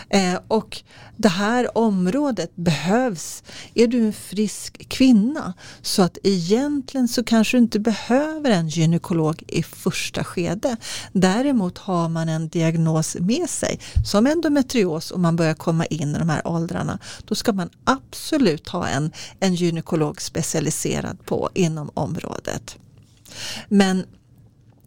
Eh, 0.08 0.38
och 0.48 0.82
det 1.16 1.28
här 1.28 1.78
området 1.78 2.56
behövs. 2.56 3.42
Är 3.74 3.86
du 3.86 4.06
en 4.06 4.12
frisk 4.12 4.88
kvinna 4.88 5.54
så 5.82 6.02
att 6.02 6.18
egentligen 6.22 7.08
så 7.08 7.24
kanske 7.24 7.56
du 7.56 7.62
inte 7.62 7.80
behöver 7.80 8.50
en 8.50 8.68
gynekolog 8.68 9.42
i 9.48 9.62
första 9.62 10.24
skede. 10.24 10.76
Däremot 11.12 11.78
har 11.78 12.08
man 12.08 12.28
en 12.28 12.48
diagnos 12.48 13.16
med 13.20 13.50
sig 13.50 13.80
som 14.06 14.26
endometrios 14.26 15.10
och 15.10 15.20
man 15.20 15.36
börjar 15.36 15.54
komma 15.54 15.86
in 15.86 16.16
i 16.16 16.18
de 16.18 16.28
här 16.28 16.46
åldrarna. 16.46 16.98
Då 17.24 17.34
ska 17.34 17.52
man 17.52 17.70
absolut 17.84 18.68
ha 18.68 18.88
en, 18.88 19.12
en 19.40 19.54
gynekolog 19.54 20.22
specialiserad 20.22 21.26
på 21.26 21.50
inom 21.54 21.90
området. 21.94 22.76
Men 23.68 24.04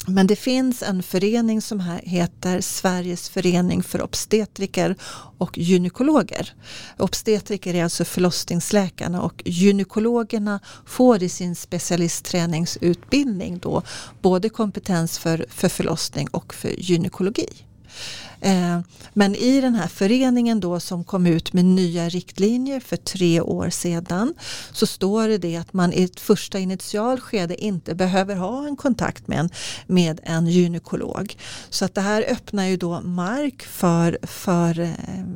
men 0.08 0.28
det 0.28 0.36
finns 0.36 0.84
en 0.84 1.03
förening 1.03 1.62
som 1.62 1.99
heter 2.03 2.62
Sveriges 2.62 3.30
förening 3.30 3.84
för 3.84 4.01
obstetriker 4.01 4.95
och 5.38 5.58
gynekologer. 5.58 6.53
Obstetriker 6.97 7.74
är 7.74 7.84
alltså 7.84 8.06
förlossningsläkarna 8.06 9.22
och 9.22 9.41
gynekologerna 9.45 10.60
får 10.86 11.24
i 11.24 11.30
sin 11.30 11.56
specialistträningsutbildning 11.56 13.58
då 13.58 13.82
både 14.22 14.49
kompetens 14.49 15.18
för, 15.18 15.45
för 15.49 15.70
förlossning 15.70 16.28
och 16.32 16.53
för 16.53 16.70
gynekologi. 16.70 17.49
Eh, 18.46 18.80
men 19.14 19.36
i 19.36 19.62
den 19.62 19.76
här 19.76 19.88
föreningen 19.88 20.60
då 20.60 20.80
som 20.80 21.04
kom 21.04 21.28
ut 21.28 21.54
med 21.54 21.66
nya 21.66 22.10
riktlinjer 22.10 22.80
för 22.80 22.98
tre 22.98 23.41
år 23.41 23.70
sedan 23.70 24.34
så 24.72 24.86
står 24.86 25.28
det 25.28 25.38
det 25.38 25.56
att 25.56 25.74
man 25.74 25.93
i 25.93 26.04
ett 26.04 26.20
första 26.20 26.60
initialskede 26.60 27.64
inte 27.64 27.96
behöver 27.96 28.36
ha 28.36 28.68
en 28.68 28.76
kontakt 28.76 29.28
med 29.28 29.39
en, 29.39 29.50
med 29.88 30.20
en 30.24 30.48
gynekolog. 30.48 31.38
Så 31.70 31.86
att 31.86 31.96
det 31.96 32.02
här 32.02 32.26
öppnar 32.30 32.66
ju 32.66 32.78
då 32.78 33.02
mark 33.02 33.64
för, 33.64 34.18
för 34.24 34.80
eh, 34.80 34.89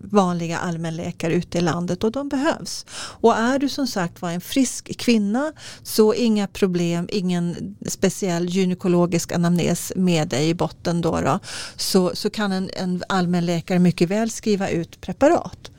vanliga 0.03 0.57
allmänläkare 0.57 1.33
ute 1.33 1.57
i 1.57 1.61
landet 1.61 2.03
och 2.03 2.11
de 2.11 2.29
behövs. 2.29 2.85
Och 3.21 3.37
är 3.37 3.59
du 3.59 3.69
som 3.69 3.87
sagt 3.87 4.21
var 4.21 4.31
en 4.31 4.41
frisk 4.41 4.97
kvinna 4.97 5.53
så 5.83 6.13
inga 6.13 6.47
problem, 6.47 7.09
ingen 7.11 7.75
speciell 7.87 8.49
gynekologisk 8.49 9.31
anamnes 9.31 9.93
med 9.95 10.27
dig 10.27 10.49
i 10.49 10.53
botten 10.53 11.01
då, 11.01 11.21
då 11.21 11.39
så, 11.75 12.15
så 12.15 12.29
kan 12.29 12.51
en, 12.51 12.69
en 12.73 12.98
allmänläkare 13.07 13.79
mycket 13.79 14.09
väl 14.09 14.29
skriva 14.29 14.69
ut 14.69 15.01
preparat. 15.01 15.71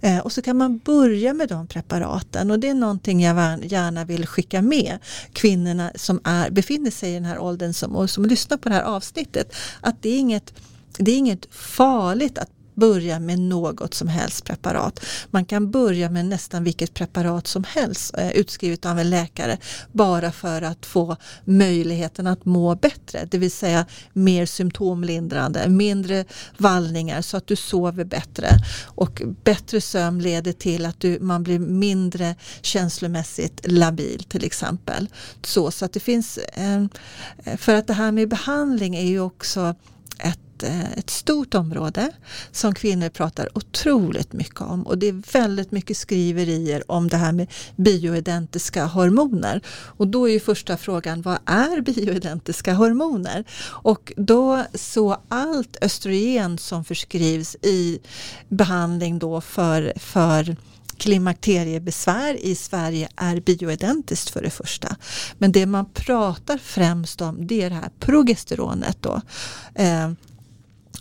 Eh, 0.00 0.18
och 0.18 0.32
så 0.32 0.42
kan 0.42 0.56
man 0.56 0.78
börja 0.78 1.34
med 1.34 1.48
de 1.48 1.66
preparaten 1.66 2.50
och 2.50 2.58
det 2.58 2.68
är 2.68 2.74
någonting 2.74 3.22
jag 3.22 3.64
gärna 3.64 4.04
vill 4.04 4.26
skicka 4.26 4.62
med 4.62 4.98
kvinnorna 5.32 5.90
som 5.94 6.20
är, 6.24 6.50
befinner 6.50 6.90
sig 6.90 7.10
i 7.10 7.14
den 7.14 7.24
här 7.24 7.38
åldern 7.38 7.72
som, 7.72 7.96
och 7.96 8.10
som 8.10 8.26
lyssnar 8.26 8.56
på 8.56 8.68
det 8.68 8.74
här 8.74 8.82
avsnittet. 8.82 9.54
Att 9.80 10.02
det 10.02 10.08
är 10.08 10.18
inget 10.18 10.52
det 10.98 11.10
är 11.10 11.16
inget 11.16 11.54
farligt 11.54 12.38
att 12.38 12.50
börja 12.76 13.20
med 13.20 13.38
något 13.38 13.94
som 13.94 14.08
helst 14.08 14.44
preparat. 14.44 15.00
Man 15.30 15.44
kan 15.44 15.70
börja 15.70 16.10
med 16.10 16.26
nästan 16.26 16.64
vilket 16.64 16.94
preparat 16.94 17.46
som 17.46 17.64
helst 17.64 18.14
eh, 18.18 18.30
utskrivet 18.30 18.86
av 18.86 18.98
en 18.98 19.10
läkare 19.10 19.58
bara 19.92 20.32
för 20.32 20.62
att 20.62 20.86
få 20.86 21.16
möjligheten 21.44 22.26
att 22.26 22.44
må 22.44 22.74
bättre. 22.74 23.28
Det 23.30 23.38
vill 23.38 23.50
säga 23.50 23.86
mer 24.12 24.46
symptomlindrande, 24.46 25.68
mindre 25.68 26.24
vallningar 26.56 27.22
så 27.22 27.36
att 27.36 27.46
du 27.46 27.56
sover 27.56 28.04
bättre. 28.04 28.48
Och 28.84 29.22
bättre 29.44 29.80
sömn 29.80 30.22
leder 30.22 30.52
till 30.52 30.86
att 30.86 31.00
du, 31.00 31.20
man 31.20 31.42
blir 31.42 31.58
mindre 31.58 32.34
känslomässigt 32.60 33.60
labil 33.64 34.24
till 34.28 34.44
exempel. 34.44 35.08
Så, 35.44 35.70
så 35.70 35.84
att 35.84 35.92
det 35.92 36.00
finns, 36.00 36.38
eh, 36.38 36.82
eh, 37.44 37.56
för 37.56 37.74
att 37.74 37.86
det 37.86 37.94
här 37.94 38.12
med 38.12 38.28
behandling 38.28 38.96
är 38.96 39.06
ju 39.06 39.20
också 39.20 39.74
ett 40.18 40.45
ett, 40.56 40.62
eh, 40.62 40.98
ett 40.98 41.10
stort 41.10 41.54
område 41.54 42.10
som 42.52 42.74
kvinnor 42.74 43.08
pratar 43.08 43.48
otroligt 43.54 44.32
mycket 44.32 44.60
om 44.60 44.86
och 44.86 44.98
det 44.98 45.08
är 45.08 45.32
väldigt 45.32 45.72
mycket 45.72 45.96
skriverier 45.96 46.90
om 46.90 47.08
det 47.08 47.16
här 47.16 47.32
med 47.32 47.50
bioidentiska 47.76 48.84
hormoner. 48.84 49.60
Och 49.68 50.08
då 50.08 50.28
är 50.28 50.32
ju 50.32 50.40
första 50.40 50.76
frågan, 50.76 51.22
vad 51.22 51.38
är 51.44 51.80
bioidentiska 51.80 52.74
hormoner? 52.74 53.44
Och 53.64 54.12
då 54.16 54.64
så 54.74 55.16
allt 55.28 55.76
östrogen 55.80 56.58
som 56.58 56.84
förskrivs 56.84 57.56
i 57.62 57.98
behandling 58.48 59.18
då 59.18 59.40
för, 59.40 59.92
för 59.96 60.56
klimakteriebesvär 60.96 62.34
i 62.34 62.54
Sverige 62.54 63.08
är 63.16 63.40
bioidentiskt 63.40 64.30
för 64.30 64.42
det 64.42 64.50
första. 64.50 64.96
Men 65.38 65.52
det 65.52 65.66
man 65.66 65.90
pratar 65.90 66.58
främst 66.58 67.20
om 67.20 67.46
det 67.46 67.62
är 67.62 67.70
det 67.70 67.76
här 67.76 67.90
progesteronet. 68.00 68.96
Då. 69.00 69.20
Eh, 69.74 70.10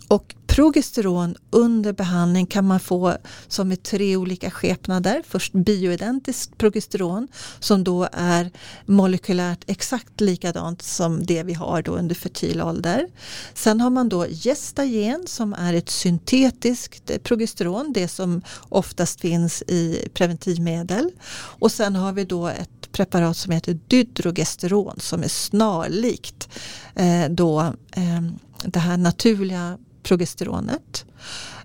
och 0.07 0.35
progesteron 0.47 1.35
under 1.49 1.93
behandling 1.93 2.45
kan 2.45 2.65
man 2.67 2.79
få 2.79 3.17
som 3.47 3.71
i 3.71 3.75
tre 3.75 4.15
olika 4.15 4.51
skepnader. 4.51 5.23
Först 5.27 5.53
bioidentiskt 5.53 6.57
progesteron 6.57 7.27
som 7.59 7.83
då 7.83 8.07
är 8.11 8.51
molekylärt 8.85 9.63
exakt 9.67 10.21
likadant 10.21 10.81
som 10.81 11.25
det 11.25 11.43
vi 11.43 11.53
har 11.53 11.81
då 11.81 11.91
under 11.91 12.15
fertil 12.15 12.61
ålder. 12.61 13.07
Sen 13.53 13.81
har 13.81 13.89
man 13.89 14.09
då 14.09 14.25
gestagen 14.25 15.23
som 15.27 15.53
är 15.53 15.73
ett 15.73 15.89
syntetiskt 15.89 17.23
progesteron, 17.23 17.93
det 17.93 18.07
som 18.07 18.41
oftast 18.69 19.21
finns 19.21 19.61
i 19.61 20.09
preventivmedel. 20.13 21.11
Och 21.33 21.71
sen 21.71 21.95
har 21.95 22.13
vi 22.13 22.25
då 22.25 22.47
ett 22.47 22.91
preparat 22.91 23.37
som 23.37 23.51
heter 23.51 23.79
dydrogesteron 23.87 24.99
som 24.99 25.23
är 25.23 25.27
snarlikt 25.27 26.49
eh, 26.95 27.29
då, 27.29 27.59
eh, 27.91 28.21
det 28.63 28.79
här 28.79 28.97
naturliga 28.97 29.77
progesteronet. 30.05 31.05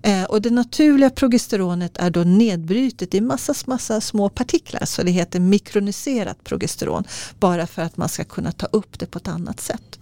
Eh, 0.03 0.25
och 0.25 0.43
det 0.43 0.51
naturliga 0.51 1.11
progesteronet 1.11 1.99
är 1.99 2.11
då 2.11 2.21
nedbrytet 2.21 3.15
i 3.15 3.21
massa, 3.21 3.55
massa 3.67 4.01
små 4.01 4.29
partiklar 4.29 4.85
så 4.85 5.03
det 5.03 5.11
heter 5.11 5.41
mikroniserat 5.41 6.45
progesteron 6.45 7.05
bara 7.39 7.67
för 7.67 7.83
att 7.83 7.97
man 7.97 8.09
ska 8.09 8.25
kunna 8.25 8.53
ta 8.53 8.67
upp 8.67 8.99
det 8.99 9.07
på 9.07 9.19
ett 9.19 9.29
annat 9.29 9.61
sätt. 9.61 9.99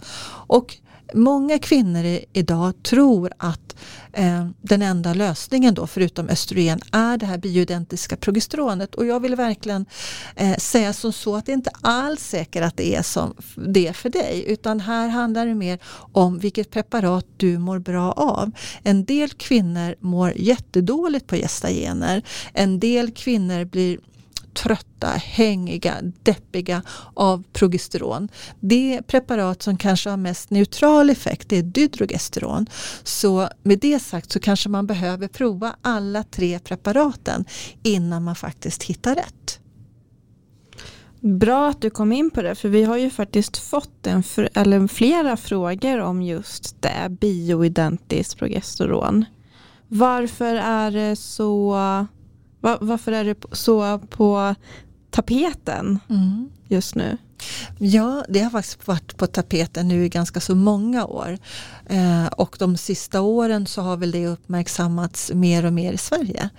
Och 0.47 0.77
Många 1.13 1.59
kvinnor 1.59 2.19
idag 2.33 2.83
tror 2.83 3.31
att 3.37 3.75
eh, 4.13 4.47
den 4.61 4.81
enda 4.81 5.13
lösningen 5.13 5.73
då 5.73 5.87
förutom 5.87 6.29
östrogen 6.29 6.79
är 6.91 7.17
det 7.17 7.25
här 7.25 7.37
bioidentiska 7.37 8.17
progesteronet 8.17 8.95
och 8.95 9.05
jag 9.05 9.19
vill 9.19 9.35
verkligen 9.35 9.85
eh, 10.35 10.57
säga 10.57 10.93
som 10.93 11.13
så 11.13 11.35
att 11.35 11.45
det 11.45 11.51
inte 11.51 11.71
alls 11.81 12.21
säkert 12.21 12.63
att 12.63 12.77
det 12.77 12.95
är 12.95 13.03
som 13.03 13.33
det 13.55 13.87
är 13.87 13.93
för 13.93 14.09
dig 14.09 14.43
utan 14.47 14.79
här 14.79 15.07
handlar 15.07 15.45
det 15.45 15.55
mer 15.55 15.79
om 16.11 16.39
vilket 16.39 16.71
preparat 16.71 17.25
du 17.37 17.57
mår 17.57 17.79
bra 17.79 18.11
av. 18.11 18.51
En 18.83 19.05
del 19.05 19.29
kvinnor 19.29 19.95
mår 19.99 20.33
jättedåligt 20.35 21.27
på 21.27 21.35
gestagener. 21.35 22.23
En 22.53 22.79
del 22.79 23.11
kvinnor 23.11 23.65
blir 23.65 23.99
trötta, 24.63 25.07
hängiga, 25.07 25.95
deppiga 26.23 26.81
av 27.13 27.43
progesteron. 27.53 28.29
Det 28.59 29.01
preparat 29.07 29.61
som 29.61 29.77
kanske 29.77 30.09
har 30.09 30.17
mest 30.17 30.49
neutral 30.49 31.09
effekt 31.09 31.53
är 31.53 31.61
dydrogesteron. 31.61 32.65
Så 33.03 33.49
med 33.63 33.79
det 33.79 33.99
sagt 33.99 34.31
så 34.31 34.39
kanske 34.39 34.69
man 34.69 34.87
behöver 34.87 35.27
prova 35.27 35.75
alla 35.81 36.23
tre 36.23 36.59
preparaten 36.59 37.45
innan 37.83 38.23
man 38.23 38.35
faktiskt 38.35 38.83
hittar 38.83 39.15
rätt. 39.15 39.59
Bra 41.21 41.69
att 41.69 41.81
du 41.81 41.89
kom 41.89 42.11
in 42.11 42.31
på 42.31 42.41
det, 42.41 42.55
för 42.55 42.69
vi 42.69 42.83
har 42.83 42.97
ju 42.97 43.09
faktiskt 43.09 43.57
fått 43.57 44.07
en 44.07 44.23
för, 44.23 44.49
eller 44.53 44.87
flera 44.87 45.37
frågor 45.37 45.99
om 45.99 46.21
just 46.21 46.81
det, 46.81 47.09
bioidentiskt 47.09 48.37
progesteron. 48.37 49.25
Varför 49.87 50.55
är 50.55 50.91
det 50.91 51.15
så 51.15 51.77
var, 52.59 52.77
varför 52.81 53.11
är 53.11 53.25
det 53.25 53.35
så 53.51 53.99
på 53.99 54.55
tapeten 55.09 55.99
mm. 56.09 56.49
just 56.67 56.95
nu? 56.95 57.17
Ja, 57.77 58.25
det 58.29 58.39
har 58.39 58.49
faktiskt 58.49 58.87
varit 58.87 59.17
på 59.17 59.27
tapeten 59.27 59.87
nu 59.87 60.05
i 60.05 60.09
ganska 60.09 60.39
så 60.39 60.55
många 60.55 61.05
år. 61.05 61.37
Eh, 61.85 62.25
och 62.25 62.55
de 62.59 62.77
sista 62.77 63.21
åren 63.21 63.67
så 63.67 63.81
har 63.81 63.97
väl 63.97 64.11
det 64.11 64.27
uppmärksammats 64.27 65.31
mer 65.33 65.65
och 65.65 65.73
mer 65.73 65.93
i 65.93 65.97
Sverige. 65.97 66.49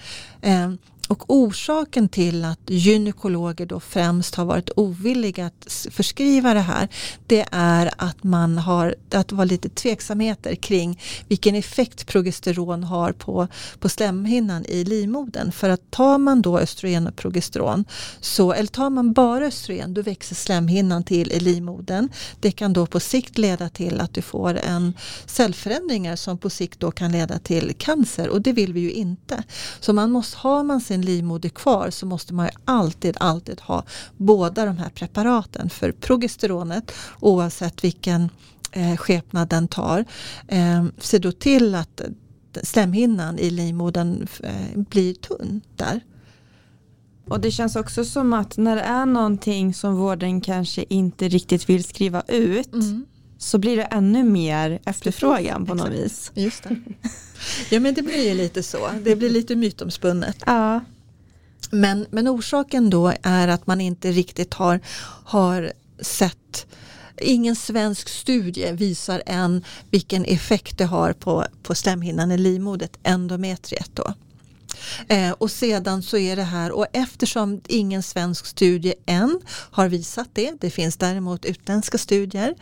Eh, 0.40 0.72
och 1.10 1.24
orsaken 1.26 2.08
till 2.08 2.44
att 2.44 2.60
gynekologer 2.66 3.66
då 3.66 3.80
främst 3.80 4.34
har 4.34 4.44
varit 4.44 4.70
ovilliga 4.76 5.46
att 5.46 5.86
förskriva 5.90 6.54
det 6.54 6.60
här 6.60 6.88
det 7.26 7.46
är 7.50 7.90
att 7.96 8.24
man 8.24 8.58
har 8.58 8.94
att 9.14 9.28
det 9.28 9.34
var 9.34 9.44
lite 9.44 9.68
tveksamheter 9.68 10.54
kring 10.54 11.00
vilken 11.28 11.54
effekt 11.54 12.06
progesteron 12.06 12.84
har 12.84 13.12
på, 13.12 13.48
på 13.78 13.88
slemhinnan 13.88 14.64
i 14.64 14.84
livmodern. 14.84 15.52
För 15.52 15.70
att 15.70 15.90
tar 15.90 16.18
man 16.18 16.42
då 16.42 16.58
östrogen 16.58 17.06
och 17.06 17.16
progesteron 17.16 17.84
så, 18.20 18.52
eller 18.52 18.68
tar 18.68 18.90
man 18.90 19.12
bara 19.12 19.46
östrogen 19.46 19.94
då 19.94 20.02
växer 20.02 20.34
slemhinnan 20.34 21.04
till 21.04 21.32
i 21.32 21.40
livmodern. 21.40 22.08
Det 22.40 22.50
kan 22.50 22.72
då 22.72 22.86
på 22.86 23.00
sikt 23.00 23.38
leda 23.38 23.68
till 23.68 24.00
att 24.00 24.14
du 24.14 24.22
får 24.22 24.54
en 24.54 24.94
cellförändringar 25.26 26.16
som 26.16 26.38
på 26.38 26.50
sikt 26.50 26.80
då 26.80 26.90
kan 26.90 27.12
leda 27.12 27.38
till 27.38 27.74
cancer 27.78 28.28
och 28.28 28.42
det 28.42 28.52
vill 28.52 28.72
vi 28.72 28.80
ju 28.80 28.92
inte. 28.92 29.42
Så 29.80 29.92
man 29.92 30.10
måste, 30.10 30.36
har 30.38 30.64
man 30.64 30.80
sin 30.80 30.99
livmoder 31.00 31.48
kvar 31.48 31.90
så 31.90 32.06
måste 32.06 32.34
man 32.34 32.48
alltid, 32.64 33.16
alltid 33.20 33.60
ha 33.60 33.84
båda 34.16 34.64
de 34.64 34.78
här 34.78 34.88
preparaten. 34.88 35.70
För 35.70 35.92
progesteronet, 35.92 36.92
oavsett 37.20 37.84
vilken 37.84 38.30
eh, 38.72 38.96
skepnad 38.96 39.48
den 39.48 39.68
tar, 39.68 40.04
eh, 40.48 40.84
ser 40.98 41.18
då 41.18 41.32
till 41.32 41.74
att 41.74 42.00
slemhinnan 42.62 43.38
i 43.38 43.50
livmodern 43.50 44.26
eh, 44.42 44.78
blir 44.78 45.14
tunn 45.14 45.60
där. 45.76 46.00
Och 47.28 47.40
det 47.40 47.50
känns 47.50 47.76
också 47.76 48.04
som 48.04 48.32
att 48.32 48.56
när 48.56 48.76
det 48.76 48.82
är 48.82 49.06
någonting 49.06 49.74
som 49.74 49.96
vården 49.96 50.40
kanske 50.40 50.84
inte 50.88 51.28
riktigt 51.28 51.68
vill 51.68 51.84
skriva 51.84 52.22
ut 52.28 52.72
mm. 52.72 53.06
Så 53.40 53.58
blir 53.58 53.76
det 53.76 53.82
ännu 53.82 54.24
mer 54.24 54.80
efterfrågan 54.84 55.66
på 55.66 55.74
något 55.74 55.90
vis. 55.90 56.30
Just 56.34 56.62
det. 56.62 56.76
Ja 57.70 57.80
men 57.80 57.94
det 57.94 58.02
blir 58.02 58.28
ju 58.28 58.34
lite 58.34 58.62
så. 58.62 58.90
Det 59.02 59.16
blir 59.16 59.30
lite 59.30 59.56
mytomspunnet. 59.56 60.36
Ja. 60.46 60.80
Men, 61.70 62.06
men 62.10 62.28
orsaken 62.28 62.90
då 62.90 63.12
är 63.22 63.48
att 63.48 63.66
man 63.66 63.80
inte 63.80 64.12
riktigt 64.12 64.54
har, 64.54 64.80
har 65.24 65.72
sett 66.00 66.66
Ingen 67.22 67.56
svensk 67.56 68.08
studie 68.08 68.72
visar 68.72 69.22
än 69.26 69.64
vilken 69.90 70.24
effekt 70.24 70.78
det 70.78 70.84
har 70.84 71.12
på, 71.12 71.46
på 71.62 71.74
slemhinnan 71.74 72.32
i 72.32 72.38
livmodern, 72.38 72.88
endometriet. 73.02 73.90
Då. 73.94 74.14
Eh, 75.08 75.30
och 75.30 75.50
sedan 75.50 76.02
så 76.02 76.16
är 76.16 76.36
det 76.36 76.42
här, 76.42 76.72
och 76.72 76.86
eftersom 76.92 77.60
ingen 77.68 78.02
svensk 78.02 78.46
studie 78.46 78.94
än 79.06 79.40
har 79.70 79.88
visat 79.88 80.28
det, 80.32 80.52
det 80.60 80.70
finns 80.70 80.96
däremot 80.96 81.44
utländska 81.44 81.98
studier, 81.98 82.54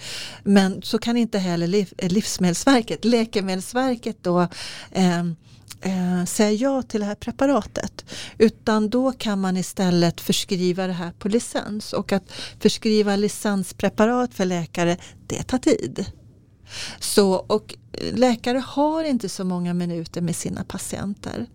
men 0.42 0.82
så 0.82 0.98
kan 0.98 1.16
inte 1.16 1.38
heller 1.38 1.66
liv, 1.66 1.92
eh, 1.98 2.10
Livsmedelsverket, 2.10 3.04
Läkemedelsverket 3.04 4.16
då 4.22 4.48
eh, 4.90 5.20
eh, 5.80 6.24
säga 6.24 6.52
ja 6.52 6.82
till 6.82 7.00
det 7.00 7.06
här 7.06 7.14
preparatet. 7.14 8.04
Utan 8.38 8.90
då 8.90 9.12
kan 9.12 9.40
man 9.40 9.56
istället 9.56 10.20
förskriva 10.20 10.86
det 10.86 10.92
här 10.92 11.12
på 11.12 11.28
licens. 11.28 11.92
Och 11.92 12.12
att 12.12 12.32
förskriva 12.60 13.16
licenspreparat 13.16 14.34
för 14.34 14.44
läkare, 14.44 14.96
det 15.26 15.42
tar 15.42 15.58
tid. 15.58 16.06
Så, 17.00 17.32
och 17.32 17.74
eh, 17.92 18.14
läkare 18.14 18.58
har 18.58 19.04
inte 19.04 19.28
så 19.28 19.44
många 19.44 19.74
minuter 19.74 20.20
med 20.20 20.36
sina 20.36 20.64
patienter. 20.64 21.46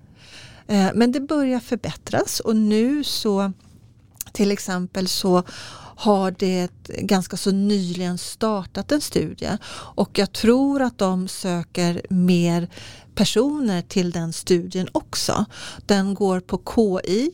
Eh, 0.67 0.89
men 0.93 1.11
det 1.11 1.19
börjar 1.19 1.59
förbättras 1.59 2.39
och 2.39 2.55
nu 2.55 3.03
så 3.03 3.51
till 4.31 4.51
exempel 4.51 5.07
så 5.07 5.43
har 5.95 6.31
det 6.31 6.71
ganska 6.87 7.37
så 7.37 7.51
nyligen 7.51 8.17
startat 8.17 8.91
en 8.91 9.01
studie 9.01 9.57
och 9.73 10.19
jag 10.19 10.31
tror 10.31 10.81
att 10.81 10.97
de 10.97 11.27
söker 11.27 12.01
mer 12.09 12.69
personer 13.15 13.81
till 13.81 14.11
den 14.11 14.33
studien 14.33 14.87
också. 14.91 15.45
Den 15.85 16.13
går 16.13 16.39
på 16.39 16.61
KI 16.75 17.31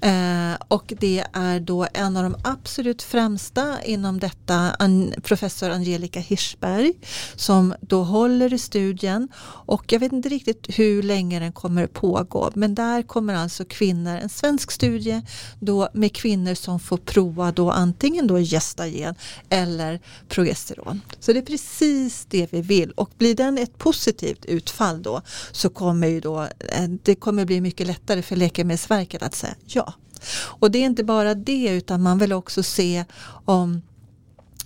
eh, 0.00 0.62
och 0.68 0.92
det 1.00 1.24
är 1.32 1.60
då 1.60 1.86
en 1.94 2.16
av 2.16 2.22
de 2.22 2.36
absolut 2.44 3.02
främsta 3.02 3.82
inom 3.82 4.18
detta, 4.18 4.54
an, 4.54 5.14
professor 5.22 5.70
Angelica 5.70 6.20
Hirschberg 6.20 6.92
som 7.34 7.74
då 7.80 8.02
håller 8.02 8.54
i 8.54 8.58
studien 8.58 9.28
och 9.44 9.92
jag 9.92 10.00
vet 10.00 10.12
inte 10.12 10.28
riktigt 10.28 10.66
hur 10.78 11.02
länge 11.02 11.40
den 11.40 11.52
kommer 11.52 11.86
pågå 11.86 12.50
men 12.54 12.74
där 12.74 13.02
kommer 13.02 13.34
alltså 13.34 13.64
kvinnor, 13.64 14.16
en 14.16 14.28
svensk 14.28 14.70
studie 14.70 15.22
då 15.60 15.88
med 15.92 16.12
kvinnor 16.12 16.54
som 16.54 16.80
får 16.80 16.96
prova 16.96 17.52
då 17.52 17.70
antingen 17.70 18.26
då 18.26 18.38
gestagen 18.38 19.14
eller 19.48 20.00
progesteron. 20.28 21.00
Så 21.20 21.32
det 21.32 21.38
är 21.38 21.42
precis 21.42 22.26
det 22.28 22.52
vi 22.52 22.62
vill 22.62 22.90
och 22.90 23.10
blir 23.18 23.34
den 23.34 23.58
ett 23.58 23.78
positivt 23.78 24.44
utfall 24.44 25.02
då 25.02 25.21
så 25.52 25.68
kommer 25.68 26.06
ju 26.06 26.20
då, 26.20 26.42
eh, 26.42 26.88
det 27.02 27.14
kommer 27.14 27.44
bli 27.44 27.60
mycket 27.60 27.86
lättare 27.86 28.22
för 28.22 28.36
Läkemedelsverket 28.36 29.22
att 29.22 29.34
säga 29.34 29.54
ja. 29.66 29.94
Och 30.34 30.70
det 30.70 30.78
är 30.78 30.86
inte 30.86 31.04
bara 31.04 31.34
det 31.34 31.68
utan 31.68 32.02
man 32.02 32.18
vill 32.18 32.32
också 32.32 32.62
se 32.62 33.04
om 33.44 33.82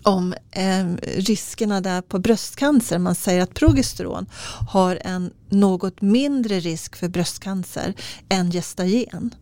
om 0.02 0.34
eh, 0.50 0.86
riskerna 1.16 1.80
där 1.80 2.02
på 2.02 2.18
bröstcancer. 2.18 2.98
Man 2.98 3.14
säger 3.14 3.42
att 3.42 3.54
progesteron 3.54 4.26
har 4.68 4.98
en 5.04 5.30
något 5.48 6.02
mindre 6.02 6.60
risk 6.60 6.96
för 6.96 7.08
bröstcancer 7.08 7.94
än 8.28 8.50
gestagen. 8.50 9.34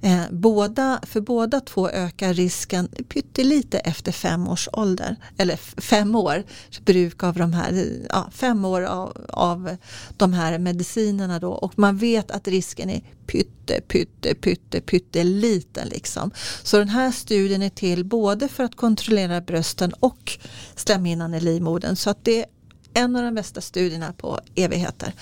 Eh, 0.00 0.22
båda, 0.30 1.00
för 1.02 1.20
båda 1.20 1.60
två 1.60 1.88
ökar 1.90 2.34
risken 2.34 2.88
pyttelite 3.08 3.78
efter 3.78 4.12
fem 4.12 4.48
års 4.48 4.68
ålder. 4.72 5.16
Eller 5.36 5.56
fem 5.80 6.14
år 6.14 6.44
bruk 6.84 7.22
av 7.22 7.34
de 7.34 7.52
här, 7.52 7.88
ja, 8.08 8.30
fem 8.32 8.64
år 8.64 8.82
av, 8.82 9.26
av 9.28 9.76
de 10.16 10.32
här 10.32 10.58
medicinerna 10.58 11.38
då. 11.38 11.50
Och 11.50 11.78
man 11.78 11.96
vet 11.96 12.30
att 12.30 12.48
risken 12.48 12.90
är 12.90 13.02
pytte, 13.26 13.80
pytte, 13.80 14.34
pytte, 14.34 14.80
pytteliten. 14.80 15.88
liksom. 15.88 16.30
Så 16.62 16.78
den 16.78 16.88
här 16.88 17.10
studien 17.10 17.62
är 17.62 17.70
till 17.70 18.04
både 18.04 18.48
för 18.48 18.64
att 18.64 18.76
kontrollera 18.76 19.40
brösten 19.40 19.92
och 20.00 20.38
slemhinnan 20.74 21.34
i 21.34 21.40
livmodern. 21.40 21.96
Så 21.96 22.10
att 22.10 22.24
det 22.24 22.46
en 22.94 23.16
av 23.16 23.22
de 23.22 23.34
bästa 23.34 23.60
studierna 23.60 24.12
på 24.12 24.40
evigheter. 24.54 25.12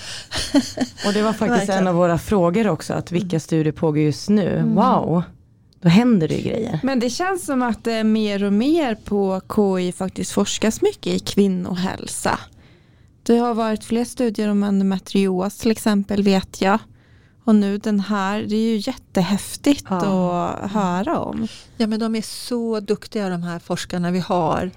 Och 1.07 1.13
det 1.13 1.23
var 1.23 1.33
faktiskt 1.33 1.73
en 1.73 1.87
av 1.87 1.95
våra 1.95 2.19
frågor 2.19 2.69
också, 2.69 2.95
att 2.95 3.13
vilka 3.13 3.27
mm. 3.27 3.41
studier 3.41 3.73
pågår 3.73 3.99
just 3.99 4.29
nu. 4.29 4.59
Mm. 4.59 4.75
Wow, 4.75 5.23
då 5.81 5.89
händer 5.89 6.29
det 6.29 6.41
grejer. 6.41 6.81
Men 6.83 7.01
det 7.01 7.11
känns 7.11 7.47
som 7.47 7.63
att 7.63 7.85
det 7.85 7.93
är 7.93 8.05
mer 8.05 8.45
och 8.45 8.53
mer 8.53 8.95
på 8.95 9.41
KI 9.57 9.93
faktiskt 9.93 10.33
forskas 10.33 10.83
mycket 10.83 11.07
i 11.07 11.19
kvinnohälsa. 11.19 12.39
Det 13.23 13.37
har 13.37 13.55
varit 13.55 13.85
fler 13.85 14.05
studier 14.05 14.49
om 14.49 14.63
endometrios 14.63 15.59
till 15.59 15.71
exempel 15.71 16.23
vet 16.23 16.61
jag. 16.61 16.79
Och 17.51 17.57
nu 17.57 17.79
den 17.79 18.01
här, 18.01 18.43
det 18.43 18.57
är 18.57 18.71
ju 18.71 18.77
jättehäftigt 18.77 19.85
ja. 19.89 20.49
att 20.49 20.71
höra 20.71 21.19
om. 21.19 21.49
Ja 21.77 21.87
men 21.87 22.01
de 22.01 22.17
är 22.17 22.23
så 22.23 22.81
duktiga 22.81 23.29
de 23.29 23.43
här 23.43 23.59
forskarna 23.59 24.11
vi 24.11 24.19
har 24.19 24.71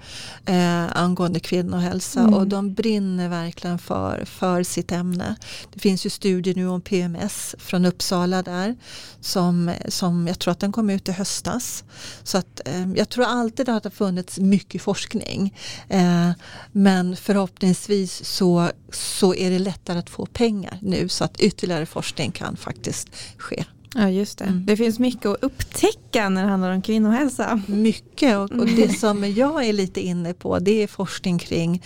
eh, 0.46 0.96
angående 0.96 1.40
kvinnohälsa 1.40 2.20
mm. 2.20 2.34
och 2.34 2.46
de 2.46 2.74
brinner 2.74 3.28
verkligen 3.28 3.78
för, 3.78 4.24
för 4.24 4.62
sitt 4.62 4.92
ämne. 4.92 5.36
Det 5.72 5.80
finns 5.80 6.06
ju 6.06 6.10
studier 6.10 6.54
nu 6.54 6.68
om 6.68 6.80
PMS 6.80 7.54
från 7.58 7.84
Uppsala 7.84 8.42
där 8.42 8.76
som, 9.20 9.72
som 9.88 10.26
jag 10.26 10.38
tror 10.38 10.52
att 10.52 10.60
den 10.60 10.72
kom 10.72 10.90
ut 10.90 11.08
i 11.08 11.12
höstas. 11.12 11.84
Så 12.22 12.38
att, 12.38 12.60
eh, 12.64 12.92
jag 12.96 13.08
tror 13.08 13.24
alltid 13.24 13.68
att 13.68 13.82
det 13.82 13.88
har 13.88 13.94
funnits 13.94 14.38
mycket 14.38 14.82
forskning 14.82 15.54
eh, 15.88 16.30
men 16.72 17.16
förhoppningsvis 17.16 18.24
så, 18.24 18.70
så 18.92 19.34
är 19.34 19.50
det 19.50 19.58
lättare 19.58 19.98
att 19.98 20.10
få 20.10 20.26
pengar 20.26 20.78
nu 20.82 21.08
så 21.08 21.24
att 21.24 21.40
ytterligare 21.40 21.86
forskning 21.86 22.32
kan 22.32 22.56
faktiskt 22.64 23.08
ske. 23.38 23.64
Ja 23.94 24.10
just 24.10 24.38
det. 24.38 24.44
Mm. 24.44 24.66
Det 24.66 24.76
finns 24.76 24.98
mycket 24.98 25.26
att 25.26 25.42
upptäcka 25.42 26.28
när 26.28 26.42
det 26.42 26.48
handlar 26.48 26.70
om 26.70 26.82
kvinnohälsa. 26.82 27.62
Mycket 27.66 28.36
och, 28.36 28.52
och 28.52 28.66
det 28.66 28.98
som 28.98 29.32
jag 29.32 29.64
är 29.64 29.72
lite 29.72 30.00
inne 30.00 30.34
på 30.34 30.58
det 30.58 30.82
är 30.82 30.86
forskning 30.86 31.38
kring, 31.38 31.82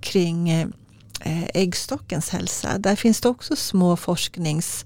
kring 0.00 0.50
eh, 0.50 1.42
äggstockens 1.54 2.30
hälsa. 2.30 2.78
Där 2.78 2.96
finns 2.96 3.20
det 3.20 3.28
också 3.28 3.56
små 3.56 3.96
forsknings 3.96 4.84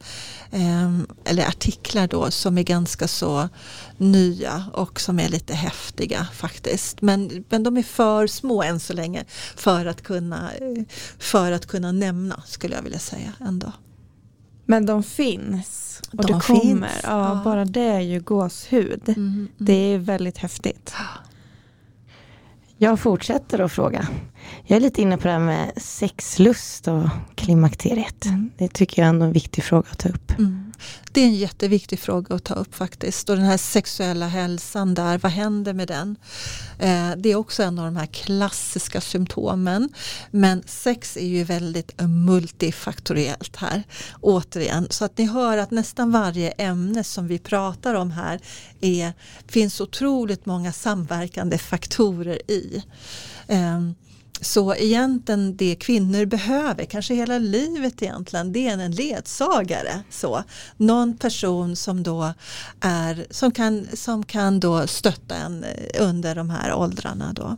eh, 0.51 0.99
eller 1.24 1.49
artiklar 1.49 2.07
då 2.07 2.30
som 2.30 2.59
är 2.59 2.62
ganska 2.62 3.09
så 3.09 3.49
nya 3.97 4.64
och 4.72 5.01
som 5.01 5.20
är 5.20 5.28
lite 5.28 5.55
häftiga 5.55 6.26
faktiskt. 6.34 7.03
Men, 7.03 7.45
men 7.49 7.62
de 7.62 7.76
är 7.76 7.82
för 7.82 8.26
små 8.26 8.62
än 8.62 8.80
så 8.80 8.93
länge 8.93 9.24
för 9.57 9.86
att 9.86 10.03
kunna, 10.03 10.51
för 11.18 11.53
att 11.53 11.66
kunna 11.66 11.93
nämna 11.93 12.43
skulle 12.47 12.74
jag 12.74 12.82
vilja 12.82 12.99
säga 12.99 13.32
ändå. 13.41 13.72
Men 14.71 14.87
de 14.87 15.03
finns 15.03 16.03
och 16.11 16.16
de 16.16 16.33
det 16.33 16.41
kommer. 16.41 16.61
Finns. 16.61 17.03
Ja, 17.03 17.35
ja. 17.35 17.41
Bara 17.45 17.64
det 17.64 17.81
är 17.81 18.01
ju 18.01 18.21
gåshud. 18.21 19.03
Mm, 19.09 19.18
mm. 19.18 19.49
Det 19.59 19.73
är 19.73 19.99
väldigt 19.99 20.39
häftigt. 20.39 20.95
Jag 22.77 23.01
fortsätter 23.01 23.59
att 23.59 23.73
fråga. 23.73 24.09
Jag 24.66 24.77
är 24.77 24.81
lite 24.81 25.03
inne 25.03 25.16
på 25.16 25.27
det 25.27 25.33
här 25.33 25.39
med 25.39 25.73
sexlust 25.77 26.89
och 26.89 27.09
klimakteriet. 27.35 28.25
Mm. 28.25 28.51
Det 28.59 28.68
tycker 28.68 29.03
jag 29.03 29.07
är 29.07 29.23
en 29.25 29.33
viktig 29.33 29.64
fråga 29.64 29.89
att 29.91 29.99
ta 29.99 30.09
upp. 30.09 30.39
Mm. 30.39 30.70
Det 31.12 31.20
är 31.20 31.24
en 31.24 31.35
jätteviktig 31.35 32.01
fråga 32.01 32.35
att 32.35 32.45
ta 32.45 32.55
upp 32.55 32.74
faktiskt. 32.74 33.31
Och 33.31 33.37
den 33.37 33.45
här 33.45 33.57
sexuella 33.57 34.26
hälsan 34.26 34.95
där, 34.95 35.18
vad 35.18 35.33
händer 35.33 35.72
med 35.72 35.89
den? 35.89 36.16
Eh, 36.78 37.11
det 37.16 37.33
är 37.33 37.35
också 37.35 37.62
en 37.62 37.78
av 37.78 37.85
de 37.85 37.97
här 37.97 38.07
klassiska 38.07 39.01
symptomen. 39.01 39.89
Men 40.31 40.62
sex 40.66 41.16
är 41.16 41.26
ju 41.26 41.45
väldigt 41.45 42.01
multifaktoriellt 42.01 43.57
här. 43.57 43.83
Återigen, 44.20 44.87
så 44.91 45.05
att 45.05 45.18
ni 45.18 45.24
hör 45.24 45.59
att 45.59 45.70
nästan 45.70 46.12
varje 46.12 46.51
ämne 46.51 47.05
som 47.05 47.26
vi 47.26 47.39
pratar 47.39 47.95
om 47.95 48.11
här 48.11 48.41
är, 48.81 49.12
finns 49.49 49.81
otroligt 49.81 50.47
många 50.47 50.72
samverkande 50.72 51.59
faktorer 51.59 52.51
i. 52.51 52.83
Eh, 53.49 53.81
så 54.41 54.74
egentligen 54.74 55.57
det 55.57 55.74
kvinnor 55.74 56.24
behöver, 56.24 56.84
kanske 56.84 57.14
hela 57.14 57.38
livet 57.38 58.03
egentligen, 58.03 58.53
det 58.53 58.68
är 58.68 58.78
en 58.78 58.93
ledsagare. 58.93 60.03
Så. 60.11 60.45
Någon 60.76 61.16
person 61.16 61.76
som 61.76 62.03
då 62.03 62.32
är, 62.80 63.26
som 63.30 63.53
kan, 63.53 63.86
som 63.95 64.24
kan 64.24 64.61
då 64.61 64.86
stötta 64.86 65.36
en 65.36 65.64
eh, 65.64 66.07
under 66.07 66.34
de 66.34 66.51
här 66.51 66.74
åldrarna. 66.74 67.32
Då. 67.32 67.57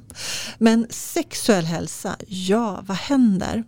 Men 0.59 0.87
sexuell 0.91 1.65
hälsa, 1.65 2.17
ja 2.27 2.85
vad 2.87 2.97
händer? 2.97 3.65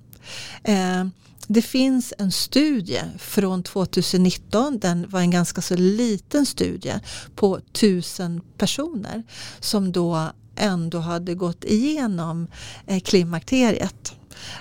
Eh, 0.62 1.04
det 1.46 1.62
finns 1.62 2.14
en 2.18 2.32
studie 2.32 3.02
från 3.18 3.62
2019, 3.62 4.78
den 4.78 5.08
var 5.08 5.20
en 5.20 5.30
ganska 5.30 5.62
så 5.62 5.76
liten 5.76 6.46
studie 6.46 6.94
på 7.34 7.60
tusen 7.72 8.40
personer 8.58 9.22
som 9.60 9.92
då 9.92 10.30
ändå 10.56 10.98
hade 10.98 11.34
gått 11.34 11.64
igenom 11.64 12.46
eh, 12.86 13.00
klimakteriet. 13.00 14.12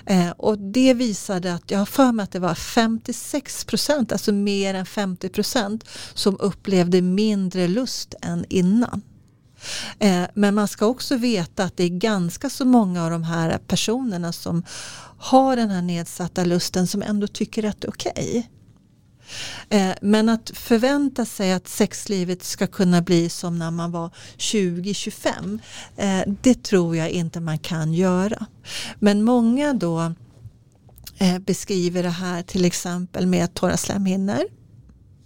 Eh, 0.06 0.30
och 0.30 0.58
det 0.58 0.94
visade 0.94 1.54
att, 1.54 1.70
jag 1.70 1.78
har 1.78 1.86
för 1.86 2.12
mig 2.12 2.24
att 2.24 2.32
det 2.32 2.38
var 2.38 2.54
56 2.54 3.64
procent, 3.64 4.12
alltså 4.12 4.32
mer 4.32 4.74
än 4.74 4.86
50 4.86 5.28
procent 5.28 5.84
som 6.14 6.36
upplevde 6.40 7.02
mindre 7.02 7.68
lust 7.68 8.14
än 8.22 8.44
innan. 8.48 9.02
Eh, 9.98 10.24
men 10.34 10.54
man 10.54 10.68
ska 10.68 10.86
också 10.86 11.16
veta 11.16 11.64
att 11.64 11.76
det 11.76 11.84
är 11.84 11.88
ganska 11.88 12.50
så 12.50 12.64
många 12.64 13.04
av 13.04 13.10
de 13.10 13.22
här 13.22 13.58
personerna 13.58 14.32
som 14.32 14.64
har 15.18 15.56
den 15.56 15.70
här 15.70 15.82
nedsatta 15.82 16.44
lusten 16.44 16.86
som 16.86 17.02
ändå 17.02 17.26
tycker 17.26 17.64
att 17.64 17.80
det 17.80 17.86
är 17.86 17.90
okej. 17.90 18.12
Okay. 18.16 18.42
Eh, 19.68 19.92
men 20.00 20.28
att 20.28 20.50
förvänta 20.54 21.24
sig 21.24 21.52
att 21.52 21.68
sexlivet 21.68 22.44
ska 22.44 22.66
kunna 22.66 23.02
bli 23.02 23.28
som 23.28 23.58
när 23.58 23.70
man 23.70 23.92
var 23.92 24.10
20-25 24.38 25.58
eh, 25.96 26.32
det 26.42 26.62
tror 26.62 26.96
jag 26.96 27.10
inte 27.10 27.40
man 27.40 27.58
kan 27.58 27.92
göra. 27.92 28.46
Men 28.98 29.22
många 29.22 29.74
då 29.74 30.14
eh, 31.18 31.38
beskriver 31.38 32.02
det 32.02 32.10
här 32.10 32.42
till 32.42 32.64
exempel 32.64 33.26
med 33.26 33.54
torra 33.54 33.76
slemhinnor 33.76 34.44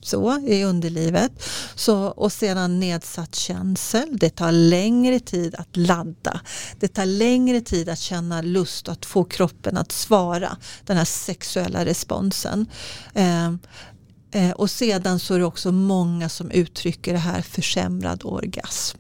så 0.01 0.39
i 0.39 0.65
underlivet. 0.65 1.33
Så, 1.75 2.07
och 2.07 2.33
sedan 2.33 2.81
nedsatt 2.81 3.35
känsel. 3.35 4.17
Det 4.19 4.31
tar 4.31 4.53
längre 4.53 5.21
tid 5.21 5.55
att 5.55 5.77
ladda. 5.77 6.41
Det 6.79 6.89
tar 6.89 7.07
längre 7.07 7.61
tid 7.61 7.89
att 7.89 7.99
känna 7.99 8.43
lust 8.43 8.89
att 8.89 9.07
få 9.07 9.25
kroppen 9.25 9.77
att 9.77 9.93
svara 9.93 10.57
den 10.87 10.97
här 10.97 11.05
sexuella 11.05 11.85
responsen. 11.85 12.67
Eh, 13.15 13.53
eh, 14.31 14.51
och 14.51 14.71
sedan 14.71 15.19
så 15.19 15.35
är 15.35 15.39
det 15.39 15.45
också 15.45 15.73
många 15.73 16.29
som 16.29 16.51
uttrycker 16.51 17.13
det 17.13 17.19
här 17.19 17.43
försämrad 17.43 18.21
orgasm. 18.25 18.99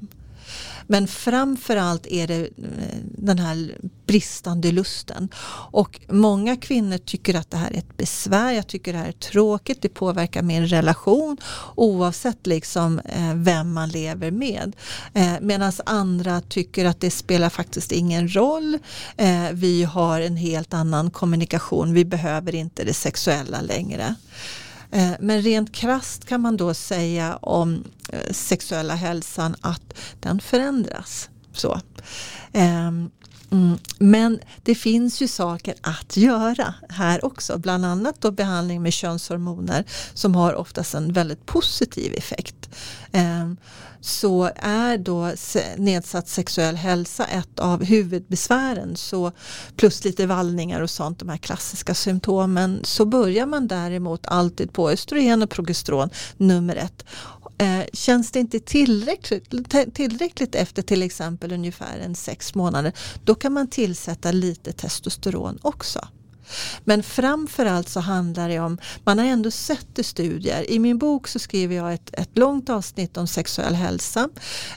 Men 0.91 1.09
framförallt 1.09 2.07
är 2.07 2.27
det 2.27 2.41
eh, 2.41 2.99
den 3.03 3.39
här 3.39 3.77
bristande 4.07 4.73
lusten. 4.73 5.29
Och 5.71 6.01
många 6.09 6.57
kvinnor 6.57 6.99
tycker 6.99 7.35
att 7.35 7.51
det 7.51 7.57
här 7.57 7.71
är 7.71 7.79
ett 7.79 7.97
besvär, 7.97 8.53
jag 8.53 8.67
tycker 8.67 8.93
det 8.93 8.99
här 8.99 9.09
är 9.09 9.13
tråkigt, 9.13 9.83
det 9.83 9.89
påverkar 9.89 10.43
min 10.43 10.67
relation 10.67 11.37
oavsett 11.75 12.47
liksom 12.47 12.99
eh, 12.99 13.35
vem 13.35 13.73
man 13.73 13.89
lever 13.89 14.31
med. 14.31 14.77
Eh, 15.15 15.33
Medan 15.41 15.73
andra 15.87 16.41
tycker 16.41 16.85
att 16.85 17.01
det 17.01 17.11
spelar 17.11 17.51
faktiskt 17.51 17.93
ingen 17.93 18.35
roll. 18.35 18.79
Vi 19.53 19.85
har 19.85 20.21
en 20.21 20.37
helt 20.37 20.75
annan 20.75 21.11
kommunikation, 21.11 21.95
vi 21.95 22.05
behöver 22.05 22.55
inte 22.55 22.85
det 22.85 22.95
sexuella 22.95 23.61
längre. 23.61 24.15
Eh, 24.91 25.11
men 25.21 25.43
rent 25.43 25.73
krast 25.73 26.25
kan 26.25 26.41
man 26.41 26.57
då 26.57 26.75
säga 26.75 27.37
om 27.37 27.85
eh, 28.13 28.33
sexuella 28.33 28.95
hälsan 28.95 29.57
att 29.61 29.95
den 30.21 30.41
förändras. 30.41 31.31
Så. 31.53 31.81
Ehm, 32.53 33.11
mm. 33.51 33.79
Men 33.99 34.41
det 34.63 34.75
finns 34.75 35.21
ju 35.23 35.29
saker 35.29 35.75
att 35.81 36.17
göra 36.17 36.75
här 36.89 37.25
också. 37.25 37.59
Bland 37.59 37.85
annat 37.85 38.21
då 38.21 38.31
behandling 38.31 38.83
med 38.83 38.93
könshormoner 38.93 39.85
som 40.15 40.35
har 40.35 40.55
oftast 40.55 40.95
en 40.95 41.13
väldigt 41.13 41.47
positiv 41.47 42.15
effekt. 42.17 42.58
Ehm, 43.13 43.57
så 44.01 44.51
är 44.57 44.99
då 44.99 45.33
nedsatt 45.77 46.29
sexuell 46.29 46.77
hälsa 46.77 47.27
ett 47.27 47.59
av 47.59 47.85
huvudbesvären. 47.85 48.97
Så 48.97 49.33
plus 49.77 50.05
lite 50.05 50.27
vallningar 50.27 50.81
och 50.81 50.91
sånt, 50.91 51.19
de 51.19 51.29
här 51.29 51.37
klassiska 51.37 51.95
symptomen. 51.95 52.81
Så 52.85 53.05
börjar 53.05 53.47
man 53.47 53.69
däremot 53.69 54.27
alltid 54.27 54.73
på 54.73 54.91
östrogen 54.91 55.43
och 55.43 55.51
progesteron 55.51 56.11
nummer 56.37 56.77
ett. 56.77 57.05
Ehm, 57.59 57.85
känns 57.93 58.33
det 58.33 58.41
inte 58.41 58.61
tillräckligt, 58.61 59.75
tillräckligt 59.95 60.55
efter 60.55 60.83
till 60.83 61.03
exempel 61.03 61.53
ungefär 61.53 61.99
en 61.99 62.15
sex 62.15 62.55
månader 62.55 62.93
då 63.25 63.35
kan 63.35 63.53
man 63.53 63.69
tillsätta 63.69 64.33
lite 64.33 64.73
testosteron 64.73 65.59
också. 65.63 66.09
Men 66.85 67.03
framförallt 67.03 67.89
så 67.89 68.01
handlar 68.01 68.49
det 68.49 68.59
om, 68.59 68.79
man 69.05 69.19
har 69.19 69.27
ändå 69.27 69.51
sett 69.51 69.99
i 69.99 70.03
studier, 70.03 70.71
i 70.71 70.79
min 70.79 70.99
bok 70.99 71.29
så 71.29 71.39
skriver 71.39 71.77
jag 71.77 71.95
ett, 71.95 72.11
ett 72.13 72.39
långt 72.39 72.71
avsnitt 72.71 73.17
om 73.17 73.27
sexuell 73.27 73.75
hälsa. 73.75 74.29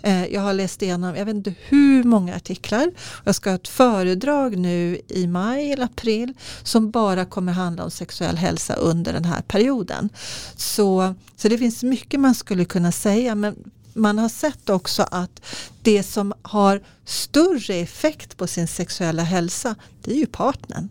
Eh, 0.04 0.26
jag 0.26 0.42
har 0.42 0.54
läst 0.54 0.82
igenom, 0.82 1.16
jag 1.16 1.26
vet 1.26 1.36
inte 1.36 1.54
hur 1.68 2.04
många 2.04 2.36
artiklar. 2.36 2.92
Jag 3.24 3.36
ska 3.36 3.50
ha 3.50 3.56
ett 3.56 3.68
föredrag 3.68 4.58
nu 4.58 5.02
i 5.08 5.28
maj 5.28 5.72
eller 5.72 5.86
april 5.86 6.34
som 6.64 6.92
bara 6.92 7.26
kommer 7.26 7.54
handla 7.54 7.84
om 7.84 7.92
sexuell 7.92 8.38
hälsa 8.38 8.74
under 8.74 9.14
den 9.14 9.26
här 9.26 9.42
perioden. 9.42 10.10
Så, 10.56 11.16
så 11.36 11.48
det 11.48 11.58
finns 11.58 11.84
mycket 11.84 12.20
man 12.20 12.36
skulle 12.36 12.66
kunna 12.66 12.92
säga 12.92 13.36
men 13.36 13.56
man 13.94 14.20
har 14.20 14.30
sett 14.30 14.70
också 14.70 15.06
att 15.12 15.42
det 15.82 16.04
som 16.04 16.34
har 16.42 16.82
större 17.06 17.76
effekt 17.76 18.38
på 18.38 18.48
sin 18.48 18.68
sexuella 18.68 19.24
hälsa 19.24 19.76
det 20.04 20.12
är 20.12 20.18
ju 20.18 20.26
partnern 20.26 20.90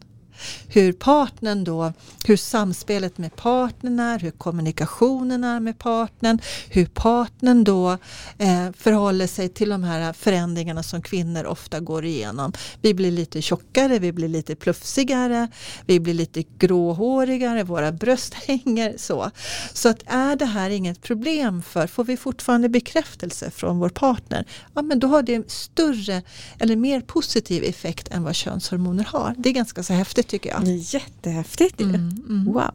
hur 0.69 0.93
partnern 0.93 1.65
då, 1.65 1.93
hur 2.25 2.37
samspelet 2.37 3.19
med 3.19 3.37
partnern 3.37 4.01
är, 4.01 4.19
hur 4.19 4.31
kommunikationen 4.31 5.45
är 5.45 5.61
med 5.61 5.79
partnern, 5.79 6.41
hur 6.69 6.87
partnern 6.87 7.65
då 7.65 7.91
eh, 8.39 8.73
förhåller 8.77 9.27
sig 9.27 9.49
till 9.49 9.69
de 9.69 9.85
här 9.85 10.13
förändringarna 10.13 10.83
som 10.83 11.03
kvinnor 11.03 11.45
ofta 11.45 11.81
går 11.81 12.05
igenom. 12.05 12.53
Vi 12.81 12.95
blir 12.95 13.11
lite 13.11 13.43
tjockare, 13.43 13.99
vi 13.99 14.13
blir 14.13 14.29
lite 14.29 14.55
plufsigare, 14.55 15.49
vi 15.87 16.01
blir 16.01 16.15
lite 16.15 16.43
gråhårigare, 16.59 17.65
våra 17.65 17.93
bröst 17.93 18.35
hänger 18.47 18.95
så. 18.97 19.31
Så 19.73 19.89
att 19.89 20.03
är 20.07 20.37
det 20.37 20.47
här 20.47 20.71
inget 20.71 21.03
problem 21.03 21.63
för, 21.63 21.87
får 21.87 22.05
vi 22.05 22.17
fortfarande 22.17 22.69
bekräftelse 22.69 23.51
från 23.51 23.79
vår 23.79 23.89
partner, 23.89 24.47
ja 24.75 24.83
men 24.83 24.99
då 24.99 25.07
har 25.07 25.23
det 25.23 25.51
större 25.51 26.23
eller 26.59 26.77
mer 26.77 27.01
positiv 27.01 27.65
effekt 27.65 28.09
än 28.09 28.25
vad 28.25 28.35
könshormoner 28.35 29.05
har. 29.05 29.35
Det 29.39 29.49
är 29.49 29.53
ganska 29.53 29.83
så 29.83 29.93
häftigt 29.93 30.30
tycker 30.31 30.51
jag. 30.51 30.65
Det 30.65 30.71
är 30.71 30.95
jättehäftigt 30.95 31.81
mm, 31.81 31.95
mm. 31.95 32.45
Wow. 32.45 32.71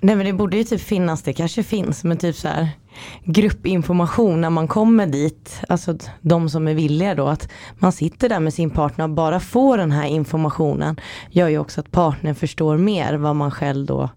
Nej 0.00 0.16
men 0.16 0.26
det 0.26 0.32
borde 0.32 0.56
ju 0.56 0.64
typ 0.64 0.80
finnas, 0.80 1.22
det 1.22 1.32
kanske 1.32 1.62
finns, 1.62 2.04
men 2.04 2.16
typ 2.16 2.36
så 2.36 2.48
här 2.48 2.68
gruppinformation 3.24 4.40
när 4.40 4.50
man 4.50 4.68
kommer 4.68 5.06
dit, 5.06 5.60
alltså 5.68 5.96
de 6.20 6.50
som 6.50 6.68
är 6.68 6.74
villiga 6.74 7.14
då, 7.14 7.26
att 7.26 7.48
man 7.78 7.92
sitter 7.92 8.28
där 8.28 8.40
med 8.40 8.54
sin 8.54 8.70
partner 8.70 9.04
och 9.04 9.10
bara 9.10 9.40
får 9.40 9.78
den 9.78 9.92
här 9.92 10.06
informationen 10.06 11.00
gör 11.30 11.48
ju 11.48 11.58
också 11.58 11.80
att 11.80 11.90
partnern 11.90 12.34
förstår 12.34 12.76
mer 12.76 13.14
vad 13.14 13.36
man 13.36 13.50
själv 13.50 13.86
då 13.86 14.10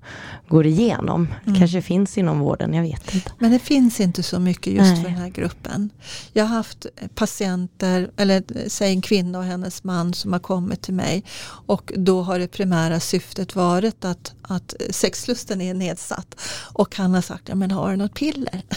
går 0.47 0.65
igenom. 0.65 1.27
Mm. 1.45 1.59
kanske 1.59 1.81
finns 1.81 2.17
inom 2.17 2.39
vården, 2.39 2.73
jag 2.73 2.83
vet 2.83 3.15
inte. 3.15 3.31
Men 3.39 3.51
det 3.51 3.59
finns 3.59 3.99
inte 3.99 4.23
så 4.23 4.39
mycket 4.39 4.73
just 4.73 4.93
Nej. 4.93 5.03
för 5.03 5.09
den 5.09 5.19
här 5.19 5.29
gruppen. 5.29 5.89
Jag 6.33 6.45
har 6.45 6.55
haft 6.55 6.85
patienter, 7.15 8.09
eller 8.17 8.43
säg 8.67 8.91
en 8.91 9.01
kvinna 9.01 9.39
och 9.39 9.45
hennes 9.45 9.83
man 9.83 10.13
som 10.13 10.33
har 10.33 10.39
kommit 10.39 10.81
till 10.81 10.93
mig 10.93 11.23
och 11.67 11.91
då 11.95 12.21
har 12.21 12.39
det 12.39 12.47
primära 12.47 12.99
syftet 12.99 13.55
varit 13.55 14.05
att, 14.05 14.33
att 14.41 14.73
sexlusten 14.89 15.61
är 15.61 15.73
nedsatt 15.73 16.35
och 16.73 16.95
han 16.95 17.13
har 17.13 17.21
sagt, 17.21 17.49
ja 17.49 17.55
men 17.55 17.71
har 17.71 17.91
du 17.91 17.97
något 17.97 18.13
piller? 18.13 18.61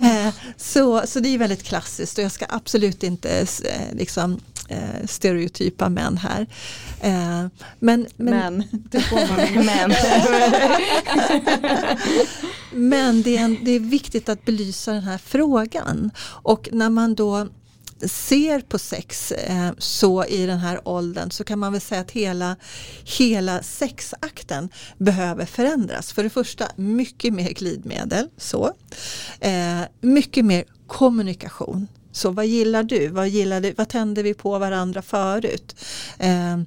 Eh, 0.00 0.34
så, 0.56 1.02
så 1.06 1.20
det 1.20 1.28
är 1.28 1.38
väldigt 1.38 1.62
klassiskt 1.62 2.18
och 2.18 2.24
jag 2.24 2.32
ska 2.32 2.46
absolut 2.48 3.02
inte 3.02 3.40
eh, 3.40 3.96
liksom, 3.96 4.40
eh, 4.68 5.06
stereotypa 5.06 5.88
män 5.88 6.16
här. 6.16 6.46
men, 7.00 7.50
men, 7.78 8.06
men. 8.16 8.64
Det 8.90 9.00
får 9.00 9.16
man 9.16 9.64
men. 9.66 9.94
men 12.88 13.22
det 13.22 13.36
är, 13.36 13.64
det 13.64 13.70
är 13.70 13.80
viktigt 13.80 14.28
att 14.28 14.44
belysa 14.44 14.92
den 14.92 15.02
här 15.02 15.18
frågan. 15.18 16.10
Och 16.20 16.68
när 16.72 16.90
man 16.90 17.14
då 17.14 17.48
ser 18.08 18.60
på 18.60 18.78
sex 18.78 19.32
eh, 19.32 19.70
så 19.78 20.24
i 20.24 20.46
den 20.46 20.58
här 20.58 20.88
åldern 20.88 21.30
så 21.30 21.44
kan 21.44 21.58
man 21.58 21.72
väl 21.72 21.80
säga 21.80 22.00
att 22.00 22.10
hela, 22.10 22.56
hela 23.18 23.62
sexakten 23.62 24.68
behöver 24.98 25.46
förändras. 25.46 26.12
För 26.12 26.22
det 26.22 26.30
första 26.30 26.68
mycket 26.76 27.34
mer 27.34 27.50
glidmedel, 27.50 28.28
så. 28.36 28.72
Eh, 29.40 29.80
mycket 30.00 30.44
mer 30.44 30.64
kommunikation. 30.86 31.88
Så 32.12 32.30
vad 32.30 32.46
gillar 32.46 32.82
du? 32.82 33.08
Vad, 33.08 33.28
gillar 33.28 33.60
du? 33.60 33.72
vad 33.72 33.88
tände 33.88 34.22
vi 34.22 34.34
på 34.34 34.58
varandra 34.58 35.02
förut? 35.02 35.76
Eh, 36.18 36.58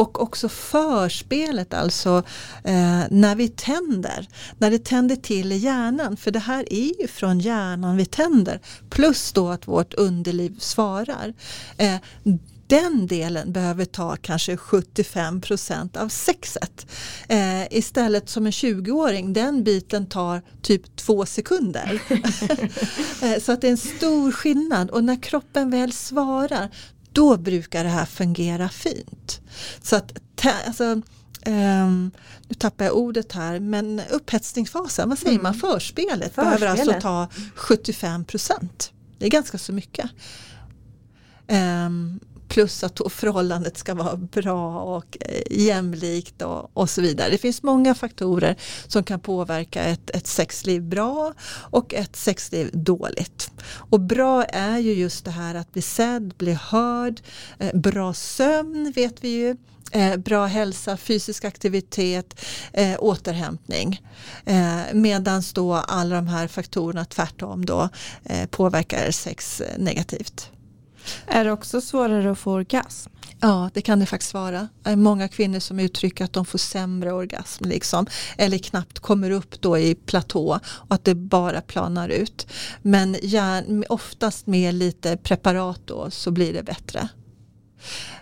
och 0.00 0.22
också 0.22 0.48
förspelet, 0.48 1.74
alltså 1.74 2.22
eh, 2.64 3.02
när 3.10 3.34
vi 3.34 3.48
tänder. 3.48 4.28
När 4.58 4.70
det 4.70 4.84
tänder 4.84 5.16
till 5.16 5.52
i 5.52 5.56
hjärnan, 5.56 6.16
för 6.16 6.30
det 6.30 6.38
här 6.38 6.72
är 6.72 7.00
ju 7.00 7.08
från 7.08 7.40
hjärnan 7.40 7.96
vi 7.96 8.06
tänder. 8.06 8.60
Plus 8.90 9.32
då 9.32 9.48
att 9.48 9.68
vårt 9.68 9.94
underliv 9.94 10.56
svarar. 10.58 11.34
Eh, 11.76 11.96
den 12.66 13.06
delen 13.06 13.52
behöver 13.52 13.84
ta 13.84 14.16
kanske 14.16 14.56
75 14.56 15.40
procent 15.40 15.96
av 15.96 16.08
sexet. 16.08 16.86
Eh, 17.28 17.62
istället 17.70 18.28
som 18.28 18.46
en 18.46 18.52
20-åring, 18.52 19.32
den 19.32 19.64
biten 19.64 20.06
tar 20.06 20.42
typ 20.62 20.96
två 20.96 21.26
sekunder. 21.26 22.02
eh, 23.22 23.40
så 23.42 23.52
att 23.52 23.60
det 23.60 23.66
är 23.66 23.70
en 23.70 23.76
stor 23.76 24.32
skillnad 24.32 24.90
och 24.90 25.04
när 25.04 25.22
kroppen 25.22 25.70
väl 25.70 25.92
svarar 25.92 26.70
då 27.12 27.36
brukar 27.36 27.84
det 27.84 27.90
här 27.90 28.06
fungera 28.06 28.68
fint. 28.68 29.40
Så 29.82 29.96
att, 29.96 30.12
alltså, 30.66 31.02
Um, 31.46 32.10
nu 32.48 32.54
tappar 32.54 32.84
jag 32.84 32.96
ordet 32.96 33.32
här, 33.32 33.60
men 33.60 34.02
upphetsningsfasen, 34.10 35.08
vad 35.08 35.18
säger 35.18 35.32
mm. 35.32 35.42
man, 35.42 35.54
förspelet, 35.54 36.34
förspelet 36.34 36.36
behöver 36.36 36.66
alltså 36.66 37.00
ta 37.00 37.28
75 37.54 38.24
procent. 38.24 38.92
Det 39.18 39.26
är 39.26 39.30
ganska 39.30 39.58
så 39.58 39.72
mycket. 39.72 40.10
Um, 41.48 42.20
plus 42.50 42.84
att 42.84 43.00
förhållandet 43.12 43.78
ska 43.78 43.94
vara 43.94 44.16
bra 44.16 44.80
och 44.80 45.16
eh, 45.20 45.42
jämlikt 45.50 46.42
och, 46.42 46.70
och, 46.76 46.90
så 46.90 47.00
vidare. 47.00 47.30
Det 47.30 47.38
finns 47.38 47.62
många 47.62 47.94
faktorer 47.94 48.56
som 48.86 49.04
kan 49.04 49.20
påverka 49.20 49.84
ett, 49.84 50.10
ett 50.10 50.26
sexliv 50.26 50.82
bra 50.82 51.34
och 51.50 51.94
ett 51.94 52.16
sexliv 52.16 52.70
dåligt. 52.72 53.50
Och 53.90 54.00
bra 54.00 54.44
är 54.44 54.78
ju 54.78 54.92
just 54.92 55.24
det 55.24 55.30
här 55.30 55.54
att 55.54 55.72
bli 55.72 55.82
sedd, 55.82 56.34
bli 56.38 56.52
hörd, 56.52 57.20
eh, 57.58 57.74
bra 57.74 58.14
sömn 58.14 58.92
vet 58.96 59.24
vi 59.24 59.28
ju. 59.28 59.56
Eh, 59.92 60.16
bra 60.16 60.46
hälsa, 60.46 60.96
fysisk 60.96 61.44
aktivitet, 61.44 62.40
eh, 62.72 62.96
återhämtning. 62.98 64.02
Eh, 64.44 64.80
Medan 64.92 65.42
då 65.54 65.74
alla 65.74 66.16
de 66.16 66.26
här 66.26 66.48
faktorerna 66.48 67.04
tvärtom 67.04 67.66
då 67.66 67.88
eh, 68.24 68.46
påverkar 68.46 69.10
sex 69.10 69.62
negativt. 69.78 70.50
Är 71.26 71.44
det 71.44 71.52
också 71.52 71.80
svårare 71.80 72.30
att 72.30 72.38
få 72.38 72.52
orgasm? 72.52 73.10
Ja, 73.40 73.70
det 73.74 73.82
kan 73.82 74.00
det 74.00 74.06
faktiskt 74.06 74.34
vara. 74.34 74.68
Det 74.82 74.90
är 74.90 74.96
många 74.96 75.28
kvinnor 75.28 75.58
som 75.58 75.80
uttrycker 75.80 76.24
att 76.24 76.32
de 76.32 76.44
får 76.44 76.58
sämre 76.58 77.12
orgasm. 77.12 77.64
Liksom, 77.64 78.06
eller 78.38 78.58
knappt 78.58 78.98
kommer 78.98 79.30
upp 79.30 79.60
då 79.60 79.78
i 79.78 79.94
platå 79.94 80.60
och 80.64 80.94
att 80.94 81.04
det 81.04 81.14
bara 81.14 81.60
planar 81.60 82.08
ut. 82.08 82.46
Men 82.82 83.16
oftast 83.88 84.46
med 84.46 84.74
lite 84.74 85.16
preparat 85.16 85.80
då 85.84 86.10
så 86.10 86.30
blir 86.30 86.52
det 86.52 86.62
bättre. 86.62 87.08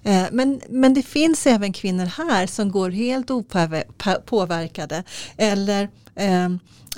Eh, 0.03 0.27
men, 0.33 0.61
men 0.69 0.95
det 0.95 1.03
finns 1.03 1.47
även 1.47 1.73
kvinnor 1.73 2.07
här 2.07 2.47
som 2.47 2.71
går 2.71 2.91
helt 2.91 3.31
opåverkade 3.31 5.05
eller 5.37 5.89
eh, 6.19 6.49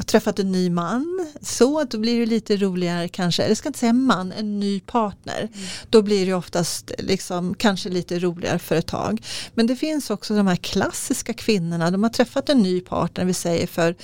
träffat 0.07 0.39
en 0.39 0.53
ny 0.53 0.71
man, 0.71 1.27
så 1.41 1.85
då 1.85 1.99
blir 1.99 2.21
det 2.21 2.27
lite 2.27 2.57
roligare 2.57 3.09
kanske, 3.09 3.43
eller 3.43 3.55
ska 3.55 3.69
inte 3.69 3.79
säga 3.79 3.93
man, 3.93 4.33
en 4.33 4.61
ny 4.61 4.81
partner. 4.81 5.39
Mm. 5.39 5.69
Då 5.91 6.03
blir 6.03 6.27
det 6.27 6.35
oftast 6.35 6.93
liksom, 6.99 7.55
kanske 7.55 7.89
lite 7.89 8.19
roligare 8.19 8.59
för 8.59 8.77
ett 8.77 8.87
tag. 8.87 9.23
Men 9.55 9.67
det 9.67 9.77
finns 9.77 10.11
också 10.11 10.37
de 10.37 10.47
här 10.47 10.57
klassiska 10.57 11.33
kvinnorna, 11.33 11.91
de 11.91 12.03
har 12.03 12.11
träffat 12.11 12.49
en 12.49 12.59
ny 12.59 12.81
partner, 12.81 13.25
vi 13.25 13.35
säger 13.35 13.67
för 13.67 13.95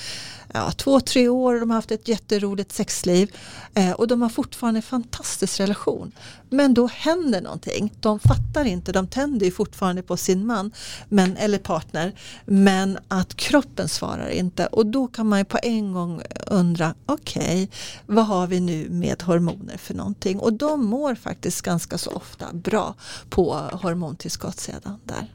ja, 0.57 0.71
två, 0.71 1.01
tre 1.01 1.29
år 1.29 1.55
och 1.55 1.61
de 1.61 1.71
har 1.71 1.75
haft 1.75 1.91
ett 1.91 2.09
jätteroligt 2.09 2.73
sexliv 2.73 3.37
eh, 3.75 3.91
och 3.91 4.09
de 4.09 4.23
har 4.23 4.29
fortfarande 4.29 4.79
en 4.79 4.83
fantastisk 4.83 5.61
relation. 5.61 6.13
Men 6.51 6.75
då 6.75 6.87
händer 6.87 7.41
någonting. 7.41 7.95
De 8.01 8.19
fattar 8.19 8.65
inte, 8.65 8.93
de 8.93 9.07
tänder 9.07 9.47
ju 9.47 9.53
fortfarande 9.53 10.03
på 10.03 10.17
sin 10.17 10.47
man 10.47 10.73
men, 11.09 11.37
eller 11.37 11.59
partner 11.59 12.13
men 12.45 12.99
att 13.09 13.35
kroppen 13.35 13.89
svarar 13.89 14.29
inte 14.29 14.67
och 14.67 14.87
då 14.87 15.07
kan 15.07 15.29
man 15.29 15.39
ju 15.39 15.45
på 15.45 15.59
en 15.63 15.93
gång 15.93 16.23
undra 16.47 16.95
okej, 17.07 17.43
okay, 17.43 17.69
vad 18.07 18.27
har 18.27 18.47
vi 18.47 18.61
nu 18.61 18.89
med 18.91 19.23
hormoner 19.23 19.77
för 19.77 19.95
någonting? 19.95 20.39
Och 20.39 20.53
de 20.53 20.85
mår 20.85 21.15
faktiskt 21.15 21.63
ganska 21.63 21.99
så 21.99 22.11
ofta 22.11 22.53
bra 22.53 22.95
på 23.29 23.55
hormontillskott 23.55 24.61
sedan 24.61 25.01
där. 25.05 25.27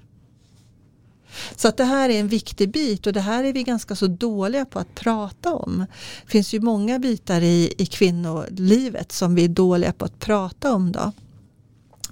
Så 1.55 1.67
att 1.67 1.77
det 1.77 1.83
här 1.83 2.09
är 2.09 2.19
en 2.19 2.27
viktig 2.27 2.71
bit 2.71 3.07
och 3.07 3.13
det 3.13 3.21
här 3.21 3.43
är 3.43 3.53
vi 3.53 3.63
ganska 3.63 3.95
så 3.95 4.07
dåliga 4.07 4.65
på 4.65 4.79
att 4.79 4.95
prata 4.95 5.53
om. 5.53 5.85
Det 6.25 6.31
finns 6.31 6.53
ju 6.53 6.59
många 6.59 6.99
bitar 6.99 7.41
i, 7.41 7.73
i 7.77 7.85
kvinnolivet 7.85 9.11
som 9.11 9.35
vi 9.35 9.43
är 9.43 9.49
dåliga 9.49 9.93
på 9.93 10.05
att 10.05 10.19
prata 10.19 10.73
om. 10.73 10.91
Då. 10.91 11.11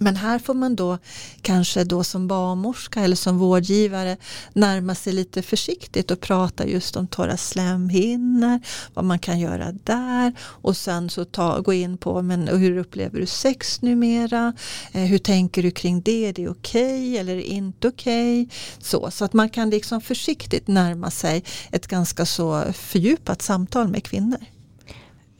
Men 0.01 0.15
här 0.15 0.39
får 0.39 0.53
man 0.53 0.75
då 0.75 0.97
kanske 1.41 1.83
då 1.83 2.03
som 2.03 2.27
barnmorska 2.27 3.01
eller 3.01 3.15
som 3.15 3.37
vårdgivare 3.37 4.17
närma 4.53 4.95
sig 4.95 5.13
lite 5.13 5.41
försiktigt 5.41 6.11
och 6.11 6.19
prata 6.19 6.67
just 6.67 6.95
om 6.95 7.07
torra 7.07 7.37
slemhinnor, 7.37 8.59
vad 8.93 9.05
man 9.05 9.19
kan 9.19 9.39
göra 9.39 9.71
där 9.83 10.33
och 10.39 10.77
sen 10.77 11.09
så 11.09 11.25
ta, 11.25 11.59
gå 11.59 11.73
in 11.73 11.97
på 11.97 12.21
men 12.21 12.47
hur 12.47 12.77
upplever 12.77 13.19
du 13.19 13.25
sex 13.25 13.81
numera? 13.81 14.53
Eh, 14.91 15.03
hur 15.03 15.17
tänker 15.17 15.63
du 15.63 15.71
kring 15.71 16.01
det? 16.01 16.25
Är 16.25 16.33
det 16.33 16.49
okej 16.49 17.09
okay, 17.09 17.17
eller 17.17 17.37
inte 17.37 17.87
okej? 17.87 18.41
Okay? 18.41 18.57
Så, 18.79 19.11
så 19.11 19.25
att 19.25 19.33
man 19.33 19.49
kan 19.49 19.69
liksom 19.69 20.01
försiktigt 20.01 20.67
närma 20.67 21.11
sig 21.11 21.43
ett 21.71 21.87
ganska 21.87 22.25
så 22.25 22.73
fördjupat 22.73 23.41
samtal 23.41 23.87
med 23.87 24.03
kvinnor. 24.03 24.39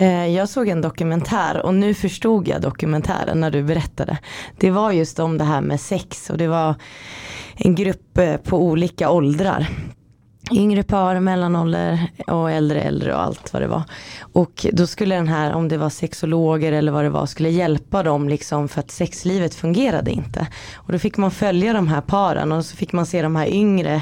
Eh, 0.02 0.28
jag 0.28 0.50
såg 0.50 0.68
en 0.68 0.82
dokumentär 0.82 1.66
och 1.66 1.74
nu 1.74 1.93
förstod 1.93 2.47
jag 2.47 2.62
dokumentären 2.62 3.39
när 3.39 3.52
du 3.52 3.64
berättade. 3.64 4.18
Det 4.58 4.72
var 4.72 4.91
just 4.91 5.20
om 5.20 5.38
det 5.38 5.43
här 5.43 5.62
med 5.62 5.82
sex 5.82 6.30
och 6.30 6.38
det 6.38 6.47
var 6.47 6.76
en 7.56 7.76
grupp 7.76 8.18
eh, 8.18 8.38
på 8.38 8.64
olika 8.64 9.10
åldrar. 9.10 9.68
Yngre 10.52 10.84
par, 10.84 11.20
mellanålder 11.20 12.12
och 12.28 12.52
äldre 12.52 12.82
äldre 12.82 13.14
och 13.14 13.22
allt 13.22 13.54
vad 13.54 13.62
det 13.62 13.68
var. 13.68 13.84
Och 14.34 14.66
då 14.74 14.88
skulle 14.88 15.16
den 15.16 15.28
här, 15.28 15.54
om 15.54 15.68
det 15.68 15.78
var 15.78 15.89
sexologer 15.89 16.72
eller 16.72 16.91
vad 16.91 17.04
det 17.04 17.10
var, 17.10 17.26
skulle 17.26 17.50
hjälpa 17.50 18.04
dem 18.04 18.30
liksom 18.30 18.68
för 18.68 18.80
att 18.80 18.91
sexlivet 18.91 19.56
fungerade 19.56 20.12
inte. 20.12 20.47
Och 20.76 20.91
då 20.91 21.00
fick 21.00 21.18
man 21.18 21.32
följa 21.32 21.74
de 21.74 21.88
här 21.88 22.02
paren 22.02 22.52
och 22.52 22.66
så 22.66 22.76
fick 22.76 22.93
man 22.93 23.06
se 23.06 23.22
de 23.22 23.36
här 23.36 23.47
yngre 23.47 24.02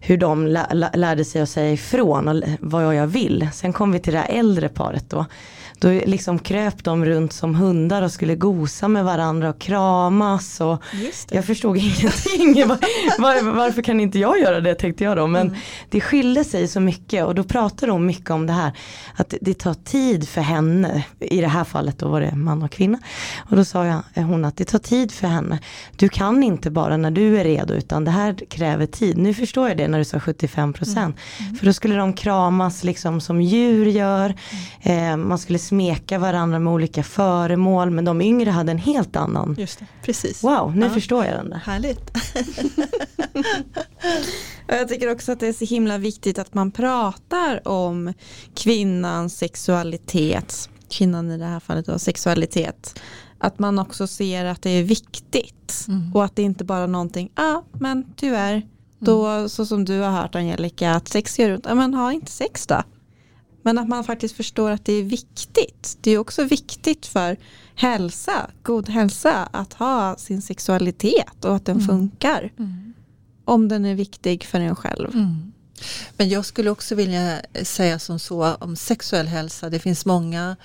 hur 0.00 0.16
de 0.16 0.46
lärde 0.94 1.24
sig 1.24 1.42
att 1.42 1.48
säga 1.48 1.72
ifrån 1.72 2.28
och 2.28 2.42
vad 2.60 2.94
jag 2.94 3.06
vill. 3.06 3.48
Sen 3.52 3.72
kom 3.72 3.92
vi 3.92 3.98
till 3.98 4.12
det 4.12 4.18
här 4.18 4.38
äldre 4.38 4.68
paret 4.68 5.10
då. 5.10 5.26
Då 5.80 5.90
liksom 5.90 6.38
kröp 6.38 6.84
de 6.84 7.04
runt 7.04 7.32
som 7.32 7.54
hundar 7.54 8.02
och 8.02 8.12
skulle 8.12 8.34
gosa 8.34 8.88
med 8.88 9.04
varandra 9.04 9.50
och 9.50 9.58
kramas. 9.58 10.60
Och 10.60 10.82
jag 11.30 11.44
förstod 11.44 11.76
ingenting. 12.36 12.68
var, 12.68 12.78
var, 13.18 13.52
varför 13.52 13.82
kan 13.82 14.00
inte 14.00 14.18
jag 14.18 14.40
göra 14.40 14.60
det 14.60 14.74
tänkte 14.74 15.04
jag 15.04 15.16
då. 15.16 15.26
Men 15.26 15.46
mm. 15.46 15.60
det 15.90 16.00
skilde 16.00 16.44
sig 16.44 16.68
så 16.68 16.80
mycket 16.80 17.24
och 17.24 17.34
då 17.34 17.44
pratade 17.44 17.92
hon 17.92 18.06
mycket 18.06 18.30
om 18.30 18.46
det 18.46 18.52
här. 18.52 18.72
Att 19.16 19.34
det 19.40 19.54
tar 19.54 19.74
tid 19.74 20.28
för 20.28 20.40
henne. 20.40 21.04
I 21.20 21.40
det 21.40 21.48
här 21.48 21.64
fallet 21.64 21.98
då 21.98 22.08
var 22.08 22.20
det 22.20 22.36
man 22.36 22.62
och 22.62 22.70
kvinna. 22.70 22.98
Och 23.50 23.56
då 23.56 23.64
sa 23.64 23.86
jag, 23.86 24.00
eh, 24.14 24.24
hon 24.24 24.44
att 24.44 24.56
det 24.56 24.64
tar 24.64 24.78
tid 24.78 25.12
för 25.12 25.26
henne. 25.26 25.58
Du 25.96 26.08
kan 26.08 26.42
inte 26.42 26.70
bara 26.70 26.96
när 26.96 27.10
du 27.10 27.38
är 27.38 27.44
redo 27.44 27.74
utan 27.74 28.04
det 28.04 28.10
här 28.10 28.34
kräver 28.48 28.86
tid. 28.86 29.18
Nu 29.18 29.34
förstår 29.34 29.68
jag 29.68 29.78
det 29.78 29.88
när 29.88 29.98
du 29.98 30.04
sa 30.04 30.20
75 30.20 30.72
procent. 30.72 31.16
Mm. 31.16 31.48
Mm. 31.48 31.56
För 31.56 31.66
då 31.66 31.72
skulle 31.72 31.94
de 31.94 32.12
kramas 32.12 32.84
liksom 32.84 33.20
som 33.20 33.42
djur 33.42 33.86
gör. 33.86 34.34
Eh, 34.82 35.16
man 35.16 35.38
skulle 35.38 35.58
smeka 35.70 36.18
varandra 36.18 36.58
med 36.58 36.72
olika 36.72 37.02
föremål 37.02 37.90
men 37.90 38.04
de 38.04 38.20
yngre 38.20 38.50
hade 38.50 38.72
en 38.72 38.78
helt 38.78 39.16
annan. 39.16 39.56
Just 39.58 39.78
det, 39.78 39.86
precis. 40.02 40.42
Wow, 40.42 40.76
nu 40.76 40.86
ja. 40.86 40.92
förstår 40.92 41.24
jag 41.24 41.34
den 41.34 41.50
där. 41.50 41.56
Härligt. 41.56 42.10
jag 44.66 44.88
tycker 44.88 45.12
också 45.12 45.32
att 45.32 45.40
det 45.40 45.46
är 45.46 45.52
så 45.52 45.64
himla 45.64 45.98
viktigt 45.98 46.38
att 46.38 46.54
man 46.54 46.70
pratar 46.70 47.68
om 47.68 48.12
kvinnans 48.54 49.38
sexualitet, 49.38 50.68
kvinnan 50.90 51.30
i 51.30 51.38
det 51.38 51.44
här 51.44 51.60
fallet 51.60 51.86
då, 51.86 51.98
sexualitet. 51.98 53.00
Att 53.38 53.58
man 53.58 53.78
också 53.78 54.06
ser 54.06 54.44
att 54.44 54.62
det 54.62 54.70
är 54.70 54.82
viktigt 54.82 55.84
mm. 55.88 56.12
och 56.14 56.24
att 56.24 56.36
det 56.36 56.42
inte 56.42 56.64
bara 56.64 56.82
är 56.82 56.86
någonting, 56.86 57.30
ja 57.34 57.42
ah, 57.42 57.64
men 57.72 58.06
tyvärr, 58.16 58.66
då 58.98 59.26
mm. 59.26 59.48
så 59.48 59.66
som 59.66 59.84
du 59.84 60.00
har 60.00 60.10
hört 60.10 60.34
Angelica, 60.34 60.90
att 60.90 61.08
sex 61.08 61.38
gör 61.38 61.54
ont, 61.54 61.64
ja 61.68 61.74
men 61.74 61.94
ha 61.94 62.12
inte 62.12 62.30
sex 62.30 62.66
då. 62.66 62.82
Men 63.62 63.78
att 63.78 63.88
man 63.88 64.04
faktiskt 64.04 64.36
förstår 64.36 64.70
att 64.70 64.84
det 64.84 64.92
är 64.92 65.02
viktigt. 65.02 65.98
Det 66.00 66.10
är 66.10 66.18
också 66.18 66.44
viktigt 66.44 67.06
för 67.06 67.36
hälsa, 67.74 68.50
god 68.62 68.88
hälsa, 68.88 69.48
att 69.52 69.72
ha 69.72 70.16
sin 70.16 70.42
sexualitet 70.42 71.44
och 71.44 71.56
att 71.56 71.66
den 71.66 71.76
mm. 71.76 71.88
funkar. 71.88 72.52
Mm. 72.58 72.94
Om 73.44 73.68
den 73.68 73.84
är 73.84 73.94
viktig 73.94 74.44
för 74.44 74.60
en 74.60 74.76
själv. 74.76 75.14
Mm. 75.14 75.52
Men 76.16 76.28
jag 76.28 76.44
skulle 76.44 76.70
också 76.70 76.94
vilja 76.94 77.40
säga 77.62 77.98
som 77.98 78.18
så 78.18 78.54
om 78.54 78.76
sexuell 78.76 79.26
hälsa. 79.26 79.70
Det 79.70 79.78
finns 79.78 80.06
många, 80.06 80.56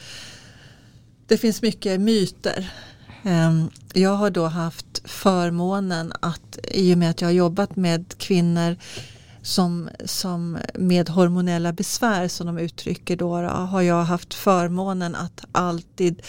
det 1.27 1.37
finns 1.37 1.61
mycket 1.61 2.01
myter. 2.01 2.71
Ehm, 3.23 3.69
jag 3.93 4.15
har 4.15 4.29
då 4.29 4.45
haft 4.45 5.01
förmånen 5.03 6.13
att 6.19 6.59
i 6.71 6.93
och 6.93 6.97
med 6.97 7.09
att 7.09 7.21
jag 7.21 7.27
har 7.27 7.33
jobbat 7.33 7.75
med 7.75 8.17
kvinnor 8.17 8.77
som, 9.45 9.89
som 10.05 10.57
med 10.73 11.09
hormonella 11.09 11.73
besvär 11.73 12.27
som 12.27 12.47
de 12.47 12.57
uttrycker 12.57 13.15
då, 13.15 13.41
då 13.41 13.47
har 13.47 13.81
jag 13.81 14.03
haft 14.03 14.33
förmånen 14.33 15.15
att 15.15 15.45
alltid 15.51 16.21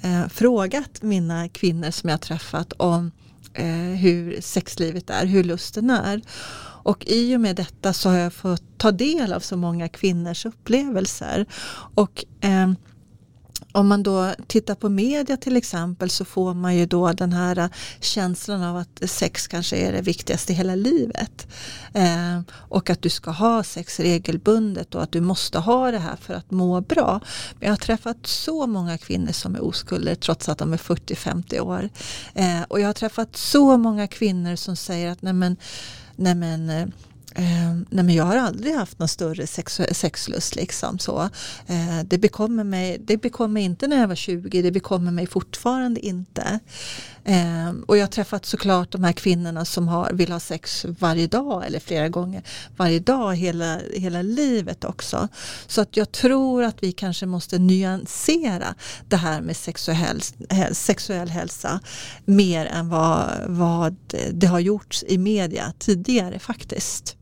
eh, 0.00 0.28
frågat 0.28 1.02
mina 1.02 1.48
kvinnor 1.48 1.90
som 1.90 2.10
jag 2.10 2.20
träffat 2.20 2.72
om 2.72 3.10
eh, 3.54 3.66
hur 3.74 4.40
sexlivet 4.40 5.10
är, 5.10 5.26
hur 5.26 5.44
lusten 5.44 5.90
är. 5.90 6.20
Och 6.84 7.04
i 7.06 7.36
och 7.36 7.40
med 7.40 7.56
detta 7.56 7.92
så 7.92 8.08
har 8.08 8.16
jag 8.16 8.32
fått 8.32 8.78
ta 8.78 8.90
del 8.90 9.32
av 9.32 9.40
så 9.40 9.56
många 9.56 9.88
kvinnors 9.88 10.46
upplevelser. 10.46 11.46
Och 11.94 12.24
eh, 12.40 12.72
om 13.72 13.88
man 13.88 14.02
då 14.02 14.34
tittar 14.46 14.74
på 14.74 14.88
media 14.88 15.36
till 15.36 15.56
exempel 15.56 16.10
så 16.10 16.24
får 16.24 16.54
man 16.54 16.76
ju 16.76 16.86
då 16.86 17.12
den 17.12 17.32
här 17.32 17.58
eh, 17.58 17.68
känslan 18.00 18.62
av 18.62 18.76
att 18.76 19.10
sex 19.10 19.48
kanske 19.48 19.76
är 19.76 19.92
det 19.92 20.02
viktigaste 20.02 20.52
i 20.52 20.56
hela 20.56 20.74
livet. 20.74 21.46
Eh, 21.92 22.40
och 22.52 22.90
att 22.90 23.02
du 23.02 23.08
ska 23.08 23.30
ha 23.30 23.62
sex 23.62 24.00
regelbundet 24.00 24.94
och 24.94 25.02
att 25.02 25.12
du 25.12 25.20
måste 25.20 25.58
ha 25.58 25.90
det 25.90 25.98
här 25.98 26.16
för 26.16 26.34
att 26.34 26.50
må 26.50 26.80
bra. 26.80 27.20
Men 27.58 27.66
jag 27.66 27.72
har 27.72 27.76
träffat 27.76 28.26
så 28.26 28.66
många 28.66 28.98
kvinnor 28.98 29.32
som 29.32 29.54
är 29.54 29.64
oskulder 29.64 30.14
trots 30.14 30.48
att 30.48 30.58
de 30.58 30.72
är 30.72 30.76
40-50 30.76 31.60
år. 31.60 31.88
Eh, 32.34 32.62
och 32.68 32.80
jag 32.80 32.86
har 32.86 32.92
träffat 32.92 33.36
så 33.36 33.76
många 33.76 34.06
kvinnor 34.06 34.56
som 34.56 34.76
säger 34.76 35.10
att 35.10 35.22
nej 35.22 35.32
men, 35.32 35.56
nej 36.16 36.34
men 36.34 36.70
eh, 36.70 36.86
eh, 37.34 37.74
nej 37.90 38.04
men 38.04 38.14
jag 38.14 38.24
har 38.24 38.36
aldrig 38.36 38.74
haft 38.74 38.98
någon 38.98 39.08
större 39.08 39.46
sex, 39.46 39.80
sexlust. 39.92 40.56
Liksom, 40.56 40.98
så. 40.98 41.22
Eh, 41.66 42.00
det, 42.04 42.18
bekommer 42.18 42.64
mig, 42.64 42.98
det 43.00 43.16
bekommer 43.16 43.60
inte 43.60 43.86
när 43.86 44.00
jag 44.00 44.08
var 44.08 44.14
20, 44.14 44.62
det 44.62 44.70
bekommer 44.70 45.10
mig 45.10 45.26
fortfarande 45.26 46.00
inte. 46.00 46.60
Eh, 47.24 47.70
och 47.86 47.96
jag 47.96 48.02
har 48.02 48.08
träffat 48.08 48.46
såklart 48.46 48.92
de 48.92 49.04
här 49.04 49.12
kvinnorna 49.12 49.64
som 49.64 49.88
har, 49.88 50.12
vill 50.12 50.32
ha 50.32 50.40
sex 50.40 50.86
varje 50.98 51.26
dag 51.26 51.66
eller 51.66 51.80
flera 51.80 52.08
gånger 52.08 52.42
varje 52.76 52.98
dag 52.98 53.36
hela, 53.36 53.78
hela 53.92 54.22
livet 54.22 54.84
också. 54.84 55.28
Så 55.66 55.80
att 55.80 55.96
jag 55.96 56.12
tror 56.12 56.62
att 56.62 56.82
vi 56.82 56.92
kanske 56.92 57.26
måste 57.26 57.58
nyansera 57.58 58.74
det 59.08 59.16
här 59.16 59.40
med 59.40 59.56
sexuell, 59.56 60.20
sexuell 60.72 61.28
hälsa 61.28 61.80
mer 62.24 62.66
än 62.66 62.88
vad, 62.88 63.30
vad 63.46 63.96
det 64.32 64.46
har 64.46 64.60
gjorts 64.60 65.04
i 65.08 65.18
media 65.18 65.72
tidigare 65.78 66.38
faktiskt. 66.38 67.16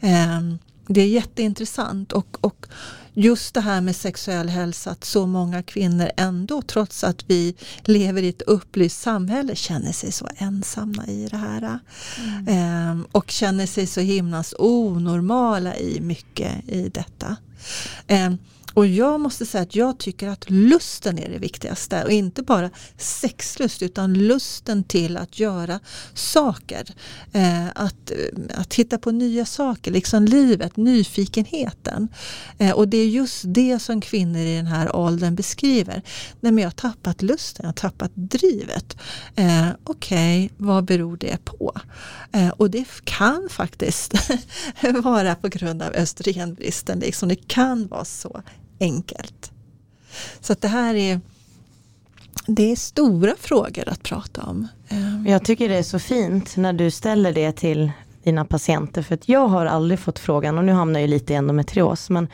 Ehm, 0.00 0.58
det 0.86 1.00
är 1.00 1.06
jätteintressant 1.06 2.12
och, 2.12 2.38
och 2.40 2.66
just 3.14 3.54
det 3.54 3.60
här 3.60 3.80
med 3.80 3.96
sexuell 3.96 4.48
hälsa 4.48 4.90
att 4.90 5.04
så 5.04 5.26
många 5.26 5.62
kvinnor 5.62 6.10
ändå 6.16 6.62
trots 6.62 7.04
att 7.04 7.24
vi 7.26 7.54
lever 7.82 8.22
i 8.22 8.28
ett 8.28 8.42
upplyst 8.42 9.00
samhälle 9.00 9.56
känner 9.56 9.92
sig 9.92 10.12
så 10.12 10.28
ensamma 10.36 11.06
i 11.06 11.28
det 11.30 11.36
här. 11.36 11.78
Mm. 12.18 12.48
Ehm, 12.48 13.06
och 13.12 13.30
känner 13.30 13.66
sig 13.66 13.86
så 13.86 14.00
himla 14.00 14.44
onormala 14.58 15.76
i 15.76 16.00
mycket 16.00 16.68
i 16.68 16.88
detta. 16.88 17.36
Ehm, 18.06 18.38
och 18.78 18.86
jag 18.86 19.20
måste 19.20 19.46
säga 19.46 19.62
att 19.62 19.74
jag 19.74 19.98
tycker 19.98 20.28
att 20.28 20.50
lusten 20.50 21.18
är 21.18 21.28
det 21.28 21.38
viktigaste 21.38 22.04
och 22.04 22.10
inte 22.10 22.42
bara 22.42 22.70
sexlust 22.96 23.82
utan 23.82 24.14
lusten 24.14 24.84
till 24.84 25.16
att 25.16 25.38
göra 25.38 25.80
saker. 26.14 26.84
Eh, 27.32 27.66
att, 27.74 28.10
eh, 28.10 28.60
att 28.60 28.74
hitta 28.74 28.98
på 28.98 29.10
nya 29.10 29.46
saker, 29.46 29.90
liksom 29.90 30.24
livet, 30.24 30.76
nyfikenheten. 30.76 32.08
Eh, 32.58 32.72
och 32.72 32.88
det 32.88 32.96
är 32.96 33.06
just 33.06 33.42
det 33.46 33.78
som 33.78 34.00
kvinnor 34.00 34.40
i 34.40 34.56
den 34.56 34.66
här 34.66 34.96
åldern 34.96 35.34
beskriver. 35.34 36.02
Nej, 36.40 36.52
men 36.52 36.58
jag 36.58 36.66
har 36.66 36.70
tappat 36.70 37.22
lusten, 37.22 37.62
jag 37.62 37.68
har 37.68 37.90
tappat 37.90 38.10
drivet. 38.14 38.96
Eh, 39.36 39.68
Okej, 39.84 40.44
okay, 40.44 40.56
vad 40.56 40.84
beror 40.84 41.16
det 41.16 41.44
på? 41.44 41.72
Eh, 42.32 42.48
och 42.48 42.70
det 42.70 42.84
kan 43.04 43.48
faktiskt 43.50 44.14
vara 45.02 45.34
på 45.34 45.48
grund 45.48 45.82
av 45.82 45.92
östrogenbristen. 45.94 46.98
Liksom. 46.98 47.28
Det 47.28 47.48
kan 47.48 47.86
vara 47.86 48.04
så 48.04 48.42
enkelt. 48.80 49.50
Så 50.40 50.52
att 50.52 50.60
det 50.60 50.68
här 50.68 50.94
är, 50.94 51.20
det 52.46 52.72
är 52.72 52.76
stora 52.76 53.34
frågor 53.38 53.88
att 53.88 54.02
prata 54.02 54.42
om. 54.42 54.68
Ehm. 54.88 55.26
Jag 55.26 55.44
tycker 55.44 55.68
det 55.68 55.76
är 55.76 55.82
så 55.82 55.98
fint 55.98 56.56
när 56.56 56.72
du 56.72 56.90
ställer 56.90 57.32
det 57.32 57.52
till 57.52 57.92
dina 58.22 58.44
patienter. 58.44 59.02
För 59.02 59.14
att 59.14 59.28
jag 59.28 59.48
har 59.48 59.66
aldrig 59.66 59.98
fått 59.98 60.18
frågan 60.18 60.58
och 60.58 60.64
nu 60.64 60.72
hamnar 60.72 61.00
jag 61.00 61.10
lite 61.10 61.32
i 61.32 61.36
endometrios. 61.36 62.10
Men 62.10 62.28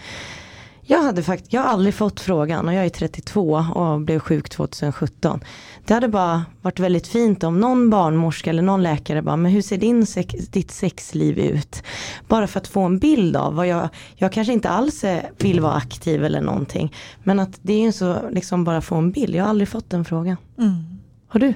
jag, 0.87 1.03
hade 1.03 1.23
fakt 1.23 1.53
jag 1.53 1.61
har 1.61 1.69
aldrig 1.69 1.95
fått 1.95 2.21
frågan 2.21 2.69
och 2.69 2.75
jag 2.75 2.85
är 2.85 2.89
32 2.89 3.53
och 3.75 4.01
blev 4.01 4.19
sjuk 4.19 4.49
2017. 4.49 5.41
Det 5.87 5.95
hade 5.95 6.09
bara 6.09 6.45
varit 6.63 6.81
väldigt 6.81 7.07
fint 7.07 7.45
om 7.45 7.61
någon 7.61 7.91
barnmorska 7.91 8.51
eller 8.51 8.63
någon 8.63 8.83
läkare 8.83 9.23
bara, 9.23 9.37
men 9.37 9.53
hur 9.53 9.63
ser 9.63 9.79
din 9.79 10.07
sex, 10.07 10.49
ditt 10.49 10.71
sexliv 10.71 11.39
ut? 11.39 11.83
Bara 12.29 12.47
för 12.47 12.61
att 12.61 12.69
få 12.69 12.81
en 12.83 12.99
bild 12.99 13.37
av 13.37 13.55
vad 13.55 13.67
jag, 13.67 13.89
jag 14.17 14.33
kanske 14.33 14.53
inte 14.53 14.69
alls 14.69 15.05
vill 15.39 15.61
vara 15.61 15.75
aktiv 15.75 16.25
eller 16.25 16.41
någonting. 16.41 16.95
Men 17.23 17.41
att 17.41 17.59
det 17.63 17.73
är 17.73 17.83
ju 17.83 17.93
så, 17.93 18.17
liksom 18.31 18.65
bara 18.65 18.81
få 18.81 18.95
en 18.95 19.11
bild. 19.11 19.35
Jag 19.35 19.45
har 19.45 19.51
aldrig 19.51 19.69
fått 19.69 19.91
den 19.91 20.05
frågan. 20.05 20.37
Mm. 20.59 20.85
Har 21.29 21.41
du? 21.41 21.55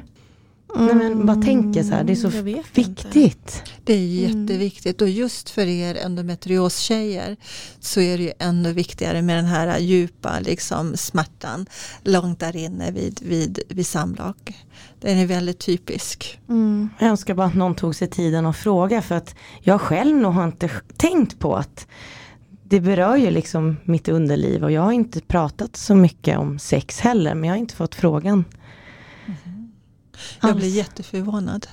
Nej, 0.76 0.94
men 0.94 1.26
bara 1.26 1.42
tänker 1.42 1.82
så 1.82 1.90
här, 1.94 2.04
det 2.04 2.12
är 2.12 2.16
så 2.16 2.28
Mm, 2.28 2.44
vet 2.44 2.56
inte. 2.78 3.08
viktigt. 3.08 3.62
Det 3.84 3.92
är 3.92 4.26
Mm. 4.28 4.40
jätteviktigt 4.42 5.02
och 5.02 5.08
just 5.08 5.50
för 5.50 5.66
er 5.66 5.94
endometriostjejer 5.94 7.36
så 7.80 8.00
är 8.00 8.18
det 8.18 8.24
ju 8.24 8.32
ännu 8.38 8.72
viktigare 8.72 9.22
med 9.22 9.36
den 9.36 9.44
här 9.44 9.78
djupa 9.78 10.40
liksom, 10.40 10.96
smärtan 10.96 11.66
långt 12.02 12.40
där 12.40 12.56
inne 12.56 12.90
vid, 12.90 13.20
vid, 13.22 13.60
vid 13.68 13.86
samlag. 13.86 14.34
Den 15.00 15.18
är 15.18 15.26
väldigt 15.26 15.58
typisk. 15.58 16.40
Mm. 16.48 16.88
Jag 16.98 17.08
önskar 17.08 17.34
bara 17.34 17.46
att 17.46 17.54
någon 17.54 17.74
tog 17.74 17.94
sig 17.94 18.08
tiden 18.08 18.46
att 18.46 18.56
fråga 18.56 19.02
för 19.02 19.14
att 19.14 19.34
jag 19.60 19.80
själv 19.80 20.16
nog 20.16 20.32
har 20.32 20.44
inte 20.44 20.70
tänkt 20.96 21.38
på 21.38 21.56
att 21.56 21.86
det 22.70 22.80
berör 22.80 23.16
ju 23.16 23.30
liksom 23.30 23.76
mitt 23.84 24.08
underliv 24.08 24.64
och 24.64 24.72
jag 24.72 24.82
har 24.82 24.92
inte 24.92 25.20
pratat 25.20 25.76
så 25.76 25.94
mycket 25.94 26.38
om 26.38 26.58
sex 26.58 27.00
heller 27.00 27.34
men 27.34 27.44
jag 27.44 27.54
har 27.54 27.58
inte 27.58 27.74
fått 27.76 27.94
frågan. 27.94 28.44
Jag 30.42 30.56
blir 30.56 30.68
jätteförvånad. 30.68 31.66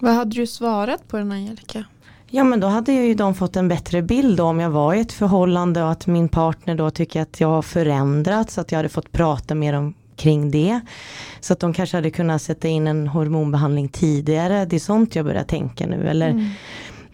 Vad 0.00 0.14
hade 0.14 0.36
du 0.36 0.46
svarat 0.46 1.08
på 1.08 1.16
den 1.16 1.32
Angelica? 1.32 1.84
Ja 2.34 2.44
men 2.44 2.60
då 2.60 2.66
hade 2.66 2.92
ju 2.92 3.14
de 3.14 3.34
fått 3.34 3.56
en 3.56 3.68
bättre 3.68 4.02
bild 4.02 4.40
om 4.40 4.60
jag 4.60 4.70
var 4.70 4.94
i 4.94 5.00
ett 5.00 5.12
förhållande 5.12 5.82
och 5.82 5.90
att 5.90 6.06
min 6.06 6.28
partner 6.28 6.74
då 6.74 6.90
tycker 6.90 7.22
att 7.22 7.40
jag 7.40 7.48
har 7.48 7.62
förändrats, 7.62 8.58
att 8.58 8.72
jag 8.72 8.78
hade 8.78 8.88
fått 8.88 9.12
prata 9.12 9.54
mer 9.54 9.72
om 9.72 9.94
kring 10.16 10.50
det. 10.50 10.80
Så 11.40 11.52
att 11.52 11.60
de 11.60 11.72
kanske 11.72 11.96
hade 11.96 12.10
kunnat 12.10 12.42
sätta 12.42 12.68
in 12.68 12.86
en 12.86 13.08
hormonbehandling 13.08 13.88
tidigare. 13.88 14.64
Det 14.64 14.76
är 14.76 14.80
sånt 14.80 15.16
jag 15.16 15.24
börjar 15.24 15.44
tänka 15.44 15.86
nu. 15.86 16.08
Eller 16.08 16.54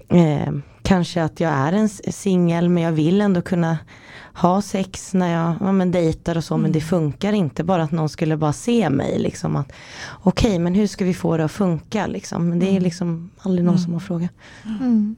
eh, 0.09 0.53
kanske 0.83 1.23
att 1.23 1.41
jag 1.41 1.53
är 1.53 1.73
en 1.73 1.89
singel 1.89 2.69
men 2.69 2.83
jag 2.83 2.93
vill 2.93 3.21
ändå 3.21 3.43
kunna 3.43 3.79
ha 4.41 4.63
sex 4.63 5.15
när 5.15 5.33
jag 5.33 5.55
ja, 5.61 5.73
men 5.73 5.91
dejtar 5.91 6.37
och 6.37 6.45
så 6.45 6.57
men 6.57 6.73
det 6.73 6.81
funkar 6.81 7.33
inte. 7.33 7.65
Bara 7.65 7.83
att 7.83 7.93
någon 7.93 8.09
skulle 8.09 8.37
bara 8.37 8.53
se 8.53 8.91
mig 8.91 9.19
liksom 9.19 9.57
att 9.57 9.73
okej 10.09 10.59
men 10.59 10.75
hur 10.75 10.87
ska 10.87 11.05
vi 11.05 11.15
få 11.15 11.37
det 11.37 11.45
att 11.45 11.53
funka 11.53 12.07
liksom. 12.07 12.49
Men 12.49 12.59
det 12.59 12.77
är 12.77 12.81
liksom 12.81 13.31
aldrig 13.39 13.65
någon 13.65 13.79
som 13.79 13.93
har 13.93 14.01
frågat. 14.01 14.31
Mm. 14.65 15.17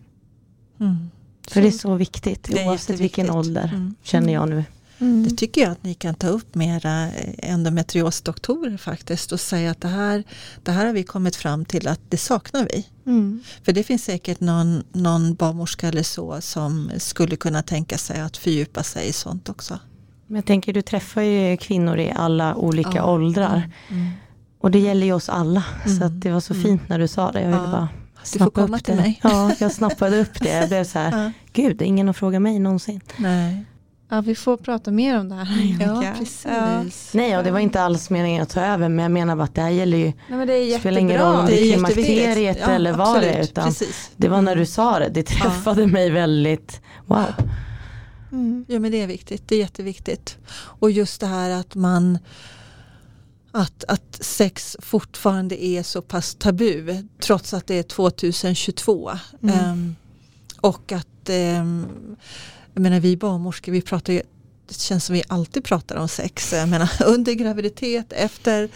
Mm. 0.80 1.10
För 1.48 1.60
det 1.60 1.66
är 1.66 1.70
så 1.72 1.94
viktigt 1.94 2.42
Det 2.52 2.66
oavsett 2.66 3.00
vilken 3.00 3.30
ålder 3.30 3.70
Mm. 3.74 3.94
känner 4.02 4.32
jag 4.32 4.48
nu. 4.48 4.64
Mm. 5.00 5.24
Det 5.28 5.36
tycker 5.36 5.60
jag 5.60 5.70
att 5.70 5.84
ni 5.84 5.94
kan 5.94 6.14
ta 6.14 6.26
upp 6.28 6.54
med 6.54 6.76
era 6.76 7.06
eh, 7.06 7.50
endometriosdoktorer 7.52 8.76
faktiskt 8.76 9.32
och 9.32 9.40
säga 9.40 9.70
att 9.70 9.80
det 9.80 9.88
här, 9.88 10.24
det 10.62 10.70
här 10.72 10.86
har 10.86 10.92
vi 10.92 11.02
kommit 11.02 11.36
fram 11.36 11.64
till 11.64 11.88
att 11.88 12.00
det 12.08 12.16
saknar 12.16 12.68
vi. 12.72 12.86
Mm. 13.06 13.40
För 13.64 13.72
det 13.72 13.82
finns 13.82 14.04
säkert 14.04 14.40
någon, 14.40 14.84
någon 14.92 15.34
barnmorska 15.34 15.88
eller 15.88 16.02
så 16.02 16.40
som 16.40 16.90
skulle 16.98 17.36
kunna 17.36 17.62
tänka 17.62 17.98
sig 17.98 18.20
att 18.20 18.36
fördjupa 18.36 18.82
sig 18.82 19.08
i 19.08 19.12
sånt 19.12 19.48
också. 19.48 19.78
Men 20.26 20.36
jag 20.36 20.44
tänker 20.44 20.72
du 20.72 20.82
träffar 20.82 21.22
ju 21.22 21.56
kvinnor 21.56 21.98
i 21.98 22.12
alla 22.16 22.54
olika 22.54 22.90
Ja. 22.94 23.04
åldrar. 23.12 23.70
Mm. 23.90 24.10
Och 24.60 24.70
det 24.70 24.78
gäller 24.78 25.06
ju 25.06 25.12
oss 25.12 25.28
alla. 25.28 25.64
Så 25.84 26.04
Mm. 26.04 26.20
det 26.20 26.30
var 26.30 26.40
så 26.40 26.52
Mm. 26.54 26.64
fint 26.64 26.88
när 26.88 26.98
du 26.98 27.08
sa 27.08 27.32
det. 27.32 27.40
Jag 27.40 27.46
ville 27.48 27.62
Ja. 27.62 27.70
bara 27.70 27.88
Du 28.32 28.38
får 28.38 28.50
komma 28.50 28.76
upp 28.76 28.84
till 28.84 28.96
det. 28.96 29.02
mig. 29.02 29.20
Ja, 29.22 29.52
jag 29.58 29.72
snappade 29.72 30.20
upp 30.20 30.40
det. 30.40 30.48
Jag 30.48 30.68
blev 30.68 30.84
så 30.84 30.98
här, 30.98 31.24
Ja. 31.24 31.32
gud, 31.52 31.82
ingen 31.82 32.08
att 32.08 32.16
fråga 32.16 32.40
mig 32.40 32.58
någonsin. 32.58 33.00
Nej. 33.16 33.64
Ja, 34.12 34.20
vi 34.20 34.34
får 34.34 34.56
prata 34.56 34.90
mer 34.90 35.18
om 35.20 35.28
det 35.28 35.34
här. 35.34 35.76
Ja, 35.80 36.14
precis. 36.18 36.46
Ja. 36.48 36.84
Nej, 37.12 37.38
och 37.38 37.44
det 37.44 37.50
var 37.50 37.58
inte 37.58 37.82
alls 37.82 38.10
meningen 38.10 38.42
att 38.42 38.50
ta 38.50 38.60
över. 38.60 38.88
Men 38.88 39.02
jag 39.02 39.12
menar 39.12 39.36
bara 39.36 39.44
att 39.44 39.54
det 39.54 39.62
här 39.62 39.70
gäller 39.70 39.98
ju, 39.98 40.04
Nej, 40.04 40.14
men 40.28 40.46
det 40.46 40.54
är 40.54 40.58
Det 40.58 40.64
jättebra. 40.64 40.80
spelar 40.80 41.00
ingen 41.00 41.18
roll 41.18 41.36
om 41.36 41.46
det 41.46 41.60
är 41.60 41.72
klimakteriet 41.72 42.56
eller 42.56 42.92
vad 42.92 43.20
det 43.20 43.30
är, 43.30 43.42
utan 43.42 43.64
Precis. 43.64 44.10
det 44.16 44.28
var 44.28 44.42
när 44.42 44.56
du 44.56 44.66
sa 44.66 44.98
det, 44.98 45.08
det 45.08 45.22
träffade 45.22 45.86
mig 45.86 46.10
väldigt, 46.10 46.80
wow. 47.06 47.26
Mm. 48.32 48.64
Ja 48.68 48.78
men 48.78 48.90
det 48.92 49.02
är 49.02 49.06
viktigt, 49.06 49.48
det 49.48 49.54
är 49.54 49.58
jätteviktigt. 49.58 50.38
Och 50.52 50.90
just 50.90 51.20
det 51.20 51.26
här 51.26 51.50
att 51.50 51.74
man 51.74 52.18
att, 53.52 53.84
att 53.88 54.18
sex 54.20 54.76
fortfarande 54.80 55.64
är 55.64 55.82
så 55.82 56.02
pass 56.02 56.34
tabu 56.34 57.08
trots 57.20 57.54
att 57.54 57.66
det 57.66 57.78
är 57.78 57.82
2022. 57.82 59.10
Mm. 59.42 59.58
Ehm, 59.58 59.96
och 60.60 60.92
att 60.92 61.28
ehm, 61.28 61.86
jag 62.80 62.82
menar 62.82 63.00
vi 63.00 63.16
barnmorskor 63.16 63.72
vi 63.72 63.82
pratar 63.82 64.12
ju 64.12 64.22
det 64.68 64.80
känns 64.80 65.04
som 65.04 65.14
vi 65.14 65.22
alltid 65.28 65.64
pratar 65.64 65.96
om 65.96 66.08
sex. 66.08 66.52
Jag 66.52 66.68
menar, 66.68 66.90
under 67.06 67.32
graviditet, 67.32 68.12
efter, 68.12 68.68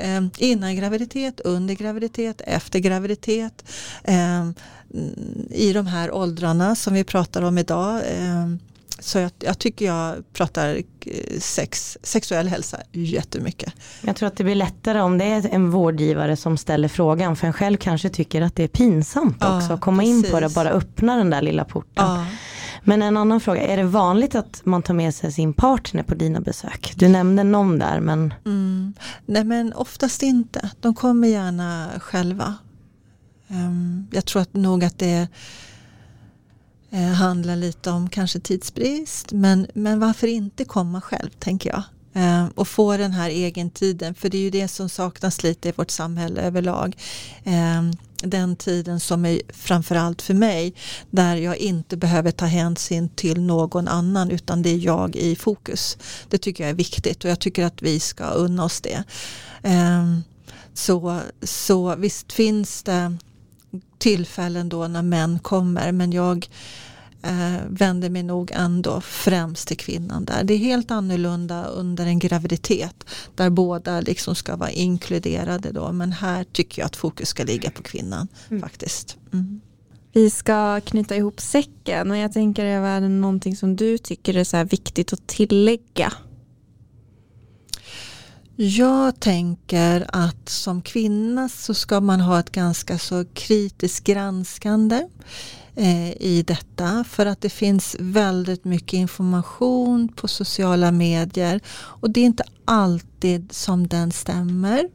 ehm, 0.00 0.30
innan 0.38 0.76
graviditet, 0.76 1.40
under 1.40 1.74
graviditet, 1.74 2.40
efter 2.44 2.78
graviditet. 2.78 3.64
Ehm, 4.04 4.54
I 5.50 5.72
de 5.72 5.86
här 5.86 6.14
åldrarna 6.14 6.74
som 6.74 6.94
vi 6.94 7.04
pratar 7.04 7.42
om 7.42 7.58
idag. 7.58 8.02
ehm, 8.18 8.58
så 8.98 9.18
jag, 9.18 9.30
jag 9.38 9.58
tycker 9.58 9.86
jag 9.86 10.32
pratar 10.32 10.74
eh, 10.74 11.38
sex, 11.40 11.98
sexuell 12.02 12.48
hälsa 12.48 12.80
jättemycket. 12.92 13.72
Jag 14.00 14.16
tror 14.16 14.26
att 14.26 14.36
det 14.36 14.44
blir 14.44 14.54
lättare 14.54 15.00
om 15.00 15.18
det 15.18 15.24
är 15.24 15.48
en 15.52 15.70
vårdgivare 15.70 16.36
som 16.36 16.56
ställer 16.56 16.88
frågan. 16.88 17.36
För 17.36 17.46
en 17.46 17.52
själv 17.52 17.76
kanske 17.76 18.08
tycker 18.08 18.42
att 18.42 18.56
det 18.56 18.62
är 18.64 18.68
pinsamt 18.68 19.36
Ja, 19.40 19.56
också 19.56 19.72
att 19.72 19.80
komma 19.80 20.02
in 20.02 20.22
på 20.22 20.28
det 20.28 20.34
och 20.34 20.40
precis. 20.40 20.54
bara 20.54 20.70
öppna 20.70 21.16
den 21.16 21.30
där 21.30 21.42
lilla 21.42 21.64
porten. 21.64 22.04
Ja. 22.06 22.26
Men 22.88 23.02
en 23.02 23.16
annan 23.16 23.40
fråga, 23.40 23.62
är 23.62 23.76
det 23.76 23.84
vanligt 23.84 24.34
att 24.34 24.60
man 24.64 24.82
tar 24.82 24.94
med 24.94 25.14
sig 25.14 25.32
sin 25.32 25.52
partner 25.52 26.02
på 26.02 26.14
dina 26.14 26.40
besök? 26.40 26.92
Du 26.96 27.08
nämnde 27.08 27.44
någon 27.44 27.78
där 27.78 28.00
men 28.00 28.34
Mm. 28.44 28.94
Nej 29.26 29.44
men 29.44 29.72
oftast 29.72 30.22
inte. 30.22 30.70
De 30.80 30.94
kommer 30.94 31.28
gärna 31.28 31.90
själva. 32.00 32.54
Um, 33.48 34.06
jag 34.12 34.24
tror 34.24 34.42
att 34.42 34.54
nog 34.54 34.84
att 34.84 34.98
det 34.98 35.28
eh, 36.90 37.12
handlar 37.12 37.56
lite 37.56 37.90
om 37.90 38.08
kanske 38.08 38.40
tidsbrist. 38.40 39.32
Men, 39.32 39.66
men 39.74 40.00
varför 40.00 40.26
inte 40.26 40.64
komma 40.64 41.00
själv 41.00 41.30
tänker 41.30 41.70
jag. 41.70 41.82
Ehm, 42.16 42.48
och 42.54 42.68
få 42.68 42.96
den 42.96 43.12
här 43.12 43.30
egentiden. 43.30 44.14
För 44.14 44.28
det 44.28 44.38
är 44.38 44.42
ju 44.42 44.50
det 44.50 44.68
som 44.68 44.88
saknas 44.88 45.42
lite 45.42 45.68
i 45.68 45.72
vårt 45.72 45.90
samhälle 45.90 46.40
överlag. 46.40 46.96
Ehm, 47.44 47.92
den 48.22 48.56
tiden 48.56 49.00
som 49.00 49.24
är 49.24 49.40
framförallt 49.48 50.22
för 50.22 50.34
mig. 50.34 50.74
Där 51.10 51.36
jag 51.36 51.56
inte 51.56 51.96
behöver 51.96 52.30
ta 52.30 52.46
hänsyn 52.46 53.08
till 53.08 53.40
någon 53.40 53.88
annan. 53.88 54.30
Utan 54.30 54.62
det 54.62 54.70
är 54.70 54.78
jag 54.78 55.16
i 55.16 55.36
fokus. 55.36 55.98
Det 56.28 56.38
tycker 56.38 56.64
jag 56.64 56.70
är 56.70 56.74
viktigt. 56.74 57.24
Och 57.24 57.30
jag 57.30 57.40
tycker 57.40 57.64
att 57.64 57.82
vi 57.82 58.00
ska 58.00 58.24
unna 58.24 58.64
oss 58.64 58.80
det. 58.80 59.04
Ehm, 59.62 60.22
så, 60.74 61.20
så 61.42 61.96
visst 61.96 62.32
finns 62.32 62.82
det 62.82 63.16
tillfällen 63.98 64.68
då 64.68 64.88
när 64.88 65.02
män 65.02 65.38
kommer 65.38 65.92
men 65.92 66.12
jag 66.12 66.48
eh, 67.26 67.60
vänder 67.68 68.10
mig 68.10 68.22
nog 68.22 68.50
ändå 68.54 69.00
främst 69.00 69.68
till 69.68 69.76
kvinnan 69.76 70.24
där. 70.24 70.44
Det 70.44 70.54
är 70.54 70.58
helt 70.58 70.90
annorlunda 70.90 71.64
under 71.64 72.06
en 72.06 72.18
graviditet 72.18 73.04
där 73.34 73.50
båda 73.50 74.00
liksom 74.00 74.34
ska 74.34 74.56
vara 74.56 74.70
inkluderade 74.70 75.72
då 75.72 75.92
men 75.92 76.12
här 76.12 76.44
tycker 76.44 76.82
jag 76.82 76.86
att 76.86 76.96
fokus 76.96 77.28
ska 77.28 77.44
ligga 77.44 77.70
på 77.70 77.82
kvinnan 77.82 78.28
faktiskt. 78.60 79.16
Mm. 79.32 79.60
Vi 80.12 80.30
ska 80.30 80.80
knyta 80.80 81.16
ihop 81.16 81.40
säcken 81.40 82.10
och 82.10 82.16
jag 82.16 82.32
tänker 82.32 82.64
är 82.64 83.00
det 83.00 83.08
någonting 83.08 83.56
som 83.56 83.76
du 83.76 83.98
tycker 83.98 84.36
är 84.36 84.44
så 84.44 84.64
viktigt 84.64 85.12
att 85.12 85.26
tillägga? 85.26 86.12
Jag 88.58 89.20
tänker 89.20 90.06
att 90.08 90.48
som 90.48 90.82
kvinna 90.82 91.48
så 91.48 91.74
ska 91.74 92.00
man 92.00 92.20
ha 92.20 92.40
ett 92.40 92.50
ganska 92.50 92.98
så 92.98 93.24
kritiskt 93.34 94.04
granskande 94.04 95.08
Eh, 95.78 96.10
i 96.10 96.44
detta 96.46 97.04
för 97.08 97.26
att 97.26 97.40
det 97.40 97.48
finns 97.48 97.96
väldigt 97.98 98.64
mycket 98.64 98.92
information 98.92 100.08
på 100.08 100.28
sociala 100.28 100.92
medier 100.92 101.60
och 101.68 102.10
det 102.10 102.20
är 102.20 102.24
inte 102.24 102.44
alltid 102.64 103.52
som 103.52 103.86
den 103.86 104.12
stämmer. 104.12 104.88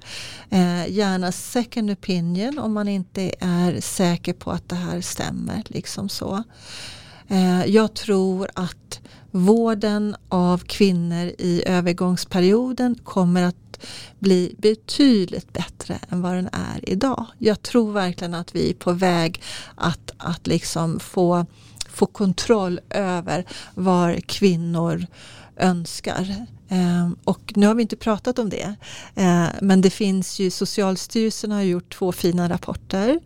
Eh, 0.49 0.91
gärna 0.91 1.31
second 1.31 1.91
opinion 1.91 2.59
om 2.59 2.73
man 2.73 2.87
inte 2.87 3.31
är 3.39 3.81
säker 3.81 4.33
på 4.33 4.51
att 4.51 4.69
det 4.69 4.75
här 4.75 5.01
stämmer. 5.01 5.63
Liksom 5.65 6.09
så. 6.09 6.43
Eh, 7.27 7.65
jag 7.65 7.93
tror 7.93 8.49
att 8.53 8.99
vården 9.31 10.15
av 10.29 10.57
kvinnor 10.57 11.31
i 11.37 11.63
övergångsperioden 11.65 12.95
kommer 13.03 13.43
att 13.43 13.70
bli 14.19 14.55
betydligt 14.57 15.53
bättre 15.53 15.99
än 16.09 16.21
vad 16.21 16.33
den 16.33 16.49
är 16.51 16.89
idag. 16.89 17.25
Jag 17.37 17.61
tror 17.61 17.91
verkligen 17.91 18.33
att 18.33 18.55
vi 18.55 18.69
är 18.69 18.73
på 18.73 18.91
väg 18.91 19.41
att, 19.75 20.11
att 20.17 20.47
liksom 20.47 20.99
få, 20.99 21.45
få 21.89 22.05
kontroll 22.05 22.79
över 22.89 23.45
var 23.73 24.19
kvinnor 24.19 25.05
önskar. 25.57 26.45
Ehm, 26.71 27.15
och 27.23 27.53
nu 27.55 27.67
har 27.67 27.75
vi 27.75 27.81
inte 27.81 27.95
pratat 27.95 28.39
om 28.39 28.49
det. 28.49 28.75
Ehm, 29.15 29.47
men 29.61 29.81
det 29.81 29.89
finns 29.89 30.39
ju, 30.39 30.51
Socialstyrelsen 30.51 31.51
har 31.51 31.61
gjort 31.61 31.93
två 31.93 32.11
fina 32.11 32.49
rapporter. 32.49 33.19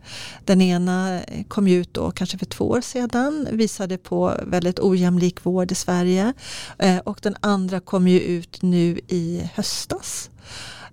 Den 0.44 0.60
ena 0.60 1.20
kom 1.48 1.66
ut 1.66 1.94
då 1.94 2.10
kanske 2.10 2.38
för 2.38 2.46
två 2.46 2.68
år 2.68 2.80
sedan. 2.80 3.48
Visade 3.52 3.98
på 3.98 4.34
väldigt 4.46 4.80
ojämlik 4.80 5.44
vård 5.44 5.72
i 5.72 5.74
Sverige. 5.74 6.32
Ehm, 6.78 7.00
och 7.00 7.18
den 7.22 7.36
andra 7.40 7.80
kom 7.80 8.08
ju 8.08 8.20
ut 8.20 8.62
nu 8.62 9.00
i 9.08 9.50
höstas. 9.54 10.30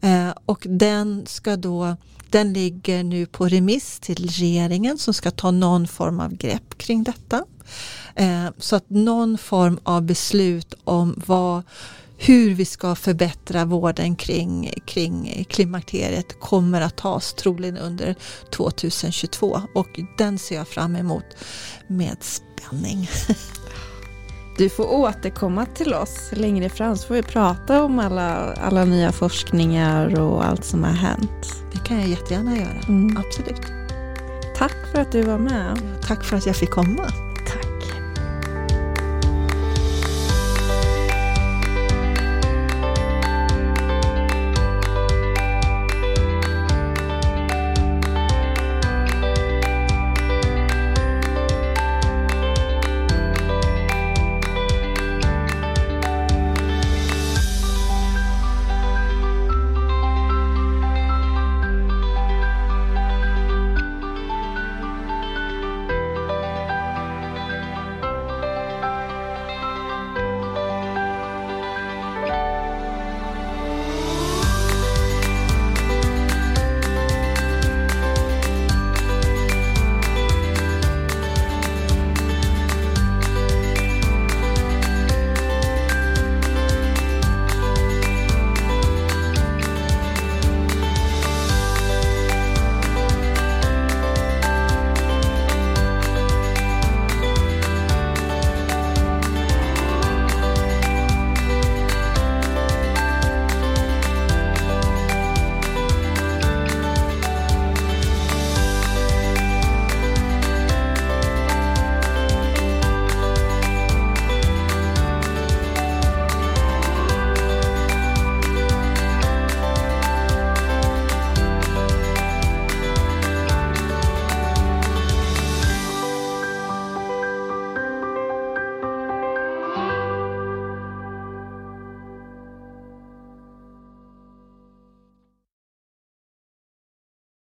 Eh, 0.01 0.29
och 0.45 0.63
den 0.69 1.25
ska 1.25 1.55
då 1.55 1.95
den 2.33 2.53
ligger 2.53 3.03
nu 3.03 3.25
på 3.25 3.47
remiss 3.47 3.99
till 3.99 4.29
regeringen 4.29 4.97
som 4.97 5.13
ska 5.13 5.31
ta 5.31 5.51
någon 5.51 5.87
form 5.87 6.19
av 6.19 6.33
grepp 6.33 6.77
kring 6.77 7.03
detta. 7.03 7.45
Eh, 8.15 8.45
så 8.57 8.75
att 8.75 8.89
någon 8.89 9.37
form 9.37 9.79
av 9.83 10.01
beslut 10.01 10.73
om 10.83 11.21
vad, 11.25 11.63
hur 12.17 12.53
vi 12.53 12.65
ska 12.65 12.95
förbättra 12.95 13.65
vården 13.65 14.15
kring, 14.15 14.73
kring 14.85 15.45
klimakteriet 15.49 16.39
kommer 16.39 16.81
att 16.81 16.97
tas 16.97 17.33
troligen 17.33 17.77
under 17.77 18.15
2022 18.55 19.61
och 19.75 19.99
den 20.17 20.39
ser 20.39 20.55
jag 20.55 20.67
fram 20.67 20.95
emot 20.95 21.25
med 21.87 22.17
spänning. 22.21 23.09
Du 24.57 24.69
får 24.69 24.93
återkomma 24.93 25.65
till 25.65 25.93
oss 25.93 26.29
längre 26.31 26.69
fram 26.69 26.97
så 26.97 27.07
får 27.07 27.15
vi 27.15 27.23
prata 27.23 27.83
om 27.83 27.99
alla, 27.99 28.53
alla 28.53 28.85
nya 28.85 29.11
forskningar 29.11 30.19
och 30.19 30.45
allt 30.45 30.63
som 30.65 30.83
har 30.83 30.91
hänt. 30.91 31.63
Det 31.71 31.79
kan 31.79 31.99
jag 31.99 32.07
jättegärna 32.09 32.57
göra, 32.57 32.79
Mm. 32.87 33.17
absolut. 33.17 33.61
Tack 34.57 34.75
för 34.91 35.01
att 35.01 35.11
du 35.11 35.21
var 35.21 35.37
med. 35.37 35.79
Tack 36.07 36.23
för 36.23 36.37
att 36.37 36.45
jag 36.45 36.55
fick 36.55 36.69
komma. 36.69 37.05